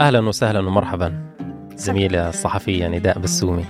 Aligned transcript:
أهلا 0.00 0.28
وسهلا 0.28 0.60
ومرحبا. 0.60 1.34
زميلة 1.76 2.28
الصحفية 2.28 2.88
نداء 2.88 3.18
بسومي. 3.18 3.64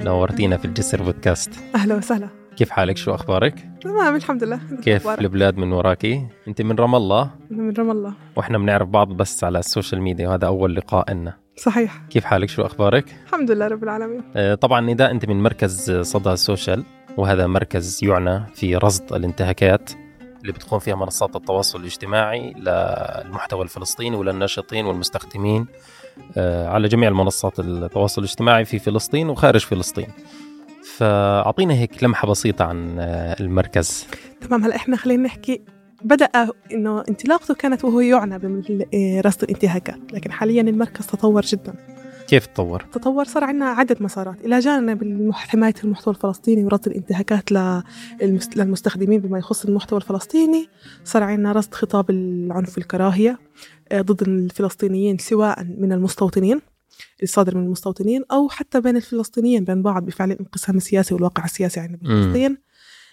نورتينا 0.00 0.56
في 0.56 0.64
الجسر 0.64 1.02
بودكاست. 1.02 1.50
أهلا 1.74 1.94
وسهلا. 1.94 2.28
كيف 2.56 2.70
حالك؟ 2.70 2.96
شو 2.96 3.14
أخبارك؟ 3.14 3.54
تمام 3.80 4.16
الحمد 4.16 4.44
لله. 4.44 4.60
كيف 4.82 4.96
أخبارك؟ 4.96 5.20
البلاد 5.20 5.56
من 5.56 5.72
وراكي؟ 5.72 6.26
أنت 6.48 6.62
من 6.62 6.76
رام 6.76 6.94
الله؟ 6.94 7.30
من 7.50 7.72
رام 7.72 7.90
الله. 7.90 8.12
وإحنا 8.36 8.58
بنعرف 8.58 8.88
بعض 8.88 9.08
بس 9.08 9.44
على 9.44 9.58
ال 9.58 9.64
social 9.64 10.02
media 10.02 10.28
وهذا 10.28 10.46
أول 10.46 10.76
لقاء 10.76 11.12
لنا. 11.14 11.34
صحيح. 11.56 12.02
كيف 12.10 12.24
حالك؟ 12.24 12.48
شو 12.48 12.62
أخبارك؟ 12.62 13.04
الحمد 13.26 13.50
لله 13.50 13.68
رب 13.68 13.84
العالمين. 13.84 14.22
آه، 14.36 14.54
طبعا 14.54 14.80
نداء 14.80 15.10
أنت 15.10 15.28
من 15.28 15.42
مركز 15.42 15.90
صدى 15.90 16.32
السوشيال 16.32 16.84
وهذا 17.16 17.46
مركز 17.46 18.00
يعنى 18.04 18.46
في 18.54 18.76
رصد 18.76 19.12
الانتهاكات. 19.12 19.90
اللي 20.42 20.52
بتقوم 20.52 20.80
فيها 20.80 20.94
منصات 20.94 21.36
التواصل 21.36 21.80
الاجتماعي 21.80 22.52
للمحتوى 22.52 23.62
الفلسطيني 23.62 24.16
وللناشطين 24.16 24.86
والمستخدمين 24.86 25.66
آه، 26.36 26.68
على 26.68 26.88
جميع 26.88 27.08
المنصات 27.08 27.60
التواصل 27.60 28.22
الاجتماعي 28.22 28.64
في 28.64 28.78
فلسطين 28.78 29.28
وخارج 29.28 29.60
فلسطين. 29.60 30.08
فأعطينا 30.96 31.74
هيك 31.74 32.04
لمحة 32.04 32.28
بسيطة 32.28 32.64
عن 32.64 32.98
آه، 32.98 33.36
المركز. 33.40 34.06
تمام 34.40 34.64
هلا 34.64 34.76
إحنا 34.76 34.96
خلينا 34.96 35.22
نحكي. 35.22 35.62
بدأ 36.04 36.28
إنه 36.72 37.04
انطلاقته 37.08 37.54
كانت 37.54 37.84
وهو 37.84 38.00
يعنى 38.00 38.38
برصد 38.38 39.42
الانتهاكات 39.42 40.12
لكن 40.12 40.32
حاليا 40.32 40.62
المركز 40.62 41.06
تطور 41.06 41.42
جدا. 41.42 41.74
كيف 42.32 42.46
تطور؟ 42.46 42.82
تطور 42.92 43.24
صار 43.24 43.44
عندنا 43.44 43.64
عدة 43.64 43.96
مسارات. 44.00 44.40
إلى 44.44 44.58
جانب 44.58 45.30
حماية 45.32 45.74
المحتوى 45.84 46.14
الفلسطيني 46.14 46.64
ورصد 46.64 46.86
الانتهاكات 46.88 47.50
للمس- 47.52 48.56
للمستخدمين 48.56 49.20
بما 49.20 49.38
يخص 49.38 49.64
المحتوى 49.64 49.98
الفلسطيني. 49.98 50.68
صار 51.04 51.22
عندنا 51.22 51.52
رصد 51.52 51.74
خطاب 51.74 52.10
العنف 52.10 52.78
والكراهية 52.78 53.38
آه، 53.92 54.00
ضد 54.00 54.22
الفلسطينيين 54.22 55.18
سواء 55.18 55.64
من 55.78 55.92
المستوطنين 55.92 56.60
الصادر 57.22 57.56
من 57.56 57.64
المستوطنين 57.64 58.22
أو 58.32 58.48
حتى 58.48 58.80
بين 58.80 58.96
الفلسطينيين 58.96 59.64
بين 59.64 59.82
بعض 59.82 60.04
بفعل 60.06 60.32
الانقسام 60.32 60.76
السياسي 60.76 61.14
والواقع 61.14 61.44
السياسي 61.44 61.80
عندنا 61.80 61.98
بفلسطين 62.02 62.58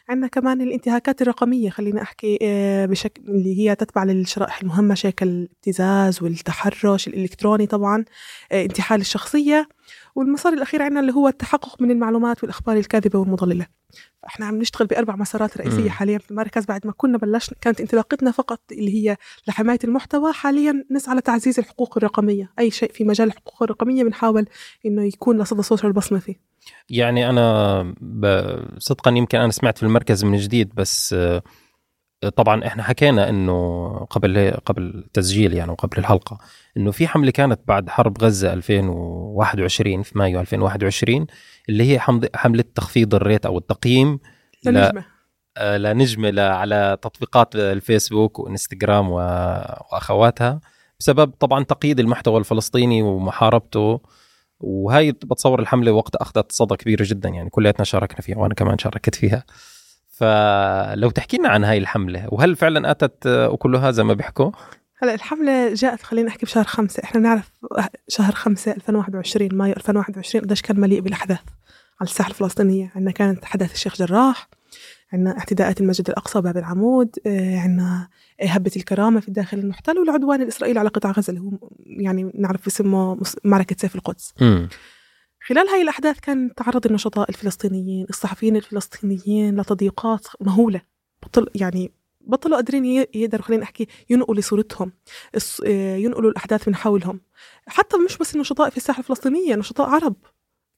عندنا 0.09 0.27
كمان 0.27 0.61
الانتهاكات 0.61 1.21
الرقمية 1.21 1.69
خلينا 1.69 2.01
أحكي 2.01 2.39
آه، 2.41 2.85
بشكل 2.85 3.21
اللي 3.27 3.59
هي 3.59 3.75
تتبع 3.75 4.03
للشرائح 4.03 4.61
المهمشة 4.61 5.09
كالابتزاز 5.09 6.23
والتحرش 6.23 7.07
الإلكتروني 7.07 7.67
طبعا 7.67 8.05
آه، 8.51 8.63
انتحال 8.63 9.01
الشخصية. 9.01 9.69
والمسار 10.15 10.53
الأخير 10.53 10.81
عندنا 10.81 10.99
اللي 10.99 11.13
هو 11.13 11.27
التحقق 11.27 11.81
من 11.81 11.91
المعلومات 11.91 12.43
والأخبار 12.43 12.77
الكاذبة 12.77 13.19
والمضللة. 13.19 13.67
فإحنا 14.23 14.45
عم 14.45 14.57
نشتغل 14.57 14.87
بأربع 14.87 15.15
مسارات 15.15 15.57
رئيسية 15.57 15.83
مم. 15.83 15.89
حاليا 15.89 16.17
في 16.17 16.31
المركز. 16.31 16.65
بعد 16.65 16.87
ما 16.87 16.93
كنا 16.97 17.17
بلشنا 17.17 17.57
كانت 17.61 17.81
انطلاقتنا 17.81 18.31
فقط 18.31 18.61
اللي 18.71 18.93
هي 18.93 19.17
لحماية 19.47 19.79
المحتوى. 19.83 20.33
حاليا 20.33 20.85
نسعى 20.91 21.15
لتعزيز 21.15 21.59
الحقوق 21.59 21.97
الرقمية. 21.97 22.51
أي 22.59 22.71
شيء 22.71 22.91
في 22.91 23.03
مجال 23.03 23.27
الحقوق 23.27 23.63
الرقمية 23.63 24.03
بنحاول 24.03 24.45
إنه 24.85 25.03
يكون 25.03 25.41
لصدى 25.41 25.63
سوشيال 25.63 25.93
بصمة 25.93 26.19
فيه. 26.19 26.35
يعني 26.89 27.29
أنا 27.29 27.81
ب... 28.01 28.45
صدقا 28.77 29.11
يمكن 29.11 29.37
أنا 29.37 29.51
سمعت 29.51 29.77
في 29.77 29.83
المركز 29.83 30.23
من 30.23 30.37
جديد 30.37 30.75
بس 30.75 31.13
آه، 31.13 31.43
طبعا 32.35 32.67
إحنا 32.67 32.83
حكينا 32.83 33.29
إنه 33.29 33.89
قبل 34.09 34.51
قبل 34.65 34.81
التسجيل 34.83 35.53
يعني 35.53 35.71
وقبل 35.71 35.97
الحلقة 35.97 36.37
إنه 36.77 36.91
في 36.91 37.07
حملة 37.07 37.31
كانت 37.31 37.59
بعد 37.67 37.89
حرب 37.89 38.23
غزة 38.23 38.53
2021 38.53 40.03
في 40.03 40.17
مايو 40.17 40.39
2021 40.39 41.27
اللي 41.69 41.93
هي 41.93 41.99
حملة 42.35 42.63
تخفيض 42.75 43.15
الريت 43.15 43.45
أو 43.45 43.57
التقييم 43.57 44.19
لا. 44.65 44.71
للنجمة 44.71 45.05
آه، 45.57 45.77
لنجمة 45.77 46.29
ل- 46.29 46.39
على 46.39 46.97
تطبيقات 47.01 47.55
الفيسبوك 47.55 48.39
وانستغرام 48.39 49.09
و- 49.11 49.17
وأخواتها 49.91 50.59
بسبب 50.99 51.31
طبعا 51.39 51.63
تقييد 51.63 51.99
المحتوى 51.99 52.39
الفلسطيني 52.39 53.01
ومحاربته 53.01 54.01
وهي 54.59 55.11
بتصور 55.11 55.59
الحملة 55.59 55.91
وقت 55.91 56.15
أخذت 56.15 56.51
صدى 56.51 56.75
كبيره 56.75 57.03
جدا 57.07 57.29
يعني 57.29 57.49
كلياتنا 57.49 57.85
شاركنا 57.85 58.21
فيها 58.21 58.37
وأنا 58.37 58.53
كمان 58.53 58.77
شاركت 58.77 59.15
فيها 59.15 59.43
فلو 60.19 61.09
تحكي 61.09 61.37
لنا 61.37 61.49
عن 61.49 61.63
هاي 61.63 61.77
الحملة 61.77 62.27
وهل 62.31 62.55
فعلا 62.55 62.91
أتت 62.91 63.27
آه، 63.27 63.53
اكلها 63.53 63.91
زي 63.91 64.03
ما 64.03 64.13
بيحكوا؟ 64.13 64.51
هلأ 65.01 65.13
الحملة 65.13 65.73
جاءت 65.73 66.01
خلينا 66.01 66.27
نحكي 66.27 66.45
بشهر 66.45 66.63
خمسة 66.63 67.03
إحنا 67.03 67.19
بنعرف 67.21 67.51
شهر 68.07 68.33
خمسة 68.33 68.71
2021 68.71 69.49
مايو 69.53 69.73
2021 69.73 70.43
قديش 70.45 70.61
كان 70.61 70.79
مليء 70.79 70.99
بالأحداث 71.01 71.39
على 72.01 72.09
الساحة 72.09 72.29
الفلسطينية. 72.29 72.91
عندنا 72.95 73.11
كانت 73.11 73.45
حدث 73.45 73.73
الشيخ 73.73 73.95
جراح 73.97 74.47
عندنا 75.13 75.37
اعتداءات 75.39 75.81
المسجد 75.81 76.09
الأقصى 76.09 76.41
باب 76.41 76.57
العمود 76.57 77.09
آه، 77.27 77.59
عندنا 77.59 78.07
هبة 78.41 78.71
الكرامة 78.77 79.19
في 79.19 79.27
الداخل 79.27 79.57
المحتل 79.59 79.97
والعدوان 79.97 80.41
الإسرائيلي 80.41 80.79
على 80.79 80.89
قطاع 80.89 81.11
غزة 81.11 81.29
اللي 81.31 81.41
هو 81.41 81.51
يعني 81.85 82.31
نعرف 82.35 82.63
باسمه 82.65 83.15
مس- 83.15 83.37
معركة 83.43 83.75
سيف 83.79 83.95
القدس. 83.95 84.33
خلال 85.49 85.67
هاي 85.67 85.81
الأحداث 85.81 86.19
كان 86.19 86.55
تعرض 86.55 86.85
النشطاء 86.85 87.29
الفلسطينيين 87.29 88.05
الصحفيين 88.09 88.55
الفلسطينيين 88.55 89.59
لتضييقات 89.59 90.27
مهولة. 90.41 90.81
بطل 91.23 91.47
يعني 91.55 91.91
بطلوا 92.21 92.55
قادرين 92.55 92.85
يقدروا 93.13 93.43
خلينا 93.43 93.63
نحكي 93.63 93.87
ينقلوا 94.09 94.41
صورتهم 94.41 94.91
آه، 95.65 95.95
ينقلوا 95.95 96.31
الأحداث 96.31 96.67
من 96.67 96.75
حولهم. 96.75 97.21
حتى 97.67 97.97
مش 97.97 98.17
بس 98.17 98.35
النشطاء 98.35 98.69
في 98.69 98.77
الساحة 98.77 98.99
الفلسطينية 98.99 99.55
نشطاء 99.55 99.89
عرب 99.89 100.15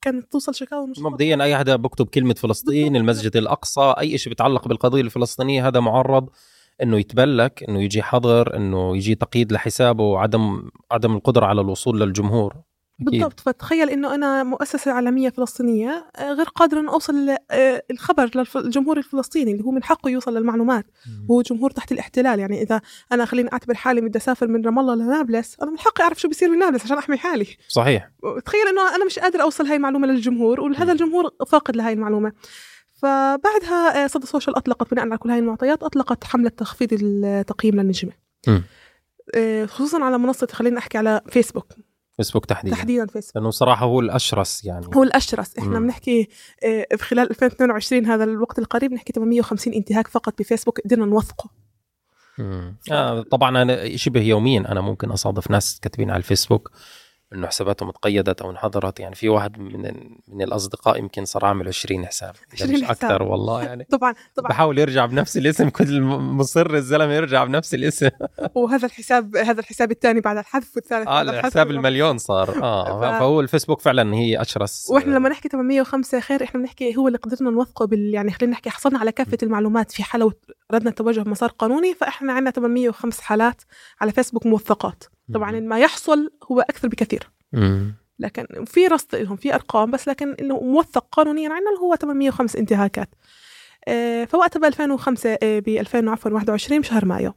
كانت 0.01 0.31
توصل 0.31 0.55
شكاوى 0.55 0.93
مبدئيا 0.97 1.43
أي 1.43 1.57
حدا 1.57 1.75
بكتب 1.75 2.07
كلمة 2.07 2.33
فلسطين. 2.33 2.95
المسجد 2.95 3.37
الأقصى 3.37 3.93
أي 3.99 4.17
شيء 4.17 4.29
بيتعلق 4.29 4.67
بالقضية 4.67 5.01
الفلسطينية 5.01 5.67
هذا 5.67 5.79
معرض 5.79 6.29
إنه 6.83 6.97
يتبلك 6.97 7.63
إنه 7.69 7.83
يجي 7.83 8.03
حظر 8.03 8.57
إنه 8.57 8.97
يجي 8.97 9.15
تقييد 9.15 9.51
لحسابه 9.51 10.03
وعدم 10.03 10.69
عدم 10.91 11.15
القدرة 11.15 11.45
على 11.45 11.61
الوصول 11.61 11.99
للجمهور. 11.99 12.70
أكيد. 13.01 13.11
بالضبط. 13.11 13.39
فتخيل 13.39 13.89
إنه 13.89 14.15
أنا 14.15 14.43
مؤسسة 14.43 14.91
عالمية 14.91 15.29
فلسطينية 15.29 16.05
آه، 16.15 16.33
غير 16.33 16.45
قادرة 16.45 16.79
أن 16.79 16.87
أوصل 16.89 17.35
آه، 17.51 17.83
الخبر 17.91 18.45
للجمهور 18.55 18.97
الفلسطيني 18.97 19.51
اللي 19.51 19.63
هو 19.63 19.71
من 19.71 19.83
حقه 19.83 20.09
يوصل 20.09 20.37
للمعلومات. 20.37 20.85
هو 21.31 21.41
جمهور 21.41 21.71
تحت 21.71 21.91
الاحتلال. 21.91 22.39
يعني 22.39 22.61
إذا 22.61 22.81
أنا 23.11 23.25
خليني 23.25 23.53
أعتبر 23.53 23.73
حالي 23.73 24.01
بدي 24.01 24.17
اسافر 24.17 24.47
من 24.47 24.65
رام 24.65 24.79
الله 24.79 24.95
لنابلس 24.95 25.57
أنا 25.61 25.71
من 25.71 25.79
حقي 25.79 26.03
أعرف 26.03 26.19
شو 26.21 26.27
بيصير 26.27 26.49
بنابلس 26.49 26.83
عشان 26.83 26.97
أحمي 26.97 27.17
حالي. 27.17 27.47
صحيح. 27.67 28.11
تخيل 28.45 28.67
إنه 28.67 28.95
أنا 28.95 29.05
مش 29.05 29.19
قادر 29.19 29.41
أوصل 29.41 29.65
هاي 29.65 29.75
المعلومة 29.75 30.07
للجمهور 30.07 30.61
وهذا. 30.61 30.91
الجمهور 30.91 31.29
فاقد 31.47 31.75
لهاي 31.75 31.93
المعلومة. 31.93 32.31
فبعدها 33.01 34.03
آه، 34.03 34.07
صدى 34.07 34.25
سوشيال 34.27 34.55
أطلقت 34.55 34.91
بناء 34.91 35.05
على 35.05 35.17
كل 35.17 35.29
هاي 35.29 35.39
المعطيات 35.39 35.83
أطلقت 35.83 36.23
حملة 36.23 36.49
تخفيض 36.49 36.89
التقييم 37.01 37.75
للنجمة. 37.75 38.11
خصوصا 39.65 40.03
على 40.03 40.17
منصة 40.17 40.47
خلينا 40.51 40.77
أحكي 40.77 40.97
على 40.97 41.21
فيسبوك. 41.29 41.67
فيسبوك 42.23 42.45
تحديدا. 42.45 42.75
تحديدا 42.75 43.05
فيسبوك. 43.05 43.35
لأنه 43.35 43.49
صراحة 43.49 43.85
هو 43.85 43.99
الأشرس 43.99 44.65
يعني. 44.65 44.85
هو 44.95 45.03
الأشرس. 45.03 45.57
إحنا. 45.57 45.79
بنحكي 45.79 46.27
آه، 46.63 46.95
خلال 46.95 47.29
2022 47.29 48.05
هذا 48.05 48.23
الوقت 48.23 48.59
القريب 48.59 48.93
نحكي 48.93 49.13
850 49.13 49.73
انتهاك 49.73 50.07
فقط 50.07 50.39
بفيسبوك 50.39 50.79
قدرنا 50.81 51.05
نوثقه. 51.05 51.49
آه 52.91 53.21
طبعا 53.21 53.61
أنا 53.61 53.97
شبه 53.97 54.21
يوميا 54.21 54.59
أنا 54.59 54.81
ممكن 54.81 55.11
أصادف 55.11 55.51
ناس 55.51 55.79
كاتبين 55.79 56.09
على 56.09 56.17
الفيسبوك. 56.17 56.71
إنه 57.33 57.47
حساباتهم 57.47 57.89
اتقيدت 57.89 58.41
أو 58.41 58.51
انحظرت 58.51 58.99
يعني 58.99 59.15
في 59.15 59.29
واحد 59.29 59.59
من 59.59 59.81
من 60.27 60.41
الأصدقاء 60.41 60.99
يمكن 60.99 61.25
صار 61.25 61.45
عامل 61.45 61.67
20 61.67 62.05
حساب. 62.05 62.35
إذا 62.53 62.65
20 62.65 62.71
مش 62.73 62.83
حساب. 62.83 63.11
أكثر 63.11 63.23
والله 63.23 63.63
يعني. 63.63 63.83
طبعا 63.91 64.13
طبعا. 64.35 64.49
بحاول 64.49 64.79
يرجع 64.79 65.05
بنفس 65.05 65.37
الاسم. 65.37 65.69
كل 65.69 66.01
مصر 66.01 66.73
الزلمة 66.73 67.13
يرجع 67.13 67.43
بنفس 67.43 67.73
الاسم. 67.73 68.09
وهذا 68.55 68.85
الحساب 68.85 69.35
هذا 69.37 69.59
الحساب 69.59 69.91
الثاني 69.91 70.21
بعد 70.21 70.37
الحذف 70.37 70.75
والثالث 70.75 71.07
آه 71.07 71.21
الحساب. 71.21 71.71
المليون 71.71 72.17
صار. 72.17 72.63
آه 72.63 72.99
ف- 73.01 73.19
فهو 73.19 73.39
الفيسبوك 73.41 73.81
فعلا 73.81 74.15
هي 74.15 74.41
أشرس. 74.41 74.87
وإحنا 74.89 75.15
لما 75.15 75.29
نحكي 75.29 75.49
805 75.49 76.19
خير 76.19 76.43
إحنا 76.43 76.59
بنحكي 76.59 76.97
هو 76.97 77.07
اللي 77.07 77.17
قدرنا 77.17 77.49
نوثقه 77.51 77.85
بال 77.85 78.13
يعني 78.13 78.31
خلينا 78.31 78.51
نحكي 78.53 78.69
حصلنا 78.69 78.99
على 78.99 79.11
كافة 79.11 79.37
المعلومات 79.43 79.91
في 79.91 80.03
حالة 80.03 80.31
ردنا 80.71 80.89
التوجه 80.89 81.21
بمسار 81.21 81.49
قانوني. 81.49 81.93
فإحنا 81.93 82.33
عندنا 82.33 82.51
805 82.51 83.21
حالات 83.23 83.61
على 84.01 84.11
فيسبوك 84.11 84.45
موثقات. 84.45 85.03
طبعا 85.33 85.59
ما 85.59 85.79
يحصل 85.79 86.31
هو 86.51 86.59
أكثر 86.61 86.87
بكثير. 86.87 87.29
لكن 88.19 88.65
في 88.65 88.87
رصد 88.87 89.15
لهم 89.15 89.35
في 89.35 89.53
أرقام 89.53 89.91
بس 89.91 90.07
لكن 90.07 90.35
إنه 90.39 90.59
موثق 90.59 91.05
قانونيا 91.11 91.49
عندنا 91.49 91.69
اللي 91.69 91.81
هو 91.81 91.95
805 91.95 92.59
انتهاكات. 92.59 93.09
فوقتها 94.27 94.59
ب 94.59 94.63
2005 94.65 95.37
ب 95.41 95.69
2021 95.69 96.81
بشهر 96.81 97.05
مايو. 97.05 97.33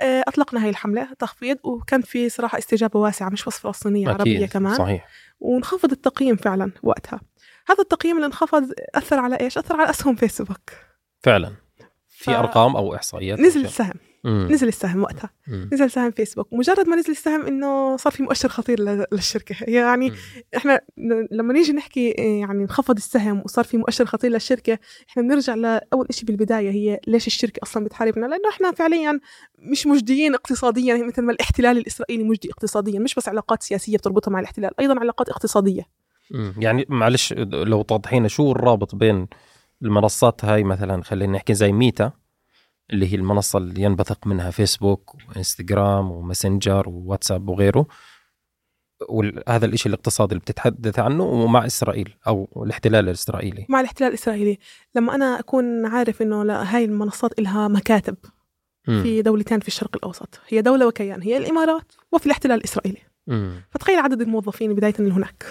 آه، 0.00 0.24
أطلقنا 0.28 0.64
هاي 0.64 0.70
الحملة 0.70 1.08
تخفيض 1.18 1.58
وكان 1.64 2.02
في 2.02 2.28
صراحة 2.28 2.58
استجابة 2.58 3.00
واسعة 3.00 3.28
مش 3.28 3.44
بس 3.44 3.58
فلسطينيه 3.58 4.08
عربية 4.08 4.46
كمان. 4.46 4.74
صحيح. 4.74 5.08
وانخفض 5.40 5.92
التقييم 5.92 6.36
فعلا 6.36 6.72
وقتها. 6.82 7.20
هذا 7.68 7.80
التقييم 7.80 8.16
اللي 8.16 8.26
انخفض 8.26 8.72
أثر 8.94 9.18
على 9.18 9.36
إيش؟ 9.40 9.58
أثر 9.58 9.80
على 9.80 9.90
أسهم 9.90 10.16
فيسبوك. 10.16 10.70
فعلا. 11.22 11.52
في 12.26 12.38
أرقام 12.38 12.76
أو 12.76 12.94
إحصائيات 12.94 13.40
نزل 13.40 13.64
السهم 13.64 13.94
مم. 14.24 14.48
نزل 14.50 14.68
السهم 14.68 15.02
وقتها 15.02 15.30
مم. 15.48 15.70
نزل 15.72 15.90
سهم 15.90 16.10
فيسبوك 16.10 16.48
مجرد 16.52 16.88
ما 16.88 16.96
نزل 16.96 17.10
السهم 17.10 17.46
إنه 17.46 17.96
صار 17.96 18.12
في 18.12 18.22
مؤشر 18.22 18.48
خطير 18.48 18.80
للشركة 19.12 19.56
يعني 19.60 20.10
مم. 20.10 20.16
إحنا 20.56 20.80
لما 21.30 21.52
نيجي 21.52 21.72
نحكي 21.72 22.00
إيه، 22.00 22.40
يعني 22.40 22.62
انخفض 22.62 22.96
السهم 22.96 23.42
وصار 23.44 23.64
في 23.64 23.76
مؤشر 23.76 24.06
خطير 24.06 24.30
للشركة 24.30 24.78
إحنا 25.10 25.22
بنرجع 25.22 25.54
لأول 25.54 26.06
شيء 26.10 26.24
بالبداية 26.24 26.70
هي 26.70 27.00
ليش 27.06 27.26
الشركة 27.26 27.60
أصلا 27.62 27.84
بتحاربنا 27.84 28.26
لأنه 28.26 28.48
إحنا 28.50 28.72
فعليا 28.72 29.20
مش 29.58 29.86
مجديين 29.86 30.34
اقتصاديا 30.34 31.06
مثل 31.06 31.22
ما 31.22 31.32
الاحتلال 31.32 31.78
الإسرائيلي 31.78 32.24
مجدي 32.24 32.50
اقتصاديا 32.50 33.00
مش 33.00 33.14
بس 33.14 33.28
علاقات 33.28 33.62
سياسية 33.62 33.96
بتربطها 33.96 34.30
مع 34.30 34.40
الاحتلال 34.40 34.70
أيضا 34.80 35.00
علاقات 35.00 35.28
اقتصادية 35.28 35.82
مم. 36.30 36.54
يعني 36.58 36.86
معلش 36.88 37.32
لو 37.32 37.82
توضحينا 37.82 38.28
شو 38.28 38.52
الرابط 38.52 38.94
بين 38.94 39.26
المنصات 39.82 40.44
هاي 40.44 40.64
مثلا 40.64 41.02
خلينا 41.02 41.32
نحكي 41.32 41.54
زي 41.54 41.72
ميتا 41.72 42.12
اللي 42.90 43.12
هي 43.12 43.14
المنصة 43.14 43.58
اللي 43.58 43.82
ينبثق 43.82 44.26
منها 44.26 44.50
فيسبوك 44.50 45.14
وإنستغرام 45.28 46.10
وماسنجر 46.10 46.88
وواتساب 46.88 47.48
وغيره 47.48 47.86
وهذا 49.08 49.66
الإشي 49.66 49.88
الاقتصادي 49.88 50.32
اللي 50.32 50.40
بتتحدث 50.40 50.98
عنه 50.98 51.24
ومع 51.24 51.66
إسرائيل 51.66 52.14
أو 52.26 52.62
الاحتلال 52.66 53.04
الإسرائيلي 53.04 53.66
مع 53.68 53.80
الاحتلال 53.80 54.08
الإسرائيلي 54.08 54.58
لما 54.94 55.14
أنا 55.14 55.38
أكون 55.40 55.86
عارف 55.86 56.22
إنه 56.22 56.44
لا 56.44 56.76
هاي 56.76 56.84
المنصات 56.84 57.40
لها 57.40 57.68
مكاتب 57.68 58.16
مم. 58.88 59.02
في 59.02 59.22
دولتين 59.22 59.60
في 59.60 59.68
الشرق 59.68 59.96
الأوسط 59.96 60.40
هي 60.48 60.62
دولة 60.62 60.86
وكيان 60.86 61.22
هي 61.22 61.36
الإمارات 61.36 61.92
وفي 62.12 62.26
الاحتلال 62.26 62.58
الإسرائيلي 62.58 63.00
مم. 63.26 63.62
فتخيل 63.70 63.98
عدد 63.98 64.20
الموظفين 64.20 64.74
بداية 64.74 64.94
من 64.98 65.12
هناك. 65.12 65.44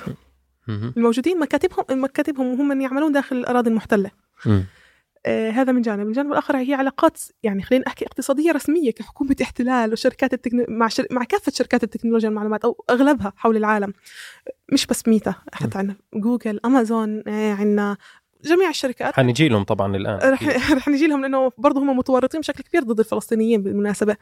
الموجودين 0.70 1.40
مكاتبهم 1.40 2.04
مكاتبهم 2.04 2.48
وهم 2.48 2.68
من 2.68 2.82
يعملون 2.82 3.12
داخل 3.12 3.36
الأراضي 3.36 3.70
المحتلة. 3.70 4.12
آه 5.26 5.50
هذا 5.50 5.72
من 5.72 5.82
جانب. 5.82 6.08
الجانب 6.08 6.32
الآخر 6.32 6.58
هي 6.58 6.74
علاقات 6.74 7.22
يعني 7.44 7.64
خلينا 7.64 7.88
احكي 7.88 8.06
اقتصادية 8.06 8.52
رسمية 8.52 8.92
كحكومة 8.92 9.36
احتلال 9.42 9.94
وشركات 9.94 10.34
التكنو... 10.34 10.66
مع 10.70 10.88
شر... 10.88 11.06
مع 11.12 11.24
كافة 11.24 11.52
شركات 11.56 11.84
التكنولوجيا 11.84 12.30
والمعلومات 12.30 12.66
أو 12.66 12.86
أغلبها 12.90 13.34
حول 13.38 13.58
العالم. 13.58 13.94
مش 14.74 14.86
بس 14.86 15.08
ميتا 15.08 15.36
حتى 15.54 15.78
عندنا 15.78 15.96
جوجل 16.14 16.60
أمازون 16.66 17.24
آه 17.28 17.54
عندنا 17.54 17.98
جميع 18.44 18.70
الشركات. 18.70 19.14
حنجي 19.14 19.50
لهم 19.50 19.64
طبعا 19.64 19.96
الآن. 19.96 20.32
رح 20.34 20.72
رح 20.78 20.88
نجي 20.88 21.08
لهم 21.08 21.22
لأنه 21.22 21.52
برضه 21.58 21.82
هم 21.82 21.98
متورطين 21.98 22.42
بشكل 22.42 22.64
كبير 22.64 22.84
ضد 22.84 23.00
الفلسطينيين 23.00 23.64
بالمناسبة. 23.64 24.16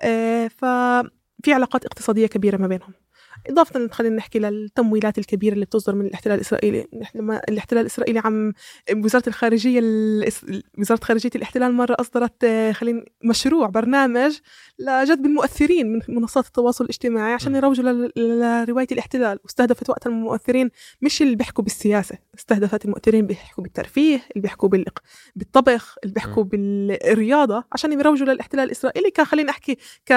آه، 0.00 0.48
ففي 0.48 1.52
علاقات 1.52 1.84
اقتصادية 1.84 2.26
كبيرة 2.26 2.56
ما 2.56 2.66
بينهم. 2.66 2.92
إضافة 3.46 3.88
خلينا 3.88 4.16
نحكي 4.16 4.38
للتمويلات 4.38 5.18
الكبيرة 5.18 5.54
اللي 5.54 5.64
بتصدر 5.64 5.94
من 5.94 6.06
الاحتلال 6.06 6.34
الإسرائيلي 6.36 6.86
لما 7.14 7.40
الاحتلال 7.48 7.80
الإسرائيلي 7.82 8.18
عم 8.24 8.52
وزارة 8.96 9.28
الخارجية 9.28 9.80
وزارة 10.78 11.00
خارجية 11.02 11.30
الاحتلال 11.36 11.72
مرة 11.72 11.96
أصدرت 12.00 12.44
آه، 12.44 12.72
خلينا 12.72 13.04
مشروع 13.24 13.66
برنامج 13.66 14.38
لجذب 14.78 15.26
المؤثرين 15.26 15.92
من 15.92 16.00
منصات 16.08 16.46
التواصل 16.46 16.84
الاجتماعي 16.84 17.32
عشان. 17.32 17.54
يروجوا 17.56 18.08
لرواية 18.16 18.86
الاحتلال 18.92 19.38
واستهدفت 19.44 19.90
وقتها 19.90 20.10
المؤثرين 20.10 20.70
مش 21.02 21.22
اللي 21.22 21.36
بيحكوا 21.36 21.64
بالسياسة 21.64 22.18
استهدفت 22.38 22.84
المؤثرين 22.84 23.26
بيحكوا 23.26 23.62
بالترفيه 23.64 24.14
اللي 24.30 24.42
بيحكوا 24.42 24.68
بال- 24.68 24.84
بالطبخ 25.36 25.96
اللي 26.04 26.14
بيحكوا 26.14 26.42
بالرياضة 26.44 27.64
عشان 27.72 27.92
يروجوا 27.92 28.26
للاحتلال 28.26 28.64
الإسرائيلي 28.64 29.10
كخلينا 29.10 29.50
أحكي 29.50 29.74
ك... 30.06 30.12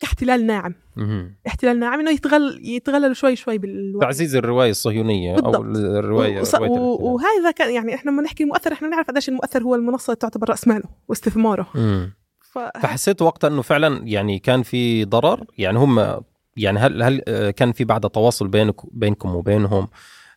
كاحتلال 0.00 0.46
ناعم 0.46 0.74
مم. 0.96 1.36
ناعم 1.84 2.00
إنه 2.00 2.10
يتغل 2.10 2.60
يتغللوا 2.64 3.14
شوي 3.14 3.36
شوي 3.36 3.58
بالوعي 3.58 4.06
تعزيز 4.06 4.36
الرواية 4.36 4.70
الصهيونية 4.70 5.32
أو 5.38 5.50
بالضبط. 5.50 5.64
الرواية 5.76 6.40
وص- 6.40 6.54
رواية 6.54 6.70
و- 6.70 6.74
الاحتلال. 6.74 7.12
وهذا 7.12 7.50
كان 7.50 7.70
يعني 7.74 7.94
إحنا 7.94 8.10
لما 8.10 8.22
نحكي 8.22 8.44
مؤثر 8.44 8.72
إحنا 8.72 8.88
نعرف 8.88 9.06
قديش 9.08 9.28
المؤثر 9.28 9.62
هو 9.62 9.74
المنصة 9.74 10.14
تعتبر 10.14 10.50
رأس 10.50 10.68
ماله 10.68 10.84
واستثماره. 11.08 11.66
مم. 11.74 12.12
ف... 12.40 12.58
فحسيت 12.58 13.22
وقتها 13.22 13.48
إنه 13.48 13.62
فعلا 13.62 14.00
يعني 14.04 14.38
كان 14.38 14.62
في 14.62 15.04
ضرر. 15.04 15.44
يعني 15.58 15.78
هم 15.78 16.20
يعني 16.56 16.78
هل 16.78 17.02
هل 17.02 17.20
كان 17.50 17.72
في 17.72 17.84
بعد 17.84 18.00
تواصل 18.10 18.48
بينك 18.48 18.74
بينكم 18.96 19.34
وبينهم؟ 19.34 19.88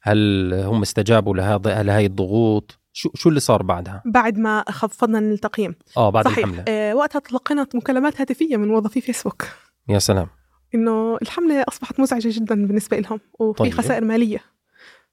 هل 0.02 0.54
هم 0.54 0.82
استجابوا 0.82 1.36
لهذا 1.36 1.84
لهي 1.84 2.06
الضغوط؟ 2.06 2.80
شو 2.94 3.10
شو 3.16 3.30
اللي 3.30 3.40
صار 3.40 3.64
بعدها؟ 3.64 4.02
بعد 4.06 4.38
ما 4.38 4.64
خفضنا 4.70 5.20
التقييم 5.20 5.76
آه 5.98 6.10
بعد 6.10 6.26
صحيح. 6.26 6.38
الحملة. 6.38 6.64
آه 6.68 6.94
وقتها 6.96 7.20
تلقينا 7.20 7.68
مكالمات 7.76 8.22
هاتفية 8.22 8.58
من 8.58 8.68
موظفي 8.68 9.02
فيسبوك. 9.02 9.44
يا 9.90 10.00
سلام. 10.00 10.28
إنه 10.76 11.18
الحملة 11.22 11.66
أصبحت 11.68 12.00
مزعجة 12.00 12.30
جدا 12.40 12.68
بالنسبة 12.68 13.00
لهم 13.00 13.20
وفي 13.40 13.64
طيب. 13.64 13.74
خسائر 13.74 14.04
مالية 14.04 14.44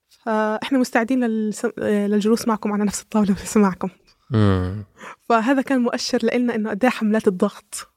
فإحنا 0.08 0.78
مستعدين 0.78 1.24
للس... 1.24 1.64
آه، 1.78 2.06
للجلوس 2.06 2.48
معكم 2.48 2.72
على 2.72 2.84
نفس 2.84 3.02
الطاولة 3.02 3.30
ولسماعكم 3.30 3.88
مم. 4.30 4.84
فهذا 5.28 5.62
كان 5.62 5.80
مؤشر 5.80 6.18
لنا 6.34 6.54
إنه 6.54 6.70
قد 6.70 6.84
إيه 6.84 6.90
حملات 6.90 7.28
الضغط 7.28 7.94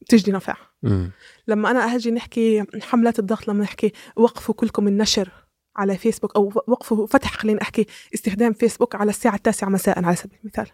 بتجدي 0.00 0.32
نفع 0.32 0.56
مم. 0.82 1.10
لما 1.48 1.70
أنا 1.70 1.78
أجي 1.78 2.10
نحكي 2.10 2.64
حملات 2.82 3.18
الضغط 3.18 3.48
لما 3.48 3.62
نحكي 3.62 3.92
وقفوا 4.16 4.54
كلكم 4.54 4.88
النشر 4.88 5.30
على 5.76 5.98
فيسبوك 5.98 6.36
أو 6.36 6.52
وقفوا 6.66 7.06
فتح 7.06 7.36
خلينا 7.36 7.62
أحكي 7.62 7.86
استخدام 8.14 8.52
فيسبوك 8.52 8.94
على 8.94 9.10
الساعة 9.10 9.34
التاسعة 9.34 9.68
مساء 9.68 10.04
على 10.04 10.16
سبيل 10.16 10.38
المثال 10.42 10.66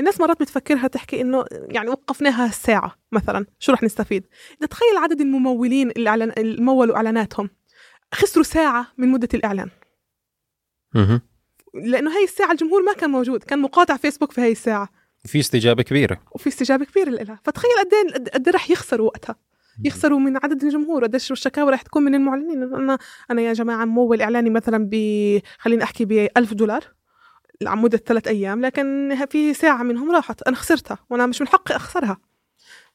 الناس 0.00 0.20
مرات 0.20 0.40
بتفكرها 0.40 0.86
تحكي 0.86 1.20
إنه 1.20 1.44
يعني 1.50 1.88
وقفناها 1.90 2.46
الساعة 2.46 2.98
مثلا 3.12 3.46
شو 3.58 3.72
رح 3.72 3.82
نستفيد؟ 3.82 4.24
تخيل 4.70 4.96
عدد 4.96 5.20
الممولين 5.20 5.90
اللي 5.90 6.14
اللي 6.14 6.62
مولوا 6.62 6.96
إعلاناتهم. 6.96 7.50
خسروا 8.14 8.44
ساعة 8.44 8.86
من 8.98 9.08
مدة 9.08 9.28
الإعلان. 9.34 9.68
لأنه 11.74 12.16
هاي 12.16 12.24
الساعة 12.24 12.52
الجمهور 12.52 12.82
ما 12.82 12.92
كان 12.92 13.10
موجود 13.10 13.42
كان 13.44 13.58
مقاطع 13.58 13.96
فيسبوك 13.96 14.32
في 14.32 14.40
هاي 14.40 14.52
الساعة. 14.52 14.88
في 15.24 15.40
استجابة 15.40 15.82
كبيرة. 15.82 16.20
وفي 16.32 16.48
استجابة 16.48 16.84
كبيرة 16.84 17.10
لها 17.10 17.40
فتخيل 17.44 17.70
قد 17.78 17.94
إيه 17.94 18.14
قد- 18.14 18.46
إيه 18.48 18.54
رح 18.54 18.70
يخسروا 18.70 19.06
وقتها. 19.06 19.36
يخسروا 19.84 20.18
من 20.18 20.36
عدد 20.36 20.64
الجمهور. 20.64 21.02
قديش 21.04 21.32
الشكاوى 21.32 21.70
رح 21.72 21.82
تكون 21.82 22.02
من 22.02 22.14
المعلنين؟ 22.14 22.62
أنا 22.62 22.98
أنا 23.30 23.42
يا 23.42 23.52
جماعة 23.52 23.84
ممول 23.84 24.22
إعلاني 24.22 24.50
مثلا 24.50 24.88
ب 24.92 24.94
خليني 25.58 25.82
أحكي 25.84 26.04
ب 26.04 26.12
1000 26.36 26.54
دولار. 26.54 26.84
مده 27.62 27.98
ثلاث 27.98 28.28
أيام 28.28 28.60
لكن 28.60 29.16
في 29.30 29.54
ساعة 29.54 29.82
منهم 29.82 30.10
راحت. 30.10 30.42
أنا 30.42 30.56
خسرتها 30.56 30.98
وأنا 31.10 31.26
مش 31.26 31.40
من 31.40 31.48
حقي 31.48 31.76
أخسرها. 31.76 32.16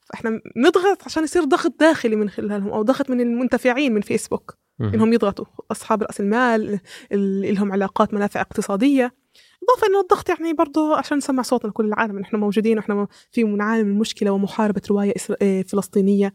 فإحنا 0.04 0.40
نضغط 0.56 1.04
عشان 1.04 1.24
يصير 1.24 1.44
ضغط 1.44 1.74
داخلي 1.80 2.16
من 2.16 2.30
خلالهم 2.30 2.68
أو 2.68 2.82
ضغط 2.82 3.10
من 3.10 3.20
المنتفعين 3.20 3.94
من 3.94 4.00
فيسبوك. 4.00 4.54
مم. 4.78 4.92
إنهم 4.94 5.12
يضغطوا. 5.12 5.44
أصحاب 5.70 6.02
رأس 6.02 6.20
المال 6.20 6.80
اللي 7.12 7.52
لهم 7.52 7.72
علاقات 7.72 8.14
منافع 8.14 8.40
اقتصادية. 8.40 9.14
إضافة 9.62 9.86
إنه 9.86 10.00
الضغط 10.00 10.28
يعني 10.28 10.52
برضه 10.52 10.96
عشان 10.96 11.16
نسمع 11.16 11.42
صوتنا 11.42 11.70
لكل 11.70 11.86
العالم. 11.86 12.18
نحن 12.18 12.36
موجودين 12.36 12.78
ونحن 12.78 13.06
في 13.32 13.42
نعاني 13.42 13.82
من 13.82 13.98
مشكلة 13.98 14.30
ومحاربة 14.30 14.82
رواية 14.90 15.12
إسر... 15.16 15.36
آه، 15.42 15.62
فلسطينية 15.62 16.34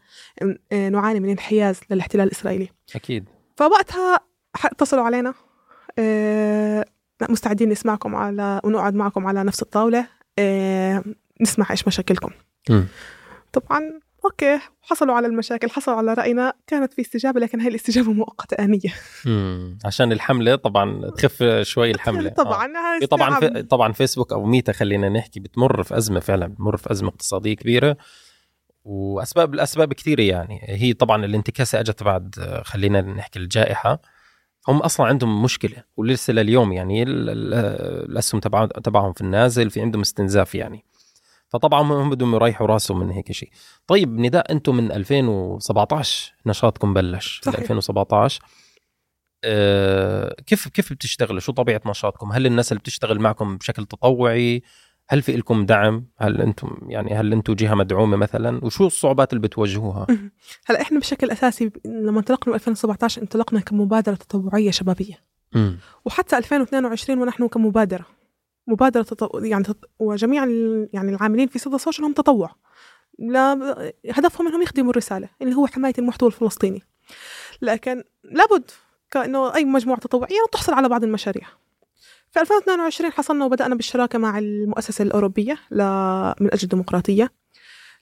آه، 0.71 0.89
نعاني 0.89 1.19
من 1.19 1.29
انحياز 1.29 1.79
للاحتلال 1.89 2.27
الإسرائيلي. 2.27 2.69
أكيد. 2.95 3.29
فوقتها 3.57 4.19
اتصلوا 4.65 5.03
علينا 5.03 5.33
آه، 5.99 6.85
مستعدين 7.29 7.69
نسمعكم 7.69 8.15
على 8.15 8.61
ونقعد 8.63 8.95
معكم 8.95 9.27
على 9.27 9.43
نفس 9.43 9.61
الطاولة 9.61 10.07
آه، 10.39 11.03
نسمع 11.41 11.71
إيش 11.71 11.87
مشاكلكم 11.87 12.31
مم. 12.69 12.85
طبعا 13.53 13.99
أوكي 14.25 14.59
حصلوا 14.81 15.15
على 15.15 15.27
المشاكل 15.27 15.69
حصلوا 15.69 15.97
على 15.97 16.13
رأينا 16.13 16.53
كانت 16.67 16.93
في 16.93 17.01
استجابة 17.01 17.39
لكن 17.39 17.61
هاي 17.61 17.67
الاستجابة 17.67 18.13
مؤقتة 18.13 18.63
آنية 18.63 18.93
مم. 19.25 19.77
عشان 19.85 20.11
الحملة 20.11 20.55
طبعا 20.55 21.09
تخف 21.09 21.43
شوي 21.61 21.91
الحملة 21.91 22.29
آه. 22.29 22.33
طبعا 22.33 22.67
هاي 22.67 22.99
في 22.99 23.07
طبعا. 23.07 23.39
في 23.39 23.63
طبعا 23.63 23.91
فيسبوك 23.91 24.33
أو 24.33 24.45
ميتا 24.45 24.71
خلينا 24.73 25.09
نحكي 25.09 25.39
بتمر 25.39 25.83
في 25.83 25.97
أزمة 25.97 26.19
فعلا 26.19 26.47
بتمر 26.47 26.77
في 26.77 26.91
أزمة 26.91 27.09
اقتصادية 27.09 27.53
كبيرة 27.55 27.97
وأسباب 28.83 29.53
الأسباب 29.53 29.93
كثيرة 29.93 30.21
يعني 30.21 30.59
هي 30.63 30.93
طبعا 30.93 31.25
الانتكاسة 31.25 31.79
أجت 31.79 32.03
بعد 32.03 32.35
آه، 32.39 32.63
خلينا 32.63 33.01
نحكي 33.01 33.39
الجائحة 33.39 34.01
هم 34.67 34.77
أصلا 34.79 35.05
عندهم 35.05 35.43
مشكلة 35.43 35.83
ولسه 35.97 36.33
لليوم 36.33 36.73
يعني 36.73 37.03
ال- 37.03 37.29
ال- 37.29 37.53
الأسهم 38.11 38.41
تبع 38.41 38.65
تبعهم 38.65 39.13
في 39.13 39.21
النازل 39.21 39.69
في 39.69 39.81
عندهم 39.81 40.01
استنزاف 40.01 40.55
يعني. 40.55 40.85
فطبعا 41.49 41.81
هم 41.81 42.09
بدهم 42.09 42.35
يريحوا 42.35 42.67
راسهم 42.67 42.99
من 42.99 43.11
هيك 43.11 43.31
شيء. 43.31 43.49
طيب 43.87 44.19
نداء 44.19 44.51
أنتم 44.51 44.75
من 44.75 44.91
2017 44.91 46.33
نشاطكم 46.45 46.93
بلش. 46.93 47.41
صحيح. 47.43 47.59
2017 47.59 48.41
آه، 49.45 50.35
كيف 50.47 50.67
كيف 50.67 50.93
بتشتغلوا؟ 50.93 51.39
شو 51.39 51.51
طبيعة 51.51 51.81
نشاطكم؟ 51.85 52.31
هل 52.31 52.45
الناس 52.45 52.71
اللي 52.71 52.79
بتشتغل 52.79 53.19
معكم 53.19 53.57
بشكل 53.57 53.85
تطوعي؟ 53.85 54.61
هل 55.09 55.21
في 55.21 55.35
لكم 55.35 55.65
دعم؟ 55.65 56.05
هل 56.17 56.41
أنتم 56.41 56.77
يعني 56.87 57.13
هل 57.15 57.33
أنتم 57.33 57.53
جهة 57.53 57.75
مدعومة 57.75 58.17
مثلا؟ 58.17 58.65
وشو 58.65 58.87
الصعوبات 58.87 59.33
اللي 59.33 59.47
بتواجهوها؟ 59.47 60.07
هلأ 60.65 60.81
إحنا 60.81 60.99
بشكل 60.99 61.31
أساسي 61.31 61.71
لما 61.85 62.19
انطلقنا 62.19 62.51
ب 62.51 62.55
2017 62.55 63.21
انطلقنا 63.21 63.59
كمبادرة 63.59 64.15
تطوعية 64.15 64.71
شبابية. 64.71 65.23
امم 65.55 65.77
وحتى 66.05 66.37
2022 66.37 67.21
ونحن 67.21 67.47
كمبادرة. 67.47 68.05
مبادرة 68.67 69.03
تطو... 69.03 69.39
يعني 69.39 69.63
تط... 69.63 69.89
وجميع 69.99 70.43
ال... 70.43 70.89
يعني 70.93 71.11
العاملين 71.11 71.47
في 71.47 71.59
صدى 71.59 71.77
سوشيال 71.77 72.05
هم 72.05 72.13
تطوع. 72.13 72.55
لا 73.19 73.53
هدفهم 74.11 74.47
إنهم 74.47 74.61
يخدموا 74.61 74.91
الرسالة 74.91 75.29
اللي 75.41 75.55
هو 75.55 75.67
حماية 75.67 75.93
المحتوى 75.99 76.29
الفلسطيني. 76.29 76.81
لكن 77.61 78.03
لابد 78.23 78.71
كأنه 79.11 79.55
أي 79.55 79.65
مجموعة 79.65 79.99
تطوعية 79.99 80.39
تحصل 80.51 80.73
على 80.73 80.89
بعض 80.89 81.03
المشاريع. 81.03 81.47
في 82.33 82.41
2022 82.41 83.11
حصلنا 83.11 83.45
وبدأنا 83.45 83.75
بالشراكة 83.75 84.19
مع 84.19 84.39
المؤسسة 84.39 85.03
الأوروبية 85.03 85.57
من 86.41 86.53
أجل 86.53 86.63
الديمقراطية 86.63 87.31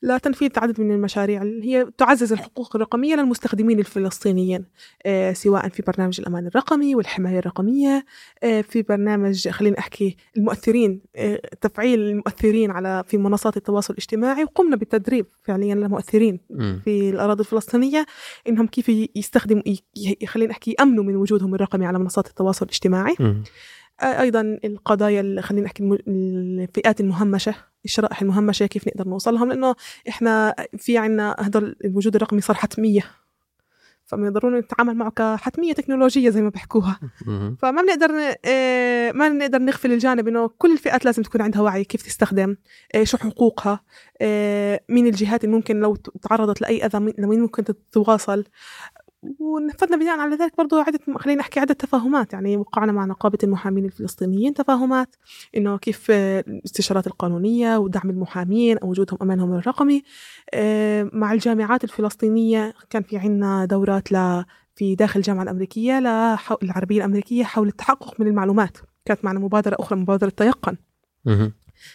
لتنفيذ 0.03 0.50
عدد 0.57 0.81
من 0.81 0.91
المشاريع 0.91 1.41
اللي 1.41 1.75
هي 1.75 1.88
تعزز 1.97 2.33
الحقوق 2.33 2.75
الرقمية 2.75 3.15
للمستخدمين 3.15 3.79
الفلسطينيين 3.79 4.65
آه، 5.05 5.33
سواء 5.33 5.69
في 5.69 5.83
برنامج 5.88 6.19
الأمان 6.19 6.47
الرقمي 6.47 6.95
والحماية 6.95 7.39
الرقمية 7.39 8.05
آه، 8.43 8.61
في 8.61 8.81
برنامج 8.81 9.50
خلينا 9.50 9.79
أحكي 9.79 10.17
المؤثرين 10.38 11.01
آه، 11.15 11.41
تفعيل 11.61 12.00
المؤثرين 12.00 12.71
على 12.71 13.03
في 13.07 13.17
منصات 13.17 13.57
التواصل 13.57 13.93
الاجتماعي 13.93 14.43
وقمنا 14.43 14.75
بالتدريب 14.75 15.25
فعليا 15.43 15.75
للمؤثرين 15.75 16.39
في 16.85 17.09
الأراضي 17.09 17.41
الفلسطينية 17.41 18.05
إنهم 18.47 18.67
كيف 18.67 18.89
يستخدموا 19.15 19.63
خلينا 20.27 20.51
أحكي 20.51 20.75
يأمنوا 20.79 21.03
من 21.03 21.15
وجودهم 21.15 21.55
الرقمي 21.55 21.85
على 21.85 22.00
منصات 22.00 22.27
التواصل 22.27 22.65
الاجتماعي. 22.65 23.15
أيضا 24.03 24.60
القضايا 24.65 25.41
خلينا 25.41 25.65
نحكي 25.65 25.98
الفئات 26.08 27.01
المهمشة 27.01 27.55
الشرائح 27.86 28.22
المهمشة 28.22 28.65
كيف 28.65 28.88
نقدر 28.88 29.08
نوصلهم؟ 29.08 29.50
لأنه 29.50 29.75
إحنا 30.10 30.55
في 30.77 30.98
عنا 30.98 31.36
هذا 31.39 31.60
الوجود 31.86 32.15
الرقمي 32.15 32.41
صار 32.41 32.55
حتمية. 32.55 33.22
فبنقدروا 34.12 34.60
نتعامل 34.60 34.96
معه 34.96 35.10
كحتمية 35.10 35.74
تكنولوجية 35.74 36.29
زي 36.29 36.41
ما 36.41 36.50
بحكوها 36.50 37.00
فما 37.60 37.81
بنقدر 37.81 38.36
آه، 38.46 39.12
ما 39.12 39.29
بنقدر 39.29 39.60
نغفل 39.60 39.91
الجانب 39.91 40.27
إنه 40.27 40.50
كل 40.58 40.72
الفئات 40.72 41.05
لازم 41.05 41.24
تكون 41.24 41.41
عندها 41.41 41.62
وعي 41.62 41.84
كيف 41.84 42.01
تستخدم 42.01 42.55
آه، 42.96 43.03
شو 43.03 43.17
حقوقها 43.17 43.79
آه، 44.22 44.81
مين 44.89 45.08
الجهات 45.08 45.43
اللي 45.43 45.55
ممكن 45.55 45.79
لو 45.79 45.96
تعرضت 45.96 46.62
لأي 46.62 46.86
أذى 46.86 47.13
لمين 47.17 47.41
ممكن 47.41 47.63
تتواصل. 47.63 48.43
ونفذنا 49.39 49.97
بناء 49.97 50.19
على 50.19 50.35
ذلك 50.35 50.57
برضو 50.57 50.79
عدة 50.79 50.99
خلينا 51.17 51.39
نحكي 51.39 51.59
عدة 51.59 51.73
تفاهمات. 51.73 52.33
يعني 52.33 52.57
وقعنا 52.57 52.91
مع 52.91 53.05
نقابة 53.05 53.37
المحامين 53.43 53.85
الفلسطينيين 53.85 54.53
تفاهمات 54.53 55.15
إنه 55.57 55.77
كيف 55.77 56.11
الاستشارات 56.11 57.07
القانونية 57.07 57.77
ودعم 57.77 58.09
المحامين 58.09 58.77
أو 58.77 58.89
وجودهم 58.89 59.17
أمانهم 59.21 59.53
الرقمي. 59.53 60.03
آه، 60.53 61.09
مع 61.13 61.33
الجامعات 61.33 61.83
الفلسطينية 61.83 62.73
كان 62.89 63.03
في 63.03 63.17
عنا 63.17 63.65
دورات 63.65 64.11
ل 64.11 64.43
في 64.75 64.95
داخل 64.95 65.19
الجامعة 65.19 65.43
الأمريكية 65.43 65.99
العربية 66.63 66.97
الأمريكية 66.97 67.43
حول 67.43 67.67
التحقق 67.67 68.19
من 68.19 68.27
المعلومات. 68.27 68.77
كانت 69.05 69.25
معنا 69.25 69.39
مبادرة 69.39 69.75
أخرى 69.79 69.99
مبادرة 69.99 70.29
تيقن. 70.29 70.77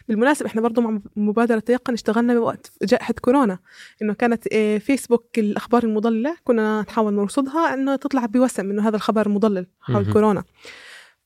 بالمناسبة 0.08 0.46
إحنا 0.46 0.60
برضو 0.60 0.80
مع 0.80 1.00
مبادرة 1.16 1.58
تيقن 1.58 1.92
اشتغلنا 1.92 2.38
وقت 2.38 2.72
جائحة 2.82 3.14
كورونا 3.20 3.58
إنه 4.02 4.14
كانت 4.14 4.44
آه، 4.52 4.78
فيسبوك 4.78 5.38
الأخبار 5.38 5.82
المضللة 5.84 6.36
كنا 6.44 6.80
نحاول 6.82 7.14
نرصدها 7.14 7.74
إنه 7.74 7.96
تطلع 7.96 8.26
بوسم 8.26 8.70
إنه 8.70 8.88
هذا 8.88 8.96
الخبر 8.96 9.28
مضلل 9.28 9.66
حول 9.80 10.12
كورونا. 10.12 10.44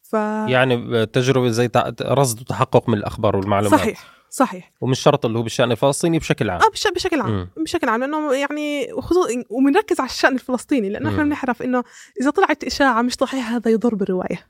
ف... 0.03 0.13
يعني 0.49 1.07
تجربة 1.07 1.49
زي 1.49 1.71
رصد 2.03 2.41
وتحقق 2.41 2.89
من 2.89 2.99
الأخبار 2.99 3.37
والمعلومات. 3.37 3.81
صحيح 3.81 4.21
صحيح. 4.31 4.73
ومش 4.81 5.01
شرط 5.01 5.27
اللي 5.27 5.39
هو 5.39 5.43
بالشأن 5.43 5.73
الفلسطيني 5.73 6.19
بشكل 6.19 6.51
عام. 6.51 6.61
آه 6.63 6.91
بشكل 6.95 7.21
عام 7.21 7.31
مم. 7.31 7.49
بشكل 7.65 7.89
عام 7.89 8.01
لأنه 8.01 8.35
يعني 8.35 8.93
خصوصا 9.01 9.43
وبنركز 9.51 10.01
على 10.01 10.09
الشأن 10.09 10.35
الفلسطيني 10.35 10.89
لأنه 10.89 11.09
إحنا 11.09 11.25
بنعرف 11.25 11.63
إنه 11.63 11.85
إذا 12.21 12.31
طلعت 12.31 12.65
إشاعة 12.65 13.03
مش 13.03 13.15
صحيحه 13.15 13.57
هذا 13.57 13.71
يضر 13.71 13.95
بالرواية. 13.95 14.47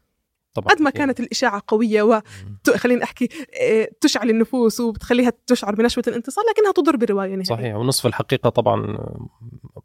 طبعا 0.60 0.74
قد 0.74 0.82
ما 0.82 0.90
كانت 0.90 1.20
الإشاعة 1.20 1.62
قوية 1.68 2.22
وخلينا 2.68 3.04
أحكي 3.04 3.28
آه، 3.62 3.88
تشعل 4.00 4.30
النفوس 4.30 4.80
وبتخليها 4.80 5.32
تشعر 5.46 5.74
بنشوة 5.74 6.04
الانتصار 6.08 6.44
لكنها 6.50 6.72
تضر 6.72 6.96
بالرواية 6.96 7.28
نهائيا. 7.28 7.44
صحيح 7.44 7.76
ونصف 7.76 8.06
الحقيقة 8.06 8.50
طبعا 8.50 8.98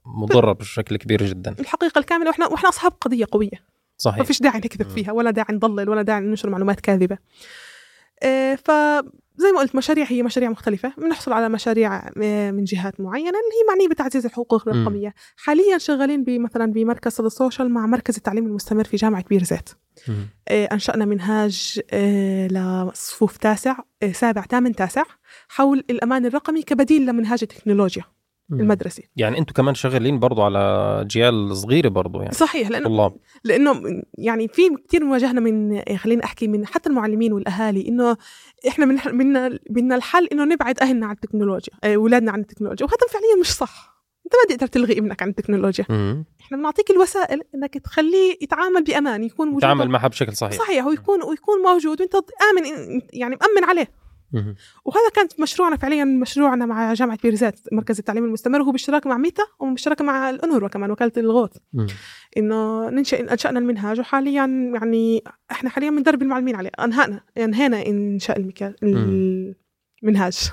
مضرة 0.05 0.53
بشكل 0.53 0.97
كبير 0.97 1.25
جدا. 1.25 1.55
الحقيقة 1.59 1.99
الكاملة 1.99 2.27
وإحنا 2.27 2.47
وإحنا 2.47 2.69
أصحاب 2.69 2.91
قضية 3.01 3.25
قوية. 3.31 3.75
صحيح. 3.97 4.17
ما 4.17 4.23
فيش 4.23 4.41
داعي 4.41 4.57
نكذب 4.57 4.89
فيها 4.89 5.11
ولا 5.11 5.31
داعي 5.31 5.55
نضلل 5.55 5.89
ولا 5.89 6.01
داعي 6.01 6.21
ننشر 6.21 6.49
معلومات 6.49 6.79
كاذبة. 6.79 7.15
آه، 7.15 7.19
ف 8.55 8.71
زي 9.37 9.51
ما 9.51 9.59
قلت 9.59 9.75
مشاريع 9.75 10.05
هي 10.05 10.23
مشاريع 10.23 10.49
مختلفة 10.49 10.93
بنحصل 10.97 11.33
على 11.33 11.49
مشاريع 11.49 12.09
آه، 12.23 12.51
من 12.51 12.63
جهات 12.63 13.01
معينة 13.01 13.29
اللي 13.29 13.39
هي 13.39 13.67
معنية 13.69 13.87
بتعزيز 13.87 14.25
الحقوق 14.25 14.67
الرقمية. 14.67 15.13
حاليا 15.37 15.77
شغالين 15.77 16.23
بمثلا 16.23 16.65
بمركز 16.71 17.11
صدى 17.11 17.27
السوشيال 17.27 17.69
مع 17.73 17.85
مركز 17.85 18.15
التعليم 18.15 18.45
المستمر 18.45 18.83
في 18.83 18.97
جامعة 18.97 19.23
بير 19.29 19.43
زيت. 19.43 19.69
آه، 20.47 20.65
أنشأنا 20.71 21.05
منهاج 21.05 21.79
آه، 21.91 22.47
لصفوف 22.47 23.37
تاسع 23.37 23.77
سابع 24.11 24.41
ثامن 24.41 24.75
تاسع 24.75 25.03
حول 25.49 25.83
الأمان 25.89 26.25
الرقمي 26.25 26.63
كبديل 26.63 27.05
لمنهاج 27.05 27.39
التكنولوجيا. 27.41 28.03
المدرسي 28.51 29.09
يعني 29.15 29.37
أنتم 29.37 29.53
كمان 29.53 29.75
شغالين 29.75 30.19
برضو 30.19 30.41
على 30.41 30.59
اجيال 31.01 31.57
صغيرة 31.57 31.89
برضو 31.89 32.21
يعني. 32.21 32.33
صحيح 32.33 32.69
لأنه 32.69 32.87
طلاب. 32.89 33.15
لأنه 33.43 33.81
يعني 34.17 34.47
في 34.47 34.61
كثير 34.87 35.03
واجهنا 35.03 35.41
من 35.41 35.81
خلينا 35.97 36.23
أحكي 36.23 36.47
من 36.47 36.65
حتى 36.65 36.89
المعلمين 36.89 37.33
والأهالي 37.33 37.87
إنه 37.87 38.17
إحنا 38.67 38.85
من 38.85 38.95
بدنا 38.95 39.59
بدنا 39.69 39.95
الحل 39.95 40.25
إنه 40.25 40.45
نبعد 40.45 40.79
أهلنا 40.79 41.05
عن 41.05 41.13
التكنولوجيا 41.13 41.73
آه، 41.83 41.95
أولادنا 41.95 42.31
عن 42.31 42.39
التكنولوجيا 42.39 42.85
وهذا 42.85 42.97
فعليا 43.11 43.41
مش 43.41 43.53
صح. 43.53 43.95
أنت 44.25 44.33
ما 44.35 44.55
تقدر 44.55 44.67
تلغي 44.67 44.99
ابنك 44.99 45.21
عن 45.21 45.29
التكنولوجيا. 45.29 45.85
مم. 45.89 46.25
إحنا 46.41 46.57
بنعطيك 46.57 46.91
الوسائل 46.91 47.41
إنك 47.55 47.77
تخليه 47.77 48.37
يتعامل 48.41 48.83
بأمان 48.83 49.23
يكون 49.23 49.47
موجود. 49.47 49.63
يتعامل 49.63 49.89
معها 49.89 50.07
بشكل 50.07 50.33
صحيح. 50.35 50.59
صحيح 50.59 50.85
ويكون 50.85 51.23
ويكون 51.23 51.61
موجود 51.61 52.01
وأنت 52.01 52.15
آمن 52.15 52.65
يعني 53.13 53.37
مأمن 53.41 53.69
عليه. 53.69 54.04
وهذا 54.85 55.09
كانت 55.15 55.39
مشروعنا 55.39 55.75
فعليا 55.75 56.03
مشروعنا 56.05 56.65
مع 56.65 56.93
جامعة 56.93 57.19
بيرزات 57.23 57.59
مركز 57.71 57.99
التعليم 57.99 58.25
المستمر 58.25 58.61
وهو 58.61 58.71
بالشراكه 58.71 59.09
مع 59.09 59.17
ميتا 59.17 59.43
وبالشراكه 59.59 60.05
مع 60.05 60.29
الأنهر 60.29 60.67
كمان 60.67 60.91
وكالة 60.91 61.11
الغوث. 61.17 61.51
إنه 62.37 62.89
ننشئ 62.89 63.31
أنشأنا 63.31 63.59
المنهاج 63.59 63.99
وحاليا 63.99 64.45
يعني 64.73 65.23
إحنا 65.51 65.69
حاليا 65.69 65.89
بندرب 65.89 66.21
المعلمين 66.21 66.55
عليه. 66.55 66.71
أنهانا 66.79 67.21
أنهينا 67.37 67.87
إنشاء 67.87 68.39
المكان 68.39 68.73
المنهاج. 68.83 70.51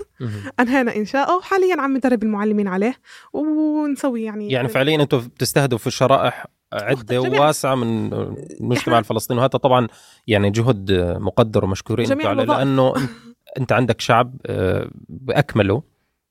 أنهينا 0.61 0.97
انشاؤه 0.97 1.37
وحاليا 1.37 1.81
عم 1.81 1.97
ندرب 1.97 2.23
المعلمين 2.23 2.69
عليه 2.69 2.95
ونسوي 3.33 4.23
يعني 4.23 4.50
يعني 4.50 4.69
فعليا 4.69 5.02
أنتم 5.02 5.19
بتستهدفوا 5.19 5.91
شرائح 5.91 6.47
عدة 6.73 7.21
واسعه 7.21 7.75
من 7.75 8.12
المجتمع 8.61 8.99
الفلسطيني 8.99 9.41
وهذا 9.41 9.49
طبعا 9.49 9.88
يعني 10.26 10.50
جهد 10.50 10.93
مقدر 11.21 11.64
ومشكورين 11.64 12.26
عليه 12.26 12.45
لأنه 12.45 12.95
انت 13.59 13.73
عندك 13.73 14.01
شعب 14.01 14.37
آه، 14.47 14.91
بأكمله 15.09 15.83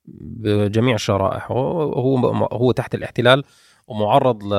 بجميع 0.06 0.96
الشرائح 0.96 1.52
هو 1.52 2.26
هو 2.54 2.72
تحت 2.72 2.96
الاحتلال 2.96 3.44
ومعرض 3.88 4.54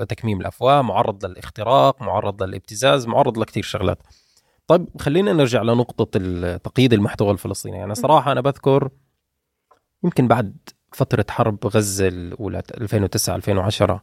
لتكميم 0.00 0.40
الأفواه 0.40 0.82
معرض 0.82 1.26
للاختراق 1.26 2.02
معرض 2.02 2.42
للابتزاز 2.42 3.06
معرض 3.06 3.38
لكثير 3.38 3.62
شغلات. 3.62 3.98
طيب 4.66 4.88
خلينا 5.00 5.32
نرجع 5.32 5.62
لنقطة 5.62 6.04
تقييد 6.56 6.92
المحتوى 6.92 7.30
الفلسطيني. 7.30 7.76
يعني 7.76 7.94
صراحة 7.94 8.32
أنا 8.32 8.40
بذكر 8.40 8.90
يمكن 10.04 10.28
بعد 10.28 10.56
فترة 10.92 11.26
حرب 11.30 11.66
غزة 11.66 12.08
الأولى 12.08 12.62
2009 12.80 13.36
2010 13.36 14.02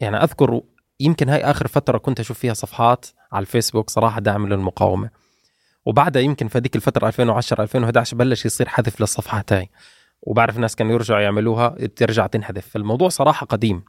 يعني 0.00 0.16
أذكر 0.16 0.60
يمكن 1.00 1.28
هاي 1.28 1.44
آخر 1.44 1.66
فترة 1.66 1.98
كنت 1.98 2.20
أشوف 2.20 2.38
فيها 2.38 2.54
صفحات 2.54 3.06
على 3.32 3.42
الفيسبوك 3.42 3.90
صراحة 3.90 4.20
داعم 4.20 4.48
للمقاومة. 4.48 5.10
وبعدها 5.86 6.22
يمكن 6.22 6.48
في 6.48 6.58
هذيك 6.58 6.76
الفترة 6.76 7.06
2010 7.06 7.62
2011 7.62 8.16
بلش 8.16 8.46
يصير 8.46 8.68
حذف 8.68 9.00
للصفحات 9.00 9.52
هاي. 9.52 9.70
وبعرف 10.22 10.56
الناس 10.56 10.76
كانوا 10.76 10.92
يرجعوا 10.92 11.20
يعملوها 11.20 11.68
ترجع 11.68 12.26
تنحذف. 12.26 12.68
فالموضوع 12.68 13.08
صراحة 13.08 13.46
قديم. 13.46 13.84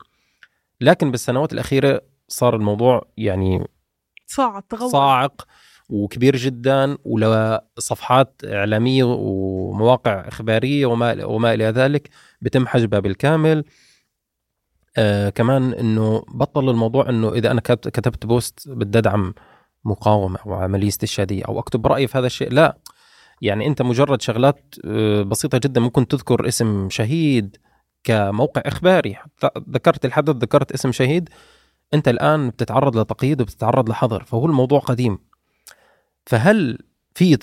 لكن 0.82 1.12
بالسنوات 1.12 1.54
الأخيرة 1.54 2.02
صار 2.28 2.56
الموضوع 2.56 3.08
يعني 3.18 3.68
صاعق 4.26 4.66
تغور. 4.70 4.90
صاعق 4.90 5.48
وكبير 5.90 6.36
جدا 6.36 6.98
ولصفحات 7.06 8.42
إعلامية 8.46 9.04
ومواقع 9.04 10.28
إخبارية 10.28 10.86
وما 10.86 11.26
وما 11.26 11.54
إلى 11.54 11.66
ذلك. 11.66 12.10
بتم 12.42 12.68
حجبها 12.68 13.00
بالكامل. 13.00 13.64
آه 14.98 15.30
كمان 15.30 15.74
إنه 15.74 16.24
بطل 16.28 16.70
الموضوع 16.70 17.10
إنه 17.10 17.34
إذا 17.34 17.52
أنا 17.52 17.62
كتبت 17.62 18.26
بوست 18.26 18.70
بدي 18.70 18.98
أدعم 18.98 19.34
مقاومة 19.88 20.40
أو 20.46 20.54
عملية 20.54 20.88
استشهادية 20.88 21.44
أو 21.46 21.60
أكتب 21.60 21.88
رأيي 21.88 22.08
في 22.08 22.18
هذا 22.18 22.28
الشيء. 22.28 22.52
لا 22.52 22.78
يعني 23.42 23.68
أنت 23.68 23.82
مجرد 23.82 24.22
شغلات 24.22 24.76
آه، 24.86 25.22
بسيطة 25.22 25.58
جدا 25.58 25.82
ممكن 25.82 26.08
تذكر 26.08 26.48
اسم 26.48 26.90
شهيد 26.90 27.58
كموقع 28.04 28.62
إخباري. 28.66 29.18
ذكرت 29.70 30.06
الحدث 30.06 30.36
ذكرت 30.36 30.72
اسم 30.72 30.92
شهيد 30.92 31.30
أنت 31.94 32.08
الآن 32.08 32.50
بتتعرض 32.50 32.98
لتقييد 32.98 33.42
وبتتعرض 33.42 33.90
لحظر 33.90 34.24
فهو 34.24 34.46
الموضوع 34.46 34.80
قديم. 34.80 35.20
فهل 36.26 36.80
في 37.16 37.38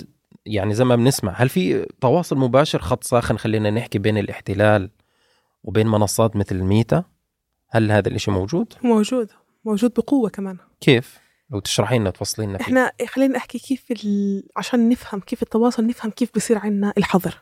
يعني 0.46 0.74
زي 0.74 0.84
ما 0.84 0.96
بنسمع 0.96 1.32
هل 1.32 1.48
في 1.48 1.86
تواصل 2.00 2.38
مباشر؟ 2.38 2.78
خط 2.78 3.04
ساخن 3.04 3.36
خلينا 3.38 3.70
نحكي 3.70 3.98
بين 3.98 4.18
الاحتلال 4.18 4.90
وبين 5.64 5.86
منصات 5.86 6.36
مثل 6.36 6.62
ميتا؟ 6.62 7.04
هل 7.68 7.92
هذا 7.92 8.08
الإشي 8.08 8.30
موجود؟ 8.30 8.74
موجود. 8.82 9.30
موجود 9.64 9.92
بقوة 9.96 10.30
كمان. 10.30 10.56
كيف؟ 10.80 11.23
لو 11.50 11.60
تشرحي 11.60 11.98
لنا 11.98 12.10
توصلي 12.10 12.46
لنا 12.46 12.60
إحنا 12.60 12.92
خلينا 13.08 13.36
نحكي 13.36 13.58
كيف 13.58 13.84
ال... 13.90 14.42
عشان 14.56 14.88
نفهم 14.88 15.20
كيف 15.20 15.42
التواصل 15.42 15.86
نفهم 15.86 16.10
كيف 16.10 16.30
بصير 16.36 16.58
عندنا 16.58 16.92
الحظر. 16.98 17.38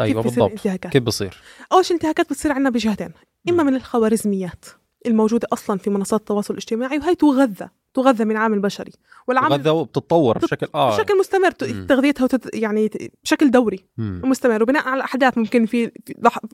أيوه 0.00 0.22
كيف 0.22 0.32
بالضبط. 0.38 0.68
كيف 0.88 1.02
بصير 1.02 1.42
أول 1.72 1.84
شيء 1.84 1.96
الانتهاكات 1.96 2.30
بتصير 2.30 2.52
عندنا 2.52 2.70
بجهتين 2.70 3.10
إما 3.48 3.62
من 3.62 3.74
الخوارزميات 3.74 4.64
الموجودة 5.06 5.48
أصلا 5.52 5.78
في 5.78 5.90
منصات 5.90 6.20
التواصل 6.20 6.54
الاجتماعي 6.54 6.98
وهي 6.98 7.14
تغذى 7.14 7.68
تغذى 7.94 8.24
من 8.24 8.36
عامل 8.36 8.60
بشري. 8.60 8.92
والعامل 9.28 9.48
تغذى 9.56 9.70
وبتتطور 9.70 10.38
بت- 10.38 10.44
بشكل 10.44 10.66
آه. 10.74 10.96
بشكل 10.96 11.18
مستمر. 11.18 11.50
تغذيتها 11.88 12.24
وتت... 12.24 12.54
يعني 12.54 12.90
بشكل 13.24 13.50
دوري 13.50 13.84
مم. 13.96 14.20
مستمر 14.24 14.62
وبناء 14.62 14.88
على 14.88 15.04
أحداث 15.04 15.38
ممكن 15.38 15.66
في 15.66 15.90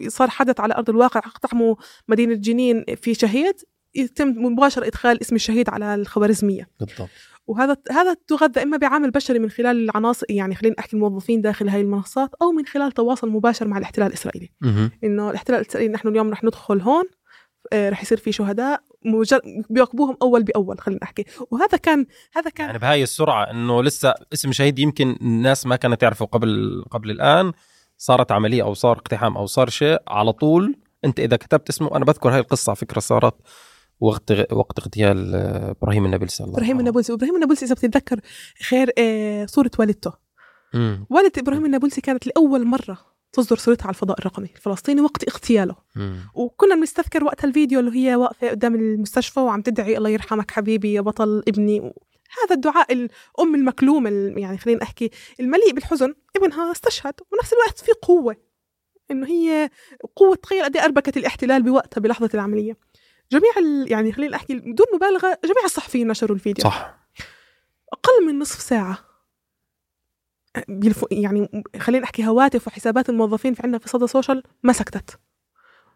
صار 0.09 0.31
حدث 0.31 0.61
على 0.61 0.75
أرض 0.75 0.91
الواقع 0.91 1.21
اقتحموا 1.21 1.75
مدينة 2.09 2.35
جنين 2.35 2.85
في 3.03 3.15
شهيد 3.15 3.55
يتم 3.99 4.29
مباشرة 4.29 4.87
إدخال 4.87 5.21
اسم 5.21 5.35
الشهيد 5.35 5.71
على 5.71 5.95
الخوارزميه 5.95 6.69
بالضبط. 6.81 7.09
وهذا 7.47 7.77
هذا 7.91 8.17
تغذى 8.27 8.63
إما 8.63 8.77
بعامل 8.77 9.11
بشري 9.11 9.39
من 9.39 9.51
خلال 9.51 9.85
العناصر 9.85 10.27
يعني 10.31 10.55
خلينا 10.55 10.77
احكي 10.79 10.97
الموظفين 10.97 11.41
داخل 11.41 11.69
هاي 11.69 11.81
المنصات 11.81 12.31
أو 12.43 12.53
من 12.53 12.67
خلال 12.67 12.93
تواصل 12.93 13.29
مباشر 13.29 13.69
مع 13.69 13.79
الاحتلال 13.79 14.09
الإسرائيلي. 14.09 14.51
إنه 15.05 15.31
الاحتلال 15.31 15.61
الإسرائيلي 15.61 15.93
نحن 15.93 16.09
اليوم 16.09 16.31
رح 16.31 16.45
ندخل 16.45 16.81
هون 16.81 17.05
آه، 17.73 17.91
رح 17.91 18.03
يصير 18.03 18.19
في 18.19 18.33
شهداء 18.33 18.83
مجر... 19.05 19.41
بيعاقبوهم 19.71 20.17
أول 20.23 20.43
بأول 20.43 20.81
خلينا 20.81 21.01
نحكي. 21.03 21.25
وهذا 21.51 21.79
كان 21.79 22.07
هذا 22.37 22.51
كان 22.51 22.67
يعني 22.67 22.79
بهاي 22.79 23.03
السرعة 23.03 23.51
إنه 23.51 23.83
لسه 23.83 24.15
اسم 24.33 24.53
شهيد 24.53 24.79
يمكن 24.79 25.17
الناس 25.21 25.67
ما 25.67 25.77
كانت 25.77 26.01
تعرفه 26.01 26.27
قبل 26.27 26.85
قبل 26.91 27.11
الآن. 27.11 27.53
صارت 27.97 28.33
عملية 28.33 28.63
أو 28.63 28.75
صار 28.75 28.97
اقتحام 28.97 29.37
أو 29.37 29.47
صار 29.47 29.69
شيء 29.69 29.99
على 30.09 30.33
طول. 30.33 30.77
أنت 31.05 31.21
إذا 31.21 31.37
كتبت 31.37 31.69
اسمه 31.69 31.97
أنا 31.97 32.05
بذكر 32.05 32.31
هاي 32.31 32.39
القصة 32.39 32.71
على 32.71 32.77
فكرة 32.77 33.01
صارت 33.01 33.35
وقت 34.01 34.53
وقت 34.53 34.79
اغتيال 34.79 35.35
آه، 35.35 35.71
إبراهيم 35.71 36.05
النابلسي 36.07 36.45
الله 36.45 36.55
إبراهيم. 36.55 36.79
النابلسي 36.81 37.13
إبراهيم 37.13 37.35
النابلسي 37.35 37.65
إذا 37.65 37.75
بتتذكر 37.75 38.21
خير 38.69 38.91
آه، 38.99 39.47
صورة 39.47 39.71
والدته 39.79 40.13
مم. 40.75 41.07
والدة 41.11 41.33
إبراهيم 41.39 41.65
النابلسي 41.65 42.01
كانت 42.01 42.27
لأول 42.27 42.65
مرة 42.67 42.99
تصدر 43.33 43.57
صورتها 43.57 43.85
على 43.85 43.91
الفضاء 43.91 44.19
الرقمي 44.19 44.49
الفلسطيني 44.57 45.01
وقت 45.01 45.29
اغتياله 45.29 45.77
مم. 45.97 46.17
وكنا 46.35 46.75
بنستذكر 46.75 47.25
وقتها 47.25 47.49
الفيديو 47.49 47.81
اللي 47.81 47.97
هي 47.99 48.15
واقفة 48.17 48.51
قدام 48.51 48.75
المستشفى 48.75 49.41
وعم 49.41 49.63
تدعي 49.63 49.97
الله 49.99 50.11
يرحمك 50.11 50.51
حبيبي 50.51 50.93
يا 50.93 51.01
بطل 51.01 51.43
ابني 51.49 51.79
هذا 52.45 52.55
الدعاء 52.55 52.93
الأم 52.93 53.55
المكلوم 53.55 54.07
ال- 54.07 54.39
يعني 54.39 54.59
خلينا 54.59 54.83
احكي 54.83 55.11
المليء 55.41 55.73
بالحزن 55.73 56.15
ابنها 56.37 56.73
استشهد 56.73 57.15
ونفس 57.33 57.53
الوقت 57.53 57.79
في 57.79 57.93
قوة 58.03 58.37
إنه 59.11 59.27
هي 59.27 59.71
قوة 60.17 60.35
تخيل 60.37 60.65
قد 60.65 60.77
إيه 60.77 60.85
أربكت 60.85 61.17
الاحتلال 61.17 61.63
بوقتها 61.63 62.01
بلحظة 62.01 62.31
العملية 62.35 62.77
جميع 63.33 63.53
ال... 63.59 63.93
يعني 63.93 64.13
خلينا 64.13 64.37
أحكي 64.37 64.55
بدون 64.55 64.87
مبالغة 64.95 65.39
جميع 65.45 65.65
الصحفيين 65.65 66.09
نشروا 66.09 66.37
الفيديو. 66.37 66.65
صح. 66.65 66.99
أقل 67.93 68.27
من 68.27 68.39
نصف 68.39 68.61
ساعة. 68.61 68.99
بيلف... 70.69 71.05
يعني 71.11 71.63
خلينا 71.79 72.03
نحكي 72.03 72.27
هواتف 72.27 72.67
وحسابات 72.67 73.09
الموظفين 73.09 73.55
في 73.55 73.63
عندنا 73.63 73.79
في 73.79 73.89
صدى 73.89 74.07
سوشيال 74.07 74.43
ما 74.63 74.73
سكتت. 74.73 75.19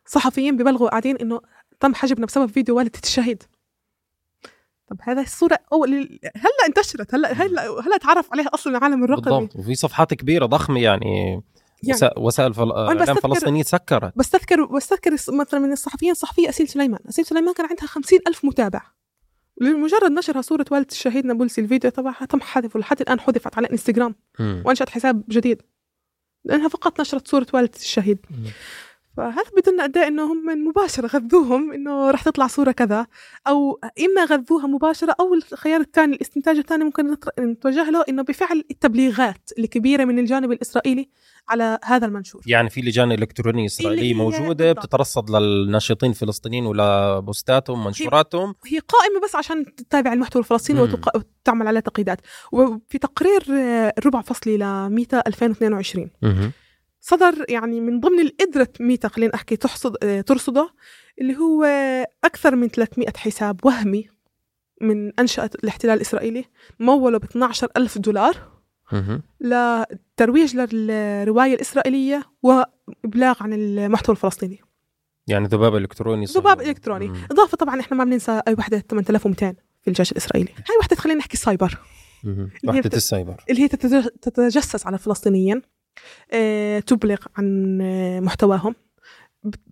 صحفيين 0.06 0.56
ببلغوا 0.56 0.88
قاعدين 0.88 1.16
إنه 1.16 1.40
تم 1.80 1.94
حجبنا 1.94 2.26
بسبب 2.26 2.46
فيديو 2.46 2.76
والدة 2.76 3.00
الشهيد. 3.04 3.42
طب 4.86 4.96
هذا 5.02 5.22
الصورة 5.22 5.58
أول 5.72 6.18
هلا 6.36 6.66
انتشرت 6.66 7.14
هلا 7.14 7.32
هلا 7.32 7.80
هلا 7.80 7.96
تعرف 7.96 8.32
عليها 8.32 8.48
أصلا 8.54 8.78
العالم 8.78 9.04
الرقمي. 9.04 9.38
بالضبط. 9.38 9.56
وفي 9.56 9.74
صفحات 9.74 10.14
كبيرة 10.14 10.46
ضخمة 10.46 10.80
يعني, 10.80 11.42
يعني 11.82 11.98
وسا- 11.98 12.18
وسائل 12.18 12.54
فل... 12.54 12.72
أعلام 12.72 12.98
بستذكر- 12.98 13.20
فلسطينية 13.20 13.62
سكرت 13.62 14.12
بستذكر 14.18 14.64
بستذكر 14.64 15.12
مثلا 15.28 15.60
من 15.60 15.72
الصحفيين 15.72 16.14
صحفية 16.14 16.48
أسيل 16.48 16.68
سليمان. 16.68 17.00
أسيل 17.08 17.26
سليمان 17.26 17.54
كان 17.54 17.66
عندها 17.66 17.86
خمسين 17.86 18.18
ألف 18.28 18.44
متابع. 18.44 18.82
لمجرد 19.60 20.12
نشرها 20.12 20.42
صورة 20.42 20.64
والدة 20.70 20.88
الشهيد 20.90 21.26
نابلسي 21.26 21.60
الفيديو 21.60 21.90
تبعها 21.90 22.24
تم 22.26 22.40
حذفه 22.40 22.80
لحد 22.80 23.00
الآن 23.00 23.20
حذفت 23.20 23.56
على 23.58 23.70
انستغرام 23.70 24.14
مم. 24.38 24.62
وانشأت 24.66 24.88
حساب 24.90 25.24
جديد. 25.28 25.62
لأنها 26.44 26.68
فقط 26.68 27.00
نشرت 27.00 27.28
صورة 27.28 27.46
والده 27.54 27.76
الشهيد. 27.76 28.18
مم. 29.18 29.30
فهذا 29.32 29.50
بدنا 29.56 29.82
قد 29.82 29.98
إنه 29.98 30.32
هم 30.32 30.68
مباشرة 30.68 31.06
غذوهم 31.06 31.72
إنه 31.72 32.10
رح 32.10 32.22
تطلع 32.22 32.46
صورة 32.46 32.72
كذا 32.72 33.06
أو 33.48 33.80
إما 34.00 34.24
غذوها 34.24 34.66
مباشرة 34.66 35.16
أو 35.20 35.34
الخيار 35.34 35.80
الثاني 35.80 36.16
الاستنتاج 36.16 36.56
الثاني 36.56 36.84
ممكن 36.84 37.16
نتوجه 37.40 37.90
له 37.90 38.04
إنه 38.08 38.22
بفعل 38.22 38.64
التبليغات 38.70 39.50
الكبيرة 39.58 40.04
من 40.04 40.18
الجانب 40.18 40.52
الإسرائيلي 40.52 41.08
على 41.48 41.78
هذا 41.84 42.06
المنشور 42.06 42.42
يعني 42.46 42.70
في 42.70 42.80
لجان 42.80 43.12
الكترونيه 43.12 43.66
اسرائيليه 43.66 44.14
موجودة 44.14 44.64
بالضبط. 44.72 44.86
بتترصد 44.86 45.30
للناشطين 45.30 46.10
الفلسطينيين 46.10 46.66
ولبوستاتهم 46.66 47.84
منشوراتهم 47.84 48.54
هي 48.66 48.78
قائمة 48.78 49.20
بس 49.24 49.36
عشان 49.36 49.74
تتابع 49.74 50.12
المحتوى 50.12 50.42
الفلسطيني 50.42 50.80
مم. 50.80 50.86
وتق- 50.92 51.16
وتعمل 51.16 51.66
عليه 51.68 51.80
تقييدات 51.80 52.20
وفي 52.52 52.98
تقرير 53.00 53.42
آه، 53.50 53.94
الربع 53.98 54.20
فصلي 54.20 54.56
لميتا 54.56 55.22
2022 55.26 56.10
مهم. 56.22 56.52
صدر 57.04 57.44
يعني 57.48 57.80
من 57.80 58.00
ضمن 58.00 58.20
القدرة 58.20 58.68
ميتا 58.80 59.08
خلينا 59.08 59.34
أحكي 59.34 59.56
تحصد 59.56 59.96
آه، 60.04 60.20
ترصده 60.20 60.70
اللي 61.20 61.36
هو 61.36 61.64
أكثر 62.24 62.56
من 62.56 62.68
300 62.68 63.08
حساب 63.16 63.60
وهمي 63.66 64.08
من 64.80 65.20
أنشأت 65.20 65.54
الاحتلال 65.54 65.94
الإسرائيلي 65.96 66.44
مولوا 66.80 67.18
ب 67.18 67.24
12 67.24 67.68
ألف 67.76 67.98
دولار 67.98 68.36
مهم. 68.92 69.22
لترويج 69.40 70.56
للرواية 70.56 71.54
الإسرائيلية 71.54 72.22
وإبلاغ 72.42 73.36
عن 73.42 73.52
المحتوى 73.52 74.12
الفلسطيني. 74.16 74.60
يعني 75.26 75.46
ذباب 75.46 75.76
إلكتروني 75.76 76.26
صحيح. 76.26 76.42
ذباب 76.42 76.60
إلكتروني. 76.60 77.08
مم. 77.08 77.16
إضافة 77.30 77.56
طبعا 77.56 77.80
إحنا 77.80 77.96
ما 77.96 78.04
بننسى 78.04 78.42
أي 78.48 78.54
وحدة 78.58 78.78
8200 78.90 79.54
في 79.82 79.88
الجيش 79.88 80.12
الإسرائيلي. 80.12 80.50
هاي 80.52 80.76
وحدة 80.80 80.96
خلينا 80.96 81.18
نحكي 81.18 81.36
سايبر 81.36 81.78
وحدة 82.66 82.90
السايبر. 82.96 83.44
اللي 83.50 83.62
هي 83.62 83.68
تتج- 83.68 84.08
تتجسس 84.22 84.86
على 84.86 84.94
الفلسطينيين 84.94 85.62
تبلغ 86.86 87.18
عن 87.36 87.78
آه، 87.82 88.20
محتواهم. 88.20 88.74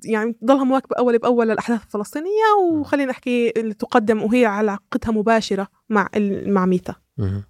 يعني 0.05 0.33
تضلها 0.33 0.65
مواكبة 0.65 0.97
أول 0.99 1.19
بأول 1.19 1.49
للأحداث 1.49 1.83
الفلسطينية 1.85 2.45
وخلينا 2.71 3.11
نحكي 3.11 3.53
اللي 3.57 3.75
تقدم 3.75 4.23
وهي 4.23 4.47
علاقتها 4.47 5.13
مباشرة 5.13 5.69
مع 5.89 6.09
مع 6.47 6.67
ميتا. 6.67 6.95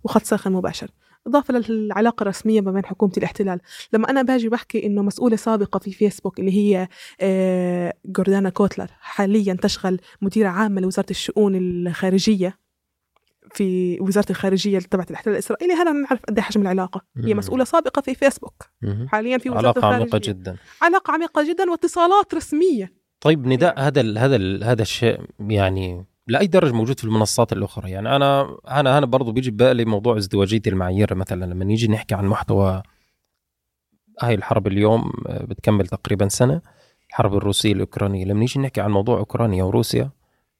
وخط 0.04 0.22
ساخن 0.24 0.52
مباشر. 0.52 0.90
إضافة 1.26 1.54
للعلاقة 1.54 2.22
الرسمية 2.22 2.60
ما 2.60 2.72
بين 2.72 2.84
حكومة 2.84 3.12
الاحتلال. 3.16 3.60
لما 3.92 4.10
أنا 4.10 4.22
باجي 4.22 4.48
بحكي 4.48 4.86
إنه 4.86 5.02
مسؤولة 5.02 5.36
سابقة 5.36 5.78
في 5.78 5.92
فيسبوك 5.92 6.40
اللي 6.40 6.52
هي 6.52 6.88
آه، 7.20 7.94
جوردانا 8.06 8.50
كوتلر 8.50 8.90
حاليا 9.00 9.54
تشغل 9.62 10.00
مديرة 10.22 10.48
عامة 10.48 10.80
لوزارة 10.80 11.10
الشؤون 11.10 11.56
الخارجية 11.56 12.58
في 13.54 13.98
وزارة 14.00 14.26
الخارجية 14.30 14.78
تبعت 14.78 15.10
الاحتلال 15.10 15.34
الإسرائيلي 15.34 15.74
هذا 15.74 15.92
نعرف 15.92 16.20
قد 16.28 16.38
إيه 16.38 16.44
حجم 16.44 16.62
العلاقة. 16.62 17.00
هي 17.16 17.32
مم. 17.32 17.38
مسؤولة 17.38 17.64
سابقة 17.64 18.02
في 18.02 18.14
فيسبوك. 18.14 18.62
مهم. 18.82 19.08
حاليا 19.08 19.38
في 19.38 19.50
وزارة 19.50 19.60
علاقة 19.62 19.78
الخارجية. 19.78 19.96
عميقه 19.96 20.18
جدا. 20.18 20.56
علاقة 20.82 21.12
عميقة 21.12 21.48
جدا 21.50 21.70
واتصالات 21.70 22.34
رسمية. 22.34 22.92
طيب 23.20 23.46
نداء 23.46 23.80
هذا 23.80 24.00
ال 24.00 24.18
هذا 24.18 24.36
ال 24.36 24.64
هذا 24.64 24.82
الشيء 24.82 25.20
يعني 25.40 26.04
لأي 26.26 26.46
درجة 26.46 26.72
موجود 26.72 26.98
في 26.98 27.04
المنصات 27.04 27.52
الأخرى؟ 27.52 27.90
يعني 27.90 28.16
أنا 28.16 28.56
أنا 28.68 28.98
أنا 28.98 29.06
برضه 29.06 29.32
بيجي 29.32 29.50
ببالي 29.50 29.84
موضوع 29.84 30.16
ازدواجية 30.16 30.62
المعايير 30.66 31.14
مثلا 31.14 31.44
لما 31.44 31.64
نيجي 31.64 31.88
نحكي 31.88 32.14
عن 32.14 32.26
محتوى 32.26 32.82
هاي 34.20 34.34
الحرب 34.34 34.66
اليوم 34.66 35.12
آه، 35.26 35.44
بتكمل 35.44 35.86
تقريبا 35.86 36.28
سنة 36.28 36.60
الحرب 37.08 37.36
الروسية 37.36 37.72
الأوكرانية. 37.72 38.24
لما 38.24 38.40
نيجي 38.40 38.60
نحكي 38.60 38.80
عن 38.80 38.90
موضوع 38.90 39.18
أوكرانيا 39.18 39.64
وروسيا 39.64 40.10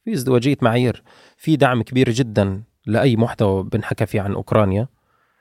في 0.05 0.13
ازدواجية 0.13 0.57
معايير 0.63 1.03
في 1.37 1.57
دعم 1.57 1.83
كبير 1.83 2.11
جدا 2.11 2.63
لأي 2.87 3.17
محتوى 3.17 3.63
بنحكى 3.63 4.07
فيه 4.07 4.21
عن 4.21 4.33
أوكرانيا 4.33 4.89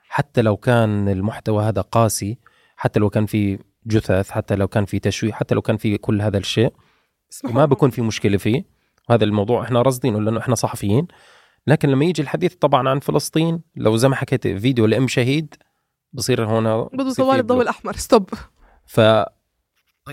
حتى 0.08 0.42
لو 0.42 0.56
كان 0.56 1.08
المحتوى 1.08 1.64
هذا 1.64 1.80
قاسي 1.80 2.38
حتى 2.76 3.00
لو 3.00 3.10
كان 3.10 3.26
في 3.26 3.58
جثث 3.86 4.30
حتى 4.30 4.54
لو 4.56 4.68
كان 4.68 4.84
في 4.84 4.98
تشويه 4.98 5.32
حتى 5.32 5.54
لو 5.54 5.62
كان 5.62 5.76
في 5.76 5.98
كل 5.98 6.22
هذا 6.22 6.38
الشيء 6.38 6.72
وما. 7.44 7.64
بكون 7.64 7.90
في 7.90 8.02
مشكلة 8.02 8.36
فيه 8.36 8.64
وهذا 9.08 9.24
الموضوع 9.24 9.62
إحنا 9.62 9.82
راصدينه 9.82 10.20
لأنه 10.20 10.40
إحنا 10.40 10.54
صحفيين 10.54 11.06
لكن 11.66 11.88
لما 11.88 12.04
يجي 12.04 12.22
الحديث 12.22 12.54
طبعا 12.54 12.88
عن 12.88 13.00
فلسطين 13.00 13.60
لو 13.76 13.96
زي 13.96 14.08
ما 14.08 14.16
حكيت 14.16 14.48
فيديو 14.48 14.86
لأم 14.86 15.08
شهيد 15.08 15.54
بصير 16.12 16.46
هنا 16.46 16.82
بده 16.92 17.12
طوال 17.14 17.40
الضوء 17.40 17.56
block. 17.56 17.62
الأحمر 17.62 17.96
stop 17.96 18.30
ف 18.86 19.00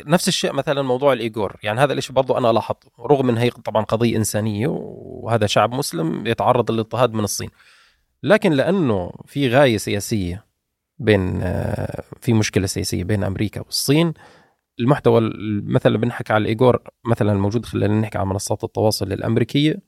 نفس 0.06 0.28
الشيء 0.28 0.54
مثلا 0.54 0.82
موضوع 0.82 1.14
الإيجور. 1.14 1.56
يعني 1.64 1.80
هذا 1.80 1.94
الشيء 1.94 2.16
برضو 2.16 2.38
أنا 2.38 2.48
لاحظته 2.52 2.90
رغم 3.00 3.26
من 3.26 3.38
هي 3.38 3.50
طبعا 3.50 3.84
قضية 3.84 4.18
إنسانية 4.18 4.68
وهذا 4.70 5.48
شعب 5.48 5.74
مسلم 5.74 6.28
يتعرض 6.28 6.72
للاضطهاد 6.72 7.14
من 7.14 7.24
الصين. 7.24 7.50
لكن 8.24 8.52
لأنه 8.52 9.12
في 9.26 9.50
غاية 9.50 9.78
سياسية 9.78 10.46
بين 11.00 11.40
آه، 11.42 12.04
في 12.22 12.34
مشكلة 12.34 12.68
سياسية 12.68 13.04
بين 13.04 13.24
أمريكا 13.24 13.62
والصين 13.62 14.14
المحتوى 14.80 15.18
ال- 15.20 15.72
مثلا 15.74 15.98
بنحكي 15.98 16.34
على 16.34 16.42
الإيجور 16.42 16.80
مثلا 17.06 17.32
الموجود 17.32 17.66
خلينا 17.66 18.00
نحكي 18.02 18.18
على 18.18 18.28
منصات 18.28 18.64
التواصل 18.64 19.12
الأمريكية 19.14 19.80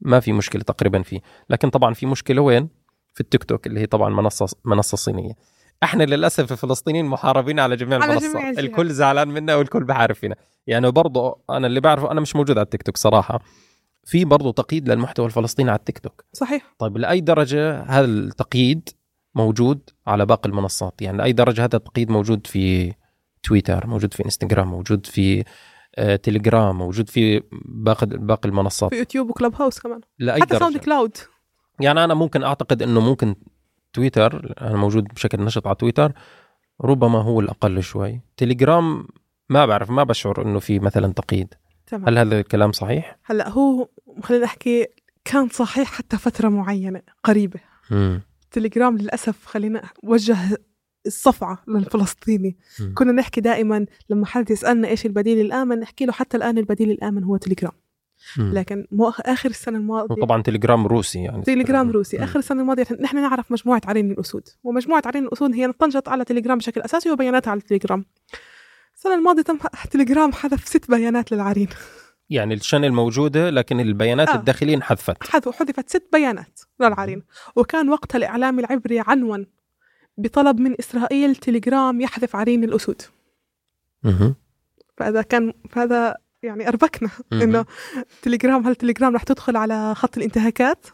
ما 0.00 0.20
في 0.20 0.32
مشكلة 0.32 0.62
تقريبا 0.62 1.02
فيه. 1.02 1.20
لكن 1.50 1.70
طبعا 1.70 1.94
في 1.94 2.06
مشكلة 2.06 2.42
وين؟ 2.42 2.68
في 3.14 3.20
التيك 3.20 3.44
توك 3.44 3.66
اللي 3.66 3.80
هي 3.80 3.86
طبعا 3.86 4.10
منصة 4.10 4.46
منصة 4.64 4.96
صينية. 4.96 5.32
إحنا 5.82 6.02
للأسف 6.04 6.52
الفلسطينيين 6.52 7.06
محاربين 7.06 7.60
على 7.60 7.76
جميع 7.76 7.98
على 8.02 8.12
المنصات 8.12 8.36
جميع. 8.36 8.50
الكل 8.50 8.90
زعلان 8.90 9.28
منا 9.28 9.54
والكل 9.54 9.84
بعرف 9.84 10.18
فينا 10.18 10.36
يعني 10.66 10.90
برضه 10.90 11.38
أنا 11.50 11.66
اللي 11.66 11.80
بعرفه 11.80 12.10
أنا 12.10 12.20
مش 12.20 12.36
موجود 12.36 12.58
على 12.58 12.64
التيك 12.64 12.82
توك 12.82 12.96
صراحة. 12.96 13.40
في 14.04 14.24
برضه 14.24 14.52
تقييد 14.52 14.88
للمحتوى 14.88 15.26
الفلسطيني 15.26 15.70
على 15.70 15.78
التيك 15.78 15.98
توك. 15.98 16.24
صحيح. 16.32 16.74
طيب 16.78 16.98
لأي 16.98 17.20
درجة 17.20 17.80
هذا 17.82 18.04
التقييد 18.04 18.88
موجود 19.34 19.80
على 20.06 20.26
باقي 20.26 20.48
المنصات؟ 20.48 21.02
يعني 21.02 21.18
لأي 21.18 21.32
درجة 21.32 21.64
هذا 21.64 21.76
التقييد 21.76 22.10
موجود 22.10 22.46
في 22.46 22.94
تويتر 23.42 23.86
موجود 23.86 24.14
في 24.14 24.24
إنستغرام 24.24 24.68
موجود 24.68 25.06
في 25.06 25.44
آه، 25.98 26.16
تليجرام 26.16 26.78
موجود 26.78 27.08
في 27.08 27.42
باقي 27.64 28.06
باقي 28.06 28.48
المنصات؟ 28.48 28.90
في 28.90 28.98
يوتيوب 28.98 29.30
وكلاب 29.30 29.54
هاوس 29.54 29.78
كمان. 29.78 30.00
لأي 30.18 30.40
حتى 30.40 30.58
ساوند 30.58 30.74
درجه 30.74 30.84
كلاود. 30.84 31.16
يعني 31.80 32.04
أنا 32.04 32.14
ممكن 32.14 32.42
أعتقد 32.42 32.82
إنه 32.82 33.00
ممكن 33.00 33.34
تويتر 33.96 34.54
أنا 34.60 34.76
موجود 34.76 35.04
بشكل 35.04 35.44
نشط 35.44 35.66
على 35.66 35.76
تويتر 35.76 36.12
ربما 36.80 37.22
هو 37.22 37.40
الأقل 37.40 37.82
شوي 37.82 38.20
تليجرام 38.36 39.08
ما 39.48 39.66
بعرف 39.66 39.90
ما 39.90 40.04
بشعر 40.04 40.42
إنه 40.42 40.58
في 40.58 40.78
مثلا 40.78 41.12
تقييد 41.12 41.54
تمام 41.86 42.08
هل 42.08 42.18
هذا 42.18 42.40
الكلام 42.40 42.72
صحيح 42.72 43.18
هلأ 43.24 43.48
هو 43.48 43.88
خلينا 44.22 44.44
نحكي 44.44 44.86
كان 45.24 45.48
صحيح 45.48 45.92
حتى 45.92 46.18
فترة 46.18 46.48
معينة 46.48 47.02
قريبة. 47.24 47.60
تليجرام 48.50 48.98
للأسف 48.98 49.46
خلينا 49.46 49.82
وجه 50.02 50.36
الصفعة 51.06 51.62
للفلسطيني 51.68 52.56
مم. 52.80 52.94
كنا 52.94 53.12
نحكي 53.12 53.40
دائما 53.40 53.86
لما 54.10 54.26
حد 54.26 54.50
يسألنا 54.50 54.88
إيش 54.88 55.06
البديل 55.06 55.40
الآمن 55.40 55.80
نحكي 55.80 56.06
له 56.06 56.12
حتى 56.12 56.36
الآن 56.36 56.58
البديل 56.58 56.90
الآمن 56.90 57.24
هو 57.24 57.36
تليجرام. 57.36 57.72
لكن 58.38 58.86
مو 58.92 59.08
آخر 59.08 59.50
السنة 59.50 59.78
الماضية 59.78 60.22
وطبعا 60.22 60.42
تليجرام 60.42 60.86
روسي 60.86 61.22
يعني. 61.22 61.42
تليجرام 61.42 61.90
روسي. 61.90 62.24
آخر 62.24 62.38
السنة 62.38 62.60
الماضية 62.60 62.86
نحن 63.00 63.16
نعرف 63.16 63.52
مجموعة 63.52 63.80
عرين 63.86 64.10
الأسود. 64.10 64.48
ومجموعة 64.64 65.02
عرين 65.06 65.24
الأسود 65.24 65.54
هي 65.54 65.72
طنجت 65.72 66.08
على 66.08 66.24
تليجرام 66.24 66.58
بشكل 66.58 66.80
أساسي 66.80 67.10
وبياناتها 67.10 67.50
على 67.50 67.60
تليجرام. 67.60 68.04
السنة 68.94 69.14
الماضية 69.14 69.42
تم 69.42 69.58
تليجرام 69.90 70.32
حذف 70.32 70.68
ست 70.68 70.90
بيانات 70.90 71.32
للعرين. 71.32 71.68
يعني 72.30 72.54
الشن 72.54 72.84
الموجودة 72.84 73.50
لكن 73.50 73.80
البيانات 73.80 74.28
آه. 74.28 74.34
الداخليه 74.34 74.74
انحذفت 74.74 75.24
حذف 75.24 75.48
حذفت 75.48 75.90
ست 75.90 76.08
بيانات 76.12 76.60
للعرين. 76.80 77.22
وكان 77.56 77.88
وقتها 77.88 78.18
الإعلام 78.18 78.58
العبري 78.58 79.02
عنون 79.06 79.46
بطلب 80.18 80.60
من 80.60 80.74
إسرائيل 80.80 81.36
تليجرام 81.36 82.00
يحذف 82.00 82.36
عرين 82.36 82.64
الأسود. 82.64 83.02
مهم. 84.02 84.34
فهذا 84.96 85.22
كان 85.22 85.52
فهذا 85.70 86.16
يعني 86.46 86.68
أربكنا. 86.68 87.10
إنه 87.32 87.64
تليجرام 88.22 88.66
هل 88.66 88.74
تليجرام 88.74 89.14
رح 89.14 89.22
تدخل 89.22 89.56
على 89.56 89.94
خط 89.94 90.16
الانتهاكات. 90.16 90.86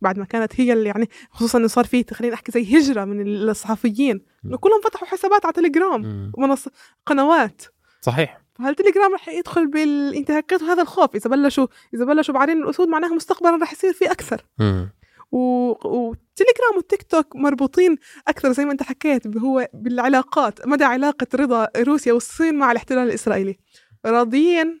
بعد 0.00 0.18
ما 0.18 0.24
كانت 0.24 0.60
هي 0.60 0.72
اللي 0.72 0.88
يعني 0.88 1.08
خصوصا 1.30 1.58
إنه 1.58 1.66
صار 1.66 1.84
في 1.84 2.04
خلينا 2.14 2.34
نحكي 2.34 2.52
زي 2.52 2.78
هجرة 2.78 3.04
من 3.04 3.26
الصحفيين 3.26 4.20
إنه 4.44 4.56
كلهم 4.56 4.80
فتحوا 4.84 5.08
حسابات 5.08 5.44
على 5.44 5.52
تليجرام. 5.52 6.32
ومنص 6.34 6.68
قنوات 7.06 7.62
صحيح 8.00 8.40
فهل 8.54 8.74
تليجرام 8.74 9.14
رح 9.14 9.28
يدخل 9.28 9.66
بالانتهاكات 9.66 10.62
وهذا 10.62 10.82
الخوف 10.82 11.16
إذا 11.16 11.30
بلشوا 11.30 11.66
إذا 11.94 12.04
بلشوا 12.04 12.34
بعرين 12.34 12.62
الأسود 12.62 12.88
معناها 12.88 13.14
مستقبلا 13.14 13.58
رح 13.62 13.72
يصير 13.72 13.92
في 13.92 14.10
أكثر. 14.10 14.44
و... 15.32 15.38
وتليجرام 15.70 16.76
والتيك 16.76 17.02
توك 17.02 17.36
مربوطين 17.36 17.96
أكثر 18.28 18.52
زي 18.52 18.64
ما 18.64 18.72
أنت 18.72 18.82
حكيت 18.82 19.36
هو 19.36 19.68
بالعلاقات 19.74 20.66
مدى 20.66 20.84
علاقة 20.84 21.26
رضا 21.34 21.68
روسيا 21.76 22.12
والصين 22.12 22.54
مع 22.54 22.72
الاحتلال 22.72 23.08
الإسرائيلي 23.08 23.58
راضيين 24.06 24.80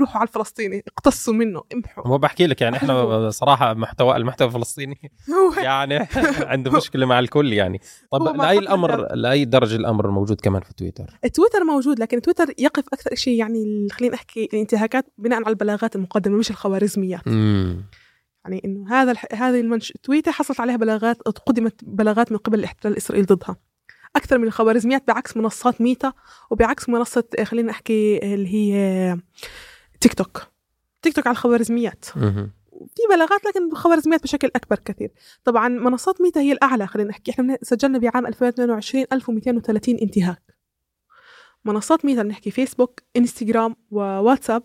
روحوا 0.00 0.20
على 0.20 0.28
الفلسطيني 0.28 0.84
اقتصوا 0.88 1.34
منه 1.34 1.62
امحوا. 1.74 2.08
هو 2.08 2.18
بحكي 2.18 2.46
لك 2.46 2.60
يعني 2.60 2.76
إحنا. 2.76 3.30
صراحة 3.40 3.74
محتوى 3.74 4.16
المحتوى 4.16 4.48
الفلسطيني 4.48 5.12
يعني 5.64 6.08
عنده 6.40 6.70
مشكلة 6.70 7.06
مع 7.06 7.18
الكل 7.18 7.52
يعني. 7.52 7.80
طب 8.12 8.22
ما 8.22 8.42
لأي 8.42 8.58
الامر 8.58 9.14
لأي 9.14 9.44
درجة 9.44 9.76
الأمر 9.76 10.10
موجود 10.10 10.40
كمان 10.40 10.62
في 10.62 10.74
تويتر؟ 10.74 11.18
تويتر 11.34 11.64
موجود 11.64 11.98
لكن 11.98 12.20
تويتر 12.20 12.46
يقف 12.58 12.84
أكثر 12.92 13.14
شيء 13.14 13.38
يعني 13.38 13.88
خلينا 13.92 14.14
نحكي 14.14 14.44
الانتهاكات 14.44 15.06
بناء 15.18 15.38
على 15.38 15.52
البلاغات 15.52 15.96
المقدمة 15.96 16.36
مش 16.36 16.50
الخوارزميات. 16.50 17.26
يعني 18.44 18.60
إنه 18.64 18.90
هذا 18.90 19.12
الح... 19.12 19.26
هذه 19.32 19.60
المنش... 19.60 19.92
تويتر 20.02 20.32
حصلت 20.32 20.60
عليها 20.60 20.76
بلاغات 20.76 21.22
قدمت 21.22 21.84
بلاغات 21.84 22.32
من 22.32 22.38
قبل 22.38 22.58
الاحتلال 22.58 22.92
الاسرائيلي 22.92 23.26
ضدها. 23.26 23.56
أكثر 24.16 24.38
من 24.38 24.46
الخوارزميات 24.46 25.06
بعكس 25.08 25.36
منصات 25.36 25.80
ميتا 25.80 26.12
وبعكس 26.50 26.88
منصة 26.88 27.24
آه، 27.38 27.44
خلينا 27.44 27.68
نحكي 27.68 28.18
اللي 28.34 28.54
هي 28.54 29.16
تيك 30.00 30.14
توك. 30.14 30.46
تيك 31.02 31.12
توك 31.16 31.26
على 31.26 31.34
الخوارزميات. 31.34 32.04
في 32.94 33.02
بلاغات 33.10 33.44
لكن 33.46 33.70
الخوارزميات 33.72 34.22
بشكل 34.22 34.50
أكبر 34.56 34.76
كثير. 34.84 35.10
طبعا 35.44 35.68
منصات 35.68 36.20
ميتا 36.20 36.40
هي 36.40 36.52
الأعلى 36.52 36.86
خلينا 36.86 37.10
نحكي. 37.10 37.30
إحنا 37.30 37.58
سجلنا 37.62 37.98
بعام 37.98 38.26
2022 38.26 39.04
1230 39.12 39.98
انتهاك. 39.98 40.42
منصات 41.64 42.04
ميتا 42.04 42.22
نحكي 42.22 42.50
فيسبوك 42.50 43.02
إنستغرام 43.16 43.76
وواتساب 43.90 44.62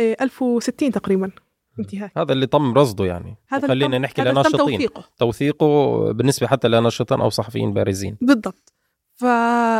آه، 0.00 0.16
1060 0.20 0.92
تقريبا 0.92 1.30
انتهاك. 1.78 2.12
هذا 2.18 2.32
اللي 2.32 2.46
تم 2.46 2.74
رصده 2.74 3.04
يعني. 3.04 3.36
هذا 3.48 3.68
خلينا 3.68 3.98
نحكي 3.98 4.22
لناشطين. 4.22 4.58
توثيقه. 4.58 5.04
توثيقه 5.18 6.12
بالنسبة 6.12 6.46
حتى 6.46 6.68
لناشطين 6.68 7.20
أو 7.20 7.30
صحفيين 7.30 7.72
بارزين. 7.72 8.16
بالضبط. 8.20 8.72
ف 9.14 9.24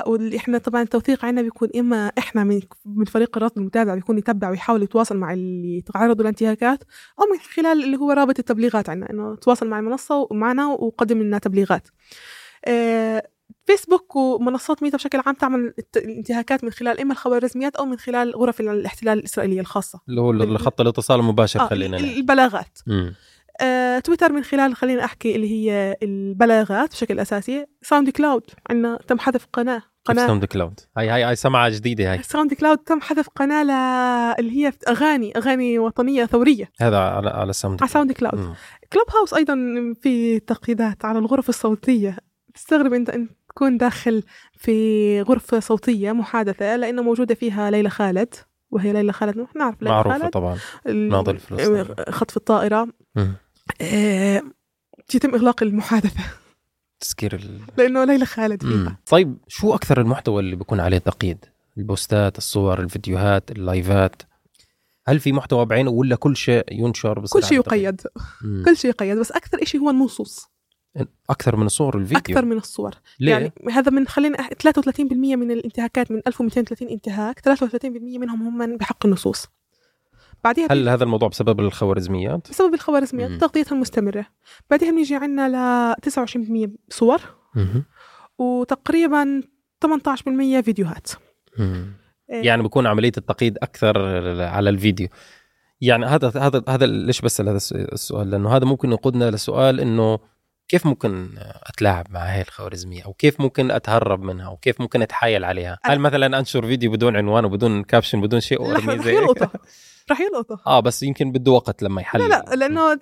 واللي 0.07 0.37
إحنا 0.37 0.59
طبعا 0.59 0.83
التوثيق 0.83 1.25
عندنا 1.25 1.42
بيكون 1.42 1.68
إما 1.77 2.12
إحنا 2.18 2.45
من 2.45 2.61
من 2.85 3.05
فريق 3.05 3.37
الرصد 3.37 3.59
المتابع 3.59 3.95
بيكون 3.95 4.18
يتبع 4.18 4.51
ويحاول 4.51 4.83
يتواصل 4.83 5.16
مع 5.16 5.33
اللي 5.33 5.81
تعرضوا 5.81 6.25
لانتهاكات 6.25 6.85
أو 7.21 7.25
من 7.33 7.38
خلال 7.55 7.85
اللي 7.85 7.97
هو 7.97 8.11
رابط 8.11 8.38
التبليغات 8.38 8.88
عندنا 8.88 9.11
إنه 9.11 9.37
تواصل 9.37 9.68
مع 9.68 9.79
المنصة 9.79 10.27
ومعنا 10.31 10.66
وقدم 10.66 11.23
لنا 11.23 11.38
تبليغات. 11.38 11.88
آه، 12.64 13.29
فيسبوك 13.66 14.16
ومنصات 14.16 14.83
ميتا 14.83 14.97
بشكل 14.97 15.23
عام 15.27 15.35
تعمل 15.35 15.75
الانتهاكات 15.97 16.64
من 16.64 16.71
خلال 16.71 17.01
إما 17.01 17.12
الخوارزميات 17.12 17.77
أو 17.77 17.85
من 17.85 17.97
خلال 17.99 18.37
غرف 18.37 18.61
الاحتلال 18.61 19.18
الإسرائيلية 19.18 19.61
الخاصة. 19.61 20.01
اللي 20.09 20.21
هو 20.21 20.59
خط 20.59 20.81
الاتصال 20.81 21.21
المباشر 21.21 21.61
آه 21.61 21.66
خلينا 21.68 21.97
البلاغات. 21.97 22.79
مم. 22.87 23.14
آه، 23.61 23.99
تويتر 23.99 24.33
من 24.33 24.43
خلال 24.45 24.77
خلينا 24.77 25.05
أحكي 25.05 25.37
اللي 25.37 25.51
هي 25.51 25.97
البلاغات 26.03 26.91
بشكل 26.91 27.21
أساسي. 27.21 27.67
ساوند 27.83 28.11
كلاود 28.11 28.43
عندنا 28.71 28.99
تم 29.09 29.19
حذف 29.19 29.47
قناة 29.53 29.83
قناة. 30.05 30.27
ساوند 30.27 30.45
كلاود 30.45 30.81
هاي 30.97 31.09
هاي 31.09 31.23
هاي 31.23 31.37
سمعة 31.37 31.69
جديدة 31.69 32.12
هاي. 32.12 32.23
ساوند 32.23 32.55
كلاود 32.55 32.79
تم 32.79 33.01
حذف 33.01 33.29
قناة 33.29 33.62
ل... 33.62 33.71
اللي 34.38 34.51
هي 34.67 34.73
أغاني 34.88 35.37
أغاني 35.37 35.79
وطنية 35.79 36.25
ثورية. 36.25 36.71
هذا 36.81 36.99
على 36.99 37.31
على 37.31 37.53
ساوند 37.53 37.83
على 37.83 37.91
ساوند 37.91 38.12
كلاود 38.12 38.38
مم. 38.38 38.55
كلوب 38.93 39.07
هاوس 39.17 39.35
أيضا 39.35 39.57
في 40.03 40.41
تقييدات 40.41 41.05
على 41.05 41.19
الغرف 41.19 41.49
الصوتية. 41.49 42.17
تستغرب 42.55 42.93
أنت 42.93 43.11
أن 43.11 43.29
تكون 43.49 43.77
داخل 43.77 44.23
في 44.57 45.23
غرفة 45.23 45.61
صوتية 45.61 46.12
محادثة 46.12 46.77
لأنه 46.77 47.03
موجودة 47.03 47.35
فيها 47.35 47.71
ليلى 47.71 47.91
خالد. 47.91 48.35
وهي 48.73 48.93
ليلى 48.93 49.13
خالد 49.13 49.47
نعرف 49.57 49.83
ليلى 49.83 49.95
معروفة 49.95 50.19
خالد 50.19 50.31
طبعا 50.31 50.59
ناضل 50.87 51.39
فلسطيني. 51.39 51.85
خطف 52.11 52.37
الطائرة 52.37 52.89
مم. 53.15 53.35
آه، 53.81 54.43
يتم 55.15 55.35
إغلاق 55.35 55.63
المحادثة 55.63 56.25
تسكير 57.01 57.35
ال... 57.35 57.61
لأنه 57.77 58.05
ليلى 58.05 58.27
خالد. 58.27 58.63
فيها 58.63 58.99
طيب 59.07 59.37
شو 59.49 59.75
أكثر 59.75 60.01
المحتوى 60.01 60.41
اللي 60.41 60.57
بيكون 60.57 60.81
عليه 60.81 60.99
تقييد 60.99 61.45
البوستات 61.79 62.39
الصور 62.39 62.81
الفيديوهات 62.81 63.51
اللايفات 63.51 64.23
هل 65.07 65.21
في 65.21 65.33
محتوى 65.33 65.65
بعينه 65.65 65.91
ولا 65.91 66.17
كل 66.17 66.37
شيء 66.37 66.65
ينشر 66.73 67.19
بصير 67.19 67.41
كل 67.41 67.47
شيء؟ 67.49 67.59
يقيد. 67.59 68.01
كل 68.65 68.77
شيء 68.77 68.91
يقيد 68.91 69.19
بس 69.19 69.33
أكثر 69.33 69.65
شيء 69.65 69.81
هو 69.81 69.91
النصوص 69.91 70.52
أكثر 71.31 71.57
من 71.57 71.68
صور 71.68 71.98
الفيديو 71.98 72.18
أكثر 72.37 72.44
من 72.44 72.57
الصور 72.57 72.94
ليه؟ 73.20 73.33
يعني 73.33 73.52
هذا 73.72 73.90
من 73.90 74.07
خلينا 74.07 74.38
أح- 74.38 74.50
33% 74.62 75.37
من 75.37 75.50
الانتهاكات 75.50 76.11
من 76.11 76.20
1230 76.26 76.88
انتهاك 76.88 77.40
33% 77.40 78.18
منهم 78.18 78.42
هم 78.42 78.59
من 78.59 78.76
بحق 78.76 79.07
النصوص 79.07 79.46
بعدها 80.44 80.66
هل 80.70 80.88
هذا 80.88 81.05
الموضوع 81.05 81.28
بسبب 81.28 81.61
الخوارزميات؟ 81.61 82.50
بسبب 82.50 82.74
الخوارزميات. 82.74 83.40
تغطيتها 83.40 83.74
المستمرة 83.76 84.26
بعدها 84.70 84.90
بنيجي 84.90 85.14
عندنا 85.16 85.48
ل 85.48 86.00
29% 86.11 86.70
صور. 86.90 87.20
وتقريبا 88.38 89.42
18% 89.87 90.61
فيديوهات 90.61 91.09
مم. 91.59 91.92
إيه. 92.31 92.46
يعني 92.46 92.62
بكون 92.62 92.87
عملية 92.87 93.12
التقييد 93.16 93.59
أكثر 93.62 93.98
على 94.42 94.70
الفيديو 94.70 95.09
يعني 95.81 96.07
هذا 96.07 96.28
هذا 96.37 96.62
هذا 96.68 96.87
ليش 96.87 97.20
بسال 97.20 97.48
هذا 97.48 97.57
الس- 97.57 97.72
السؤال 97.72 98.31
لأنه 98.31 98.57
هذا 98.57 98.64
ممكن 98.64 98.92
يقودنا 98.92 99.31
لسؤال 99.31 99.81
إنه 99.81 100.18
كيف 100.73 100.87
ممكن 100.87 101.29
أتلاعب 101.67 102.07
مع 102.11 102.21
هاي 102.21 102.41
الخوارزمية؟ 102.41 103.03
أو 103.05 103.13
كيف 103.13 103.41
ممكن 103.41 103.71
أتهرب 103.71 104.23
منها؟ 104.23 104.47
أو 104.47 104.57
كيف 104.57 104.81
ممكن 104.81 105.03
أتحايل 105.03 105.45
عليها؟ 105.45 105.79
هل 105.83 105.99
مثلا 105.99 106.39
أنشر 106.39 106.67
فيديو 106.67 106.91
بدون 106.91 107.17
عنوان 107.17 107.45
وبدون 107.45 107.83
كابشن 107.83 108.21
بدون 108.21 108.41
شيء 108.41 108.63
وارميه 108.63 108.97
زي 108.97 109.19
رح 110.11 110.21
يلقطه 110.21 110.61
آه 110.67 110.81
بس 110.81 111.03
يمكن 111.03 111.33
بده 111.33 111.53
وقت 111.53 111.83
لما 111.83 112.01
يحلل 112.01 112.29
لا 112.29 112.45
لا 112.51 112.55
لأنه 112.57 112.99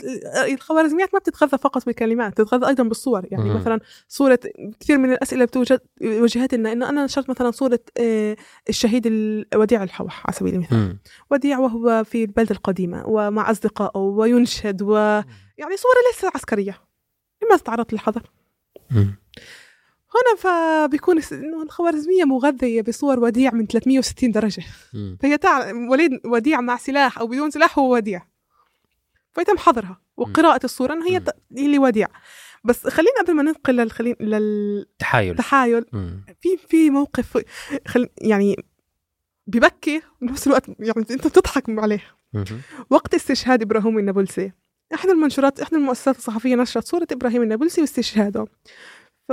الخوارزميات 0.53 1.15
ما 1.15 1.19
بتتغذى 1.19 1.59
فقط 1.59 1.87
بالكلمات 1.87 2.33
بتتغذى 2.33 2.67
أيضا 2.69 2.83
بالصور. 2.85 3.27
يعني 3.31 3.45
مم. 3.45 3.57
مثلا 3.57 3.81
صورة 4.09 4.39
كثير 4.81 4.99
من 4.99 5.13
الأسئلة 5.13 5.45
بتوجد 5.45 5.81
وجهت 6.03 6.55
لنا 6.55 6.73
إنه 6.73 6.89
أنا 6.89 7.05
نشرت 7.05 7.31
مثلا 7.31 7.51
صورة 7.51 7.81
آه، 8.01 8.37
الشهيد 8.69 9.07
ال- 9.07 9.47
وديع 9.55 9.83
الحوح 9.83 10.27
على 10.27 10.37
سبيل 10.37 10.55
المثال. 10.55 10.79
مم. 10.79 10.99
وديع 11.31 11.59
وهو 11.59 12.05
في 12.05 12.25
البلده 12.25 12.55
القديمة 12.55 13.03
ومع 13.07 13.51
أصدقائه 13.51 13.99
وينشد 14.01 14.83
ويعني 14.83 15.77
صورة 15.77 16.01
ليست 16.13 16.37
عسكرية. 16.37 16.89
لماذا 17.51 17.65
تعرضت 17.65 17.93
للحظر. 17.93 18.23
هنا 20.15 20.37
فبيكون 20.39 21.21
إنه 21.33 21.63
الخوارزمية 21.63 22.25
مغذية 22.25 22.83
بصور 22.83 23.21
وديع 23.21 23.51
من 23.55 23.67
360 23.67 24.31
درجة. 24.31 24.65
فهي 25.21 25.39
تعلم 25.39 25.89
وليد 25.89 26.21
وديع 26.27 26.61
مع 26.61 26.77
سلاح 26.77 27.19
أو 27.19 27.27
بدون 27.27 27.51
سلاح 27.51 27.79
هو 27.79 27.95
وديع. 27.95 28.27
فيتم 29.33 29.59
حظرها 29.59 30.01
وقراءة 30.17 30.65
الصورة 30.65 30.93
انه 30.93 31.09
هي 31.09 31.23
اللي 31.53 31.79
وديع. 31.79 32.09
بس 32.65 32.87
خلينا 32.87 33.21
قبل 33.21 33.35
ما 33.35 33.43
ننتقل 33.43 33.77
للخلين 33.77 34.15
تحايل. 34.99 35.31
للتحايل 35.31 35.85
مم. 35.93 36.25
في 36.41 36.49
في 36.69 36.91
موقف 36.91 37.45
خل 37.87 38.09
يعني 38.19 38.57
ببكي 39.47 40.03
بنفس 40.21 40.47
الوقت 40.47 40.69
يعني 40.69 41.07
أنت 41.11 41.27
بتضحك 41.27 41.65
عليه. 41.69 42.03
وقت 42.91 43.15
استشهاد 43.15 43.63
إبراهيم 43.63 43.99
النابلسي. 43.99 44.53
إحدى 44.94 45.12
المنشورات 45.12 45.61
إحدى 45.61 45.76
المؤسسات 45.76 46.16
الصحفية 46.16 46.57
نشرت 46.57 46.87
صورة 46.87 47.07
إبراهيم 47.12 47.42
النابلسي 47.42 47.81
واستشهاده 47.81 48.46
ف 49.29 49.33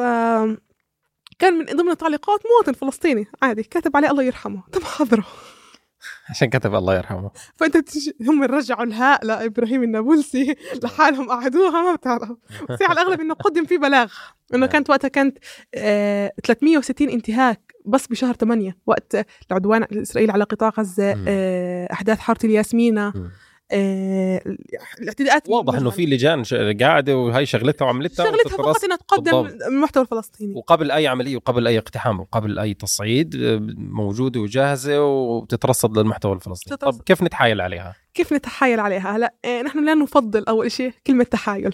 كان 1.39 1.53
من 1.53 1.65
ضمن 1.65 1.89
التعليقات 1.89 2.39
مواطن 2.45 2.73
فلسطيني. 2.73 3.27
عادي 3.41 3.63
كاتب 3.63 3.97
عليه 3.97 4.11
الله 4.11 4.23
يرحمه. 4.23 4.63
طب 4.71 4.83
حضره 4.83 5.25
عشان 6.29 6.49
كتب 6.49 6.75
الله 6.75 6.95
يرحمه. 6.97 7.31
فأنت 7.55 7.77
تش... 7.77 8.09
هم 8.21 8.43
رجعوا 8.43 8.83
الهاء 8.83 9.25
لإبراهيم 9.25 9.83
النابلسي. 9.83 10.55
لحالهم 10.83 11.29
قعدوها 11.29 11.81
ما 11.81 11.95
بتعرف. 11.95 12.37
بس 12.69 12.81
على 12.81 13.01
الأغلب 13.01 13.21
إنه 13.21 13.33
قدم 13.33 13.65
فيه 13.65 13.77
بلاغ. 13.77 14.13
إنه 14.53 14.59
نعم. 14.59 14.69
كانت 14.69 14.89
وقتها 14.89 15.07
كانت 15.07 15.37
آه 15.75 16.33
360 16.45 17.09
انتهاك 17.09 17.73
بس 17.85 18.07
بشهر 18.07 18.33
8 18.33 18.77
وقت 18.85 19.25
العدوان 19.51 19.83
الإسرائيلي 19.83 20.31
على 20.31 20.43
قطاع 20.43 20.69
غزة. 20.69 21.15
آه 21.27 21.93
أحداث 21.93 22.19
حارة 22.19 22.45
الياسمينة. 22.45 23.13
الاعتداءات 23.71 25.49
واضح 25.49 25.73
إنه 25.73 25.89
في 25.89 26.05
لجان 26.05 26.43
قاعدة 26.81 27.17
وهي 27.17 27.45
شغلتها 27.45 27.85
وعملتها 27.85 28.25
شغلتها 28.25 28.57
فقط 28.57 28.83
إنها 28.83 28.97
تقدم. 28.97 29.45
المحتوى 29.67 30.03
الفلسطيني. 30.03 30.53
وقبل 30.55 30.91
أي 30.91 31.07
عملية 31.07 31.35
وقبل 31.35 31.67
أي 31.67 31.77
اقتحام 31.77 32.19
وقبل 32.19 32.59
أي 32.59 32.73
تصعيد 32.73 33.35
آه، 33.35 33.59
موجودة 33.77 34.39
وجاهزة 34.39 35.03
وبتترصد 35.03 35.97
للمحتوى 35.97 36.33
الفلسطيني. 36.33 36.77
تترصد. 36.77 36.97
طب 36.97 37.03
كيف 37.03 37.23
نتحايل 37.23 37.61
عليها؟ 37.61 37.95
كيف 38.13 38.33
نتحايل 38.33 38.79
عليها؟ 38.79 39.17
هلا 39.17 39.33
آه، 39.45 39.61
نحن 39.61 39.85
لا 39.85 39.93
نفضل 39.93 40.43
أول 40.45 40.71
شيء 40.71 40.93
كلمة 41.07 41.23
تحايل. 41.23 41.73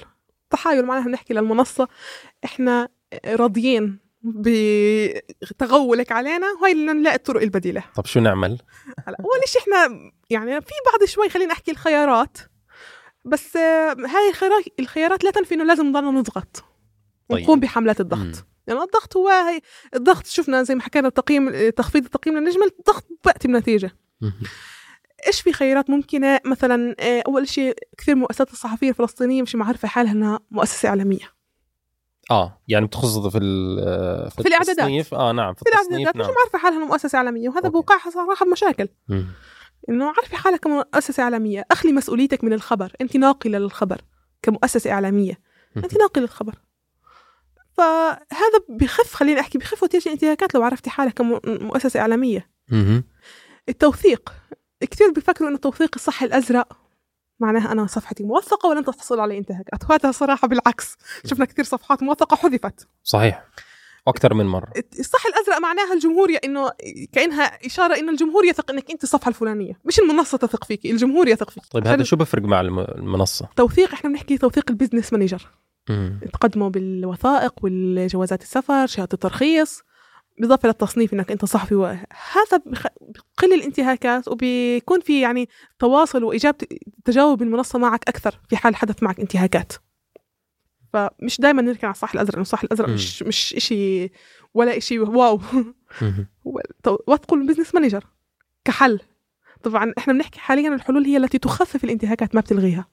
تحايل 0.49 0.85
معناها 0.85 1.09
نحكي 1.09 1.33
للمنصة 1.33 1.87
إحنا 2.45 2.89
راضيين 3.25 4.02
بتغولك 4.23 6.11
علينا 6.11 6.47
بدنا 6.61 6.93
نلاقي 6.93 7.15
الطرق 7.15 7.41
البديلة. 7.41 7.83
طب 7.95 8.05
شو 8.05 8.19
نعمل؟ 8.19 8.59
هلا 9.07 9.17
أول 9.19 9.47
شيء 9.47 9.61
إحنا 9.61 10.11
يعني 10.29 10.61
في 10.61 10.73
بعض 10.91 11.03
شوي 11.05 11.29
خلينا 11.29 11.53
احكي 11.53 11.71
الخيارات. 11.71 12.37
بس 13.25 13.55
آه، 13.55 13.95
هاي 13.99 14.29
الخيارات 14.29 14.63
الخيارات 14.79 15.23
لا 15.23 15.31
تنفي 15.31 15.55
إنه 15.55 15.63
لازم 15.63 15.85
نضلنا 15.85 16.11
نضغط. 16.11 16.63
طيب. 17.29 17.39
ونقوم 17.39 17.59
بحملات 17.59 18.01
الضغط. 18.01 18.19
مم. 18.19 18.33
يعني 18.67 18.79
الضغط 18.79 19.17
هو 19.17 19.29
هي 19.29 19.61
الضغط 19.95 20.25
شفنا 20.25 20.63
زي 20.63 20.75
ما 20.75 20.81
حكينا 20.81 21.07
التقييم 21.07 21.69
تخفيض 21.69 22.03
التقييم 22.03 22.37
للنجمة 22.37 22.65
الضغط 22.79 23.07
بيأتي 23.25 23.47
بنتيجة. 23.47 23.91
إيش 25.27 25.41
في 25.41 25.53
خيارات 25.53 25.89
ممكنة؟ 25.89 26.39
مثلا 26.45 26.95
آه، 26.99 27.23
أول 27.27 27.47
شيء 27.47 27.75
كثير 27.97 28.15
مؤسسات 28.15 28.53
الصحفية 28.53 28.89
الفلسطينية 28.89 29.41
مش 29.41 29.55
معرفه 29.55 29.87
حالها 29.87 30.11
إنها 30.11 30.39
مؤسسة 30.51 30.89
إعلامية. 30.89 31.32
آه 32.31 32.61
يعني 32.67 32.85
بتخصص 32.85 33.27
في 33.27 33.37
ال- 33.37 34.31
في, 34.31 34.41
في 34.43 34.47
الإعدادات. 34.47 34.69
التصنيف 34.79 35.13
آه 35.13 35.31
نعم 35.31 35.53
في 35.53 35.59
في 35.65 35.69
الإعدادات 35.69 36.15
مش 36.17 36.21
نعم 36.25 36.35
معرفه 36.35 36.57
حالها 36.57 36.77
انها 36.77 36.87
مؤسسة 36.87 37.17
إعلامية 37.17 37.49
وهذا. 37.49 37.69
بوقعها 37.69 38.09
صراحة 38.09 38.45
بمشاكل 38.45 38.87
مم. 39.07 39.27
إنه 39.89 40.05
عرفي 40.07 40.35
حالك 40.35 40.59
كمؤسسه 40.59 41.23
إعلامية 41.23 41.65
أخلي 41.71 41.91
مسؤوليتك 41.91 42.43
من 42.43 42.53
الخبر 42.53 42.93
أنت 43.01 43.17
ناقلة 43.17 43.57
للخبر 43.57 44.01
كمؤسسة 44.41 44.91
إعلامية 44.91 45.39
مم. 45.75 45.83
أنت 45.83 45.97
ناقلة 45.97 46.23
للخبر 46.23 46.55
فهذا 47.77 48.59
بخف 48.69 49.13
خليني 49.13 49.39
أحكي 49.39 49.57
بخف 49.57 49.83
وتيجي 49.83 50.05
الانتهاكات 50.09 50.55
لو 50.55 50.63
عرفتي 50.63 50.89
حالك 50.89 51.13
كمؤسسه 51.13 51.99
إعلامية 51.99 52.49
مم. 52.69 53.03
التوثيق 53.69 54.33
كثير 54.91 55.11
بيفكروا 55.11 55.49
إنه 55.49 55.57
توثيق 55.57 55.89
الصح 55.95 56.23
الأزرق 56.23 56.77
معناها 57.43 57.71
أنا 57.71 57.87
صفحتي 57.87 58.23
موثقة 58.23 58.69
ولن 58.69 58.85
تحصل 58.85 59.19
علي 59.19 59.37
انتهاكات 59.37 59.89
وهذا 59.89 60.11
صراحة 60.21 60.47
بالعكس. 60.47 60.95
شفنا 61.25 61.45
كثير 61.45 61.65
صفحات 61.65 62.03
موثقة 62.03 62.35
حذفت. 62.35 62.87
صحيح. 63.03 63.43
أكثر 64.07 64.33
من 64.33 64.45
مرة. 64.45 64.67
الصح 64.99 65.25
الأزرق 65.25 65.57
معناها 65.57 65.93
الجمهور 65.93 66.29
إنه 66.45 66.71
كأنها 67.11 67.65
إشارة 67.65 67.99
انه 67.99 68.11
الجمهور 68.11 68.45
يثق 68.45 68.71
إنك 68.71 68.91
أنت 68.91 69.03
الصفحة 69.03 69.29
الفلانية. 69.29 69.79
مش 69.85 69.99
المنصة 69.99 70.37
تثق 70.37 70.63
فيك 70.63 70.85
الجمهور 70.85 71.27
يثق 71.27 71.49
فيك. 71.49 71.63
طيب 71.71 71.87
هذا 71.87 72.03
شو 72.03 72.15
بفرق 72.15 72.41
مع 72.43 72.61
الم- 72.61 72.79
المنصة؟ 72.79 73.47
توثيق 73.55 73.93
إحنا 73.93 74.09
بنحكي 74.09 74.37
توثيق 74.37 74.63
ال 74.71 74.76
business 74.76 75.13
manager. 75.13 75.47
تقدمه 76.33 76.69
بالوثائق 76.69 77.53
والجوازات 77.63 78.41
السفر 78.41 78.85
شهادة 78.87 79.09
الترخيص. 79.13 79.81
بالاضافه 80.37 80.67
للتصنيف 80.67 81.13
إنك 81.13 81.31
أنت 81.31 81.45
صحفي 81.45 81.75
وهذا 81.75 82.57
بخ... 82.65 82.87
بقل 83.01 83.53
الانتهاكات 83.53 84.27
وبيكون 84.27 84.99
في 84.99 85.21
يعني 85.21 85.49
تواصل 85.79 86.23
وإجابة 86.23 86.67
تجاوب 87.05 87.41
المنصة 87.41 87.79
معك 87.79 88.07
أكثر 88.07 88.39
في 88.49 88.57
حال 88.57 88.75
حدث 88.75 89.03
معك 89.03 89.19
انتهاكات. 89.19 89.73
فمش 90.93 91.41
دائما 91.41 91.61
نركن 91.61 91.87
على 91.87 91.93
الصح 91.93 92.13
الأزرق 92.13 92.39
الصح 92.39 92.63
الأزرق. 92.63 92.89
مش 92.89 93.23
مش 93.23 93.55
شيء 93.57 94.11
ولا 94.53 94.79
شيء 94.79 94.99
wow. 95.09 95.41
وثقوا 97.07 97.37
ال 97.37 97.41
business 97.41 97.75
manager 97.75 98.07
كحل؟ 98.65 98.99
طبعا 99.63 99.93
إحنا 99.97 100.13
بنحكي 100.13 100.39
حاليا 100.39 100.75
الحلول 100.75 101.05
هي 101.05 101.17
التي 101.17 101.37
تخفف 101.37 101.83
الانتهاكات 101.83 102.35
ما 102.35 102.41
بتلغيها. 102.41 102.87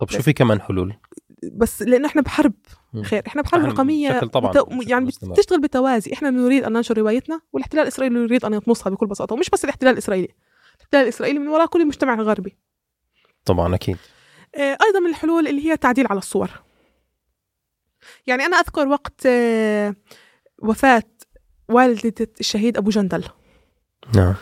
طب 0.00 0.10
شو 0.10 0.22
في 0.22 0.32
كمان 0.32 0.60
حلول؟ 0.60 0.94
بس 1.42 1.82
لأنه 1.82 2.06
إحنا 2.06 2.22
بحرب. 2.22 2.54
خير 3.02 3.22
إحنا 3.26 3.42
بحرب 3.42 3.64
رقميه 3.64 4.20
طبعاً 4.20 4.52
بشكل 4.52 4.90
يعني 4.90 5.04
مستمر. 5.04 5.32
بتشتغل 5.32 5.60
بالتوازي 5.60 6.12
إحنا 6.12 6.30
نريد 6.30 6.64
أن 6.64 6.72
ننشر 6.72 6.98
روايتنا 6.98 7.40
والاحتلال 7.52 7.82
الإسرائيلي 7.82 8.20
يريد 8.20 8.44
أن 8.44 8.54
يطمسها 8.54 8.90
بكل 8.90 9.06
بساطة. 9.06 9.34
ومش 9.34 9.50
بس 9.50 9.64
الاحتلال 9.64 9.92
الإسرائيلي 9.92 10.28
الاحتلال 10.76 11.02
الإسرائيلي 11.02 11.38
من 11.38 11.48
وراء 11.48 11.66
كل 11.66 11.80
المجتمع 11.80 12.14
الغربي 12.14 12.56
طبعا 13.44 13.74
أكيد. 13.74 13.96
آه، 14.54 14.78
أيضا 14.82 15.00
من 15.00 15.10
الحلول 15.10 15.48
اللي 15.48 15.66
هي 15.66 15.72
التعديل 15.72 16.06
على 16.06 16.18
الصور. 16.18 16.50
يعني 18.26 18.46
أنا 18.46 18.56
أذكر 18.56 18.88
وقت 18.88 19.26
آه، 19.26 19.94
وفاة 20.62 21.02
والدة 21.68 22.28
الشهيد 22.40 22.76
أبو 22.76 22.90
جندل. 22.90 23.24
نعم. 24.14 24.34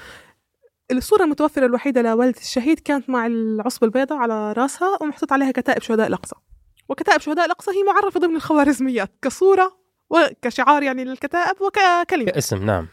الصورة 0.91 1.25
المتوفرة 1.25 1.67
الوحيدة 1.67 2.03
لوالدة 2.03 2.41
الشهيد 2.41 2.81
كانت 2.81 3.11
مع 3.11 3.27
العصبة 3.27 3.87
البيضاء 3.87 4.19
على 4.19 4.53
راسها 4.53 4.99
ومحطوط 5.01 5.33
عليها 5.33 5.51
كتائب 5.51 5.83
شهداء 5.83 6.07
الأقصى. 6.07 6.37
وكتائب 6.89 7.21
شهداء 7.21 7.45
الأقصى 7.47 7.71
هي 7.71 7.83
معرفة 7.83 8.21
ضمن 8.21 8.37
الخوارزميات 8.37 9.13
كصورة 9.23 9.79
وكشعار 10.11 10.83
يعني 10.83 11.05
للكتائب 11.05 11.57
وككلمة. 11.61 12.31
كاسم 12.31 12.65
نعم. 12.65 12.89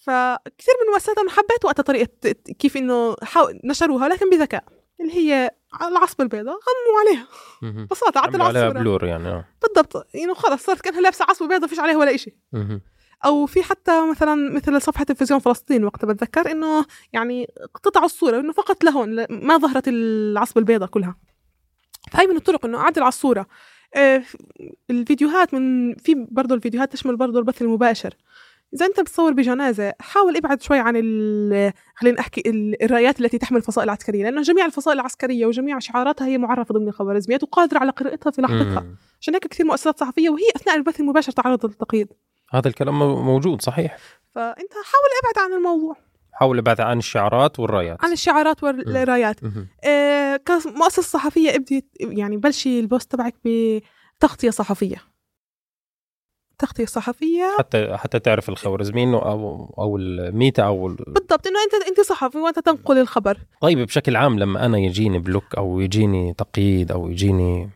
فكثير 0.00 0.74
من 0.80 0.86
المؤسسات 0.88 1.18
أنا 1.18 1.30
حبيت 1.30 1.64
وقتها 1.64 1.82
طريقة 1.82 2.32
كيف 2.58 2.76
إنه 2.76 3.16
نشروها 3.64 4.08
لكن 4.08 4.30
بذكاء 4.30 4.64
اللي 5.00 5.12
هي 5.14 5.50
على 5.72 5.92
العصبة 5.92 6.24
البيضاء 6.24 6.54
غموا 6.54 7.00
عليها. 7.00 7.26
ببساطة 7.62 8.20
عدلوا 8.20 8.44
على 8.44 8.58
عليها 8.58 8.72
بلور 8.72 9.04
يعني 9.04 9.28
آه. 9.28 9.44
بالضبط 9.62 10.06
إنه 10.14 10.34
خلص 10.34 10.62
صارت 10.62 10.80
كأنها 10.80 11.00
لابسة 11.00 11.24
عصبة 11.28 11.48
بيضاء 11.48 11.68
فيش 11.68 11.78
عليها 11.78 11.96
ولا 11.96 12.14
إشي. 12.14 12.36
أو 13.24 13.46
في 13.46 13.62
حتى 13.62 14.10
مثلا 14.10 14.54
مثل 14.54 14.82
صفحة 14.82 15.04
تلفزيون 15.04 15.40
فلسطين 15.40 15.84
وقتها 15.84 16.06
بتذكر 16.06 16.50
إنه 16.50 16.86
يعني 17.12 17.48
قطعوا 17.84 18.06
الصورة 18.06 18.40
إنه 18.40 18.52
فقط 18.52 18.84
لهون 18.84 19.26
ما 19.30 19.56
ظهرت 19.56 19.88
العصبه 19.88 20.60
البيضاء 20.60 20.88
كلها. 20.88 21.16
فهي 22.10 22.26
من 22.26 22.36
الطرق 22.36 22.64
إنه 22.66 22.78
أعدل 22.78 23.02
على 23.02 23.08
الصورة. 23.08 23.46
آه، 23.94 24.22
الفيديوهات 24.90 25.54
من 25.54 25.94
في 25.94 26.26
برضه 26.30 26.54
الفيديوهات 26.54 26.92
تشمل 26.92 27.16
برضه 27.16 27.38
البث 27.38 27.62
المباشر. 27.62 28.14
إذا 28.74 28.86
أنت 28.86 29.00
بتصور 29.00 29.32
بجنازة 29.32 29.92
حاول 30.00 30.36
ابعد 30.36 30.62
شوي 30.62 30.78
عن 30.78 30.94
خلينا 31.94 32.20
احكي 32.20 32.42
ال- 32.46 32.82
الرايات 32.84 33.20
التي 33.20 33.38
تحمل 33.38 33.62
فصائل 33.62 33.90
عسكريه 33.90 34.22
لأنه 34.24 34.42
جميع 34.42 34.64
الفصائل 34.66 35.00
العسكرية 35.00 35.46
وجميع 35.46 35.78
شعاراتها 35.78 36.26
هي 36.26 36.38
معرفة 36.38 36.74
ضمن 36.74 36.88
الخوارزميات 36.88 37.42
وقادرة 37.42 37.78
على 37.78 37.90
قراءتها 37.90 38.30
في 38.30 38.42
لحظتها. 38.42 38.86
عشان 39.20 39.34
هيك 39.34 39.46
كثير 39.46 39.66
مؤسسات 39.66 39.98
صحفية 39.98 40.30
وهي 40.30 40.50
أثناء 40.56 40.76
البث 40.76 41.00
المباشر 41.00 41.32
تعرضت 41.32 41.64
للتقييد. 41.64 42.08
هذا 42.50 42.68
الكلام 42.68 42.98
مو- 42.98 43.22
موجود 43.22 43.62
صحيح. 43.62 43.96
فأنت 44.34 44.72
حاول 44.72 45.10
ابعد 45.22 45.50
عن 45.50 45.56
الموضوع. 45.58 45.96
حاول 46.40 46.58
ابعد 46.58 46.80
عن 46.80 46.98
الشعارات 46.98 47.60
والرايات. 47.60 48.04
عن 48.04 48.12
الشعارات 48.12 48.62
والرايات. 48.64 49.40
آه 49.84 50.36
كمؤسسة 50.36 51.02
صحفية 51.02 51.54
ابدي 51.54 51.86
يعني 52.00 52.36
بلشي 52.36 52.80
البوست 52.80 53.12
تبعك 53.12 53.34
بتغطية 53.44 54.50
صحفية. 54.50 54.96
تغطية 56.58 56.84
صحفية. 56.84 57.56
حتى 57.58 57.96
حتى 57.96 58.18
تعرف 58.18 58.48
الخوارزميين 58.48 59.14
أو 59.14 59.74
أو 59.78 59.96
الميتا 59.96 60.62
أو 60.62 60.86
ال- 60.86 60.96
بالضبط 61.06 61.46
إنه 61.46 61.58
انت 61.64 61.88
أنت 61.88 62.00
صحفي 62.00 62.38
وأنت 62.38 62.58
تنقل 62.58 62.98
الخبر. 62.98 63.38
طيب 63.60 63.78
بشكل 63.78 64.16
عام 64.16 64.38
لما 64.38 64.66
أنا 64.66 64.78
يجيني 64.78 65.18
block 65.18 65.54
أو 65.54 65.80
يجيني 65.80 66.34
تقييد 66.34 66.92
أو 66.92 67.08
يجيني 67.10 67.70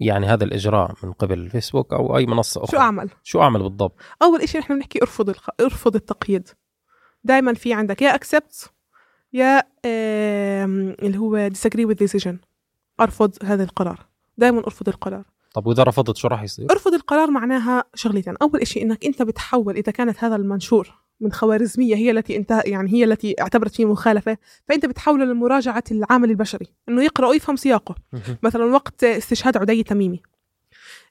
يعني 0.00 0.26
هذا 0.26 0.44
الإجراء 0.44 0.94
من 1.02 1.12
قبل 1.12 1.38
الفيسبوك 1.38 1.92
أو 1.92 2.16
أي 2.16 2.26
منصة 2.26 2.64
أخرى. 2.64 2.70
شو 2.70 2.78
أعمل؟ 2.78 3.10
شو 3.22 3.42
أعمل 3.42 3.62
بالضبط؟ 3.62 4.00
أول 4.22 4.48
شيء 4.48 4.60
نحن 4.60 4.74
بنحكي 4.74 5.02
ارفض 5.02 5.28
الخ... 5.28 5.48
ارفض 5.60 5.94
التقييد. 5.96 6.48
دائما 7.26 7.54
في 7.54 7.72
عندك. 7.72 8.02
يا 8.02 8.14
accept 8.14 8.70
يا 9.32 9.62
اللي 11.02 11.18
هو 11.18 11.50
disagree 11.50 11.88
with 11.88 12.06
decision. 12.06 12.34
أرفض 13.00 13.36
هذا 13.44 13.64
القرار. 13.64 14.06
دائما 14.38 14.58
أرفض 14.58 14.88
القرار. 14.88 15.24
طب 15.54 15.66
وإذا 15.66 15.82
رفضت 15.82 16.16
شو 16.16 16.28
راح 16.28 16.42
يصير؟ 16.42 16.70
أرفض 16.70 16.94
القرار 16.94 17.30
معناها 17.30 17.84
شغلتين. 17.94 18.34
أول 18.42 18.66
شيء 18.66 18.82
إنك 18.82 19.04
أنت 19.04 19.22
بتحول 19.22 19.76
إذا 19.76 19.92
كانت 19.92 20.24
هذا 20.24 20.36
المنشور 20.36 20.94
من 21.20 21.32
خوارزمية 21.32 21.96
هي 21.96 22.10
التي 22.10 22.36
انت 22.36 22.62
يعني 22.64 22.92
هي 22.92 23.04
التي 23.04 23.34
اعتبرت 23.40 23.74
فيه 23.74 23.84
مخالفة 23.84 24.38
فأنت 24.68 24.86
بتحوله 24.86 25.24
لمراجعة 25.24 25.84
العامل 25.90 26.30
البشري. 26.30 26.66
إنه 26.88 27.04
يقرا 27.04 27.28
ويفهم 27.28 27.56
سياقه. 27.56 27.94
مثلا 28.42 28.64
وقت 28.64 29.04
استشهاد 29.04 29.56
عدي 29.56 29.82
تميمي. 29.82 30.22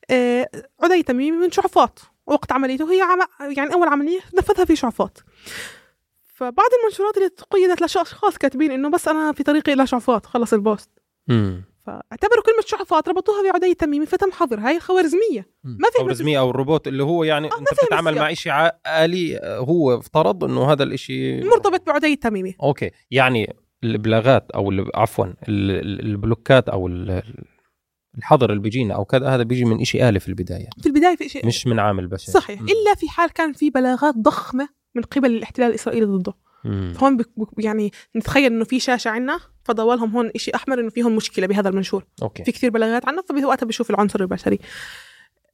آه، 0.10 0.50
عدي 0.84 1.04
تميمي 1.04 1.38
من 1.38 1.52
شعفاط 1.52 2.02
وقت 2.28 2.52
عمليته 2.52 2.94
هي 2.94 3.02
عم... 3.02 3.52
يعني 3.58 3.74
أول 3.74 3.88
عملية 3.88 4.20
نفذها 4.38 4.66
في 4.66 4.76
شعفاط 4.76 5.24
فبعض 6.36 6.70
المنشورات 6.82 7.18
اللي 7.18 7.30
تقيدت 7.30 7.82
لأشخاص 7.82 8.38
كاتبين 8.38 8.72
إنه 8.72 8.90
بس 8.90 9.08
أنا 9.08 9.32
في 9.32 9.44
طريقي 9.44 9.74
إلى 9.74 9.88
شعفاط 9.88 10.26
خلص 10.26 10.54
البوست. 10.54 10.90
مم. 11.28 11.64
فاعتبروا 11.86 12.44
كلمة 12.46 12.62
شعفات 12.66 13.10
ربطوها 13.10 13.52
بعدي 13.52 13.72
التميمي 13.72 14.06
فتم 14.06 14.32
حظر 14.32 14.60
هاي 14.60 14.76
الخوارزميه 14.76 15.50
ما 15.64 15.88
في 15.94 15.98
خوارزميه 16.00 16.40
أو 16.40 16.50
الروبوت 16.50 16.88
اللي 16.88 17.04
هو 17.04 17.24
يعني 17.24 17.48
آه، 17.52 17.60
أنت 17.60 17.68
بتتعامل. 17.84 18.16
مع 18.16 18.34
شيء 18.34 18.54
آلي 18.88 19.38
آه، 19.38 19.58
هو 19.58 19.98
افترض 20.00 20.44
إنه 20.44 20.72
هذا 20.72 20.84
الشيء 20.84 21.46
مرتبط 21.46 21.88
بعدي 21.88 22.14
التميمي. 22.14 22.56
أوكي. 22.64 22.92
يعني 23.12 23.56
الابلاغات 23.84 24.52
أو 24.52 24.72
ال- 24.72 24.90
عفوا 24.96 25.26
ال- 25.26 25.36
ال- 25.48 26.00
البلوكات 26.06 26.70
أو 26.70 26.88
ال- 26.88 27.24
الحظر 28.18 28.50
اللي 28.50 28.62
بيجينا 28.62 28.96
أو 28.96 29.06
كذا 29.06 29.28
هذا 29.30 29.44
بيجي 29.44 29.66
من 29.66 29.84
شيء 29.86 30.10
آلي 30.10 30.20
في 30.20 30.28
البداية. 30.30 30.68
في 30.82 30.86
البداية 30.86 31.16
في 31.16 31.30
شيء 31.30 31.46
مش 31.46 31.68
من 31.68 31.80
عامل 31.80 32.08
بشري. 32.08 32.34
صحيح. 32.34 32.62
مم. 32.62 32.68
إلا 32.68 32.96
في 32.96 33.10
حال 33.10 33.30
كان 33.34 33.54
في 33.54 33.70
بلاغات 33.70 34.16
ضخمة 34.18 34.70
من 34.96 35.02
قبل 35.02 35.32
الاحتلال 35.32 35.70
الإسرائيلي 35.70 36.06
ضده. 36.06 36.34
مم. 36.64 36.94
هون 37.02 37.18
بك 37.18 37.30
بك- 37.38 37.50
يعني 37.66 37.92
نتخيل 38.16 38.52
إنه 38.54 38.64
في 38.66 38.80
شاشة 38.80 39.10
عنا 39.10 39.40
فبضوا 39.64 39.91
لهم 39.91 40.12
هون 40.16 40.32
شيء 40.36 40.56
أحمر 40.56 40.80
إنه 40.80 40.90
في 40.90 41.04
هون 41.04 41.16
مشكلة 41.16 41.48
بهذا 41.48 41.70
المنشور. 41.70 42.06
أوكي. 42.22 42.44
في 42.44 42.52
كثير 42.52 42.70
بلاغات 42.70 43.06
عنه 43.08 43.22
فوقتها 43.42 43.66
بشوف 43.66 43.90
العنصر 43.90 44.22
البشري. 44.22 44.60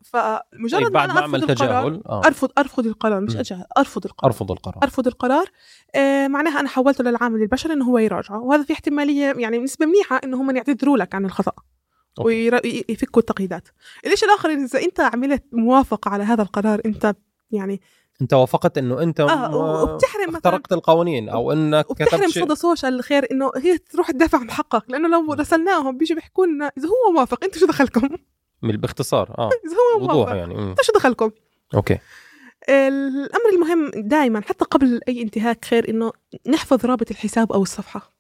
فمجرد 0.04 0.84
طيب 0.84 0.92
بعد 0.92 1.10
ما 1.12 1.20
اعمل 1.20 1.48
تجاهل؟ 1.48 2.02
آه. 2.06 2.22
أرفض 2.26 2.52
أرفض 2.58 2.86
القرار 2.86 3.22
مش 3.22 3.34
مم. 3.34 3.40
اتجاهل 3.40 3.64
أرفض 3.78 4.06
القرار. 4.06 4.32
أرفض 4.32 4.52
القرار. 4.52 4.84
أرفض 4.84 5.08
القرار. 5.08 5.46
آه 5.96 6.28
معناها 6.28 6.60
أنا 6.60 6.70
حولته 6.70 7.04
للعامل 7.04 7.42
البشري 7.42 7.74
إنه 7.74 7.86
هو 7.86 7.98
يراجعه 7.98 8.40
وهذا 8.40 8.64
في 8.64 8.74
احتمالية 8.74 9.34
يعني 9.38 9.58
نسبة 9.58 9.86
منيحة 9.86 10.22
إنه 10.24 10.42
هم 10.42 10.56
يعتذروا 10.56 10.98
لك 10.98 11.16
عن 11.16 11.26
الخطأ. 11.26 11.52
أوكي. 12.20 12.50
ويفكوا 12.90 13.22
التقييدات. 13.22 13.68
الشيء 14.06 14.30
الآخر 14.30 14.50
إذا 14.50 14.80
إنت 14.80 15.00
عملت 15.00 15.44
موافقة 15.52 16.10
على 16.10 16.24
هذا 16.24 16.42
القرار 16.42 16.82
إنت 16.86 17.16
يعني 17.52 17.82
أنت 18.22 18.34
وافقت 18.34 18.78
إنه 18.78 19.04
أنت 19.04 19.22
م- 19.22 19.54
وبتحرم 19.56 20.36
اخترقت 20.36 20.74
القوانين 20.74 21.30
أو 21.30 21.52
إنك 21.52 21.86
كتبت 21.86 22.28
شيء. 22.30 22.44
صدى 22.46 22.56
سوشيال 22.56 22.94
الخير 22.94 23.28
إنه 23.32 23.52
هي 23.58 23.78
تروح 23.78 24.12
تدافع 24.12 24.40
عن 24.40 24.52
حقك 24.52 24.84
لأنه 24.90 25.08
لو 25.08 25.34
راسلناهم 25.34 25.98
بيجوا 25.98 26.16
بيحكوا 26.16 26.46
لنا 26.46 26.72
إذا 26.78 26.88
هو 26.88 27.12
موافق 27.14 27.44
أنتوا 27.44 27.60
شو 27.60 27.66
دخلكم؟ 27.66 28.10
باختصار 28.62 29.36
آه. 29.38 29.50
إذا 29.66 29.76
هو 29.76 30.04
وضوح 30.04 30.16
موافق 30.16 30.36
يعني. 30.36 30.56
إنتوا 30.70 30.84
شو 30.84 30.94
دخلكم؟ 30.94 31.32
أوكي. 31.76 31.98
الأمر 32.70 33.50
المهم 33.54 33.92
دائما 33.96 34.42
حتى 34.42 34.66
قبل 34.66 35.02
أي 35.08 35.22
انتهاك 35.22 35.66
خير 35.66 35.90
إنه 35.90 36.12
نحفظ 36.48 36.86
رابط 36.86 37.12
الحساب 37.12 37.52
أو 37.52 37.62
الصفحة. 37.62 38.12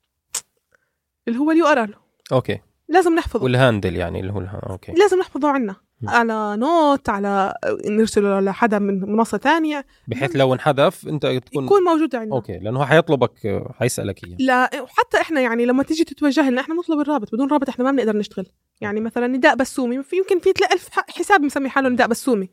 اللي 1.27 1.39
هو 1.39 1.51
ال 1.51 1.65
URL. 1.65 1.95
أوكي. 2.31 2.59
لازم 2.89 3.15
نحفظه. 3.15 3.43
وال 3.43 3.56
handle 3.56 3.95
يعني 3.95 4.19
اللي 4.19 4.33
هو 4.33 4.39
الها... 4.39 4.61
أوكي. 4.69 4.91
لازم 4.91 5.19
نحفظه 5.19 5.49
عنا. 5.49 5.75
على 6.07 6.57
note 6.57 7.09
على 7.09 7.53
نرسله 7.85 8.39
لحدا 8.39 8.79
من 8.79 9.01
منصة 9.01 9.37
ثانية. 9.37 9.85
بحيث 10.07 10.35
لو 10.35 10.53
انحذف 10.53 11.07
انت 11.07 11.25
تكون 11.25 11.65
يكون 11.65 11.83
موجود 11.83 12.15
عندنا. 12.15 12.35
أوكي 12.35 12.57
لأنه 12.57 12.79
هو 12.79 12.85
حيطلبك 12.85 13.63
حيسألك 13.79 14.23
إياه. 14.23 14.37
لا 14.39 14.81
وحتى 14.81 15.21
إحنا 15.21 15.41
يعني 15.41 15.65
لما 15.65 15.83
تيجي 15.83 16.03
تتوجه 16.03 16.49
لنا 16.49 16.61
إحنا 16.61 16.75
نطلب 16.75 16.99
الرابط. 16.99 17.35
بدون 17.35 17.51
رابط 17.51 17.69
إحنا 17.69 17.85
ما 17.85 17.91
بنقدر 17.91 18.17
نشتغل. 18.17 18.45
يعني 18.81 18.99
مثلا 18.99 19.27
نداء 19.27 19.55
بسومي 19.55 20.03
في 20.03 20.15
يمكن 20.15 20.39
في 20.39 20.53
تلاقي 20.53 20.73
ألف 20.73 20.89
ح- 20.91 21.05
حساب 21.09 21.41
مسمي 21.41 21.69
حاله 21.69 21.89
نداء 21.89 22.07
بسومي. 22.07 22.49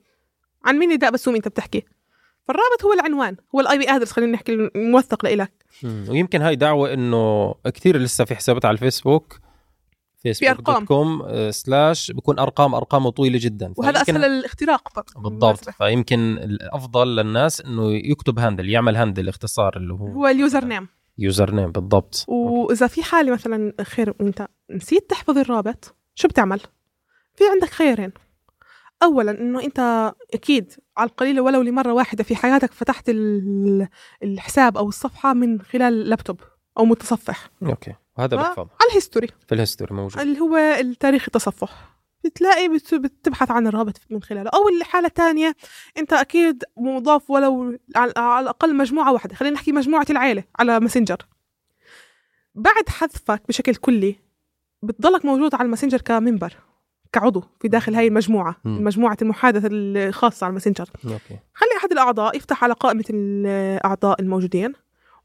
عن 0.64 0.78
مين 0.78 0.92
نداء 0.92 1.10
بسومي 1.10 1.36
أنت 1.36 1.48
بتحكي؟ 1.48 1.84
فالرابط 2.44 2.84
هو 2.84 2.92
العنوان 2.92 3.36
هو 3.54 3.60
ال 3.60 3.78
IP 3.78 3.90
address 3.90 4.12
خلينا 4.12 4.32
نحكي 4.32 4.52
الموثق 4.52 5.24
لإلك. 5.24 5.52
ويمكن 6.08 6.42
هاي 6.42 6.56
دعوة 6.56 6.92
إنه 6.92 7.54
كثير 7.74 7.96
لسه 7.96 8.24
في 8.24 8.34
حسابات 8.34 8.64
على 8.64 8.74
الفيسبوك. 8.74 9.38
فيسبوك 10.22 10.48
أرقام. 10.48 10.74
dot 10.78 10.88
com 10.88 11.22
آه، 11.26 11.50
slash 11.50 12.10
بيكون 12.10 12.38
أرقام 12.38 12.74
أرقامه 12.74 13.10
طويلة 13.10 13.38
جدا. 13.42 13.72
وهذا 13.76 14.02
أسهل 14.02 14.24
الاختراق 14.24 14.88
ف- 14.88 15.18
بالضبط. 15.18 15.70
فيمكن 15.70 16.20
الأفضل 16.38 17.16
للناس 17.16 17.60
إنه 17.60 17.92
يكتب 17.92 18.38
handle 18.38 18.68
يعمل 18.70 18.96
handle 18.96 19.28
اختصار 19.28 19.76
اللي 19.76 19.92
هو 19.92 20.06
هو 20.06 20.26
ال 20.26 20.64
username 20.64 20.88
username 21.18 21.72
بالضبط. 21.72 22.24
وإذا 22.28 22.86
في 22.86 23.02
حالة 23.02 23.32
مثلا 23.32 23.72
خير 23.82 24.14
أنت 24.20 24.46
نسيت 24.70 25.10
تحفظ 25.10 25.38
الرابط 25.38 25.94
شو 26.14 26.28
بتعمل؟ 26.28 26.60
في 27.36 27.44
عندك 27.52 27.68
خيارين. 27.68 28.12
اولا 29.02 29.30
إنه 29.40 29.62
أنت 29.64 30.12
أكيد 30.34 30.72
على 30.96 31.10
القليله 31.10 31.42
ولو 31.42 31.62
لمرة 31.62 31.92
واحدة 31.92 32.24
في 32.24 32.36
حياتك 32.36 32.72
فتحت 32.72 33.08
ال- 33.08 33.88
الحساب 34.22 34.76
أو 34.76 34.88
الصفحة 34.88 35.32
من 35.34 35.62
خلال 35.62 36.08
لابتوب 36.08 36.40
أو 36.78 36.84
متصفح. 36.84 37.50
okay. 37.62 37.94
وهذا 38.18 38.36
ف- 38.36 38.40
بحفظ 38.40 38.58
على 38.80 38.90
ال 38.90 38.95
history 38.95 39.26
في 39.48 39.54
ال 39.54 39.59
history 39.59 39.94
موجود. 39.94 40.20
اللي 40.20 40.40
هو 40.40 40.56
التاريخ 40.56 41.24
التصفح. 41.26 41.98
بتلاقي 42.24 42.68
بت- 42.68 42.94
بتبحث 42.94 43.50
عن 43.50 43.66
الرابط 43.66 44.00
من 44.10 44.22
خلاله. 44.22 44.50
أو 44.54 44.68
الحاله 44.68 45.06
الثانية 45.06 45.56
أنت 45.98 46.12
أكيد 46.12 46.64
مضاف 46.76 47.30
ولو 47.30 47.78
على 47.96 48.10
الأقل 48.40 48.76
مجموعة 48.76 49.12
واحدة. 49.12 49.34
خلينا 49.34 49.54
نحكي 49.54 49.72
مجموعة 49.72 50.06
العيلة 50.10 50.44
على 50.58 50.80
ماسنجر 50.80 51.16
بعد 52.54 52.88
حذفك 52.88 53.42
بشكل 53.48 53.74
كلي 53.74 54.16
بتضلك 54.82 55.24
موجود 55.24 55.54
على 55.54 55.64
الماسنجر 55.66 56.00
كمنبر 56.00 56.52
كعضو 57.12 57.44
في 57.60 57.68
داخل 57.68 57.94
هاي 57.94 58.06
المجموعة 58.08 58.56
مم. 58.64 58.84
مجموعه 58.84 59.16
المحادثة 59.22 59.68
الخاصة 59.72 60.44
على 60.44 60.50
الماسنجر 60.50 60.90
خلي 61.54 61.68
أحد 61.78 61.92
الأعضاء 61.92 62.36
يفتح 62.36 62.64
على 62.64 62.72
قائمة 62.74 63.04
الأعضاء 63.10 64.20
الموجودين. 64.20 64.72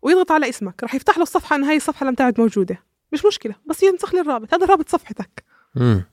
ويضغط 0.03 0.31
على 0.31 0.49
اسمك 0.49 0.83
راح 0.83 0.95
يفتح 0.95 1.17
له 1.17 1.23
الصفحة 1.23 1.55
إن 1.55 1.63
هاي 1.63 1.75
الصفحة 1.77 2.05
لم 2.05 2.13
تعد 2.15 2.39
موجودة. 2.41 2.77
مش 3.11 3.25
مشكلة 3.25 3.55
بس 3.69 3.83
ينسخ 3.83 4.13
لي 4.15 4.21
الرابط 4.21 4.53
هذا 4.53 4.65
رابط 4.65 4.89
صفحتك. 4.89 5.43
امم 5.77 6.05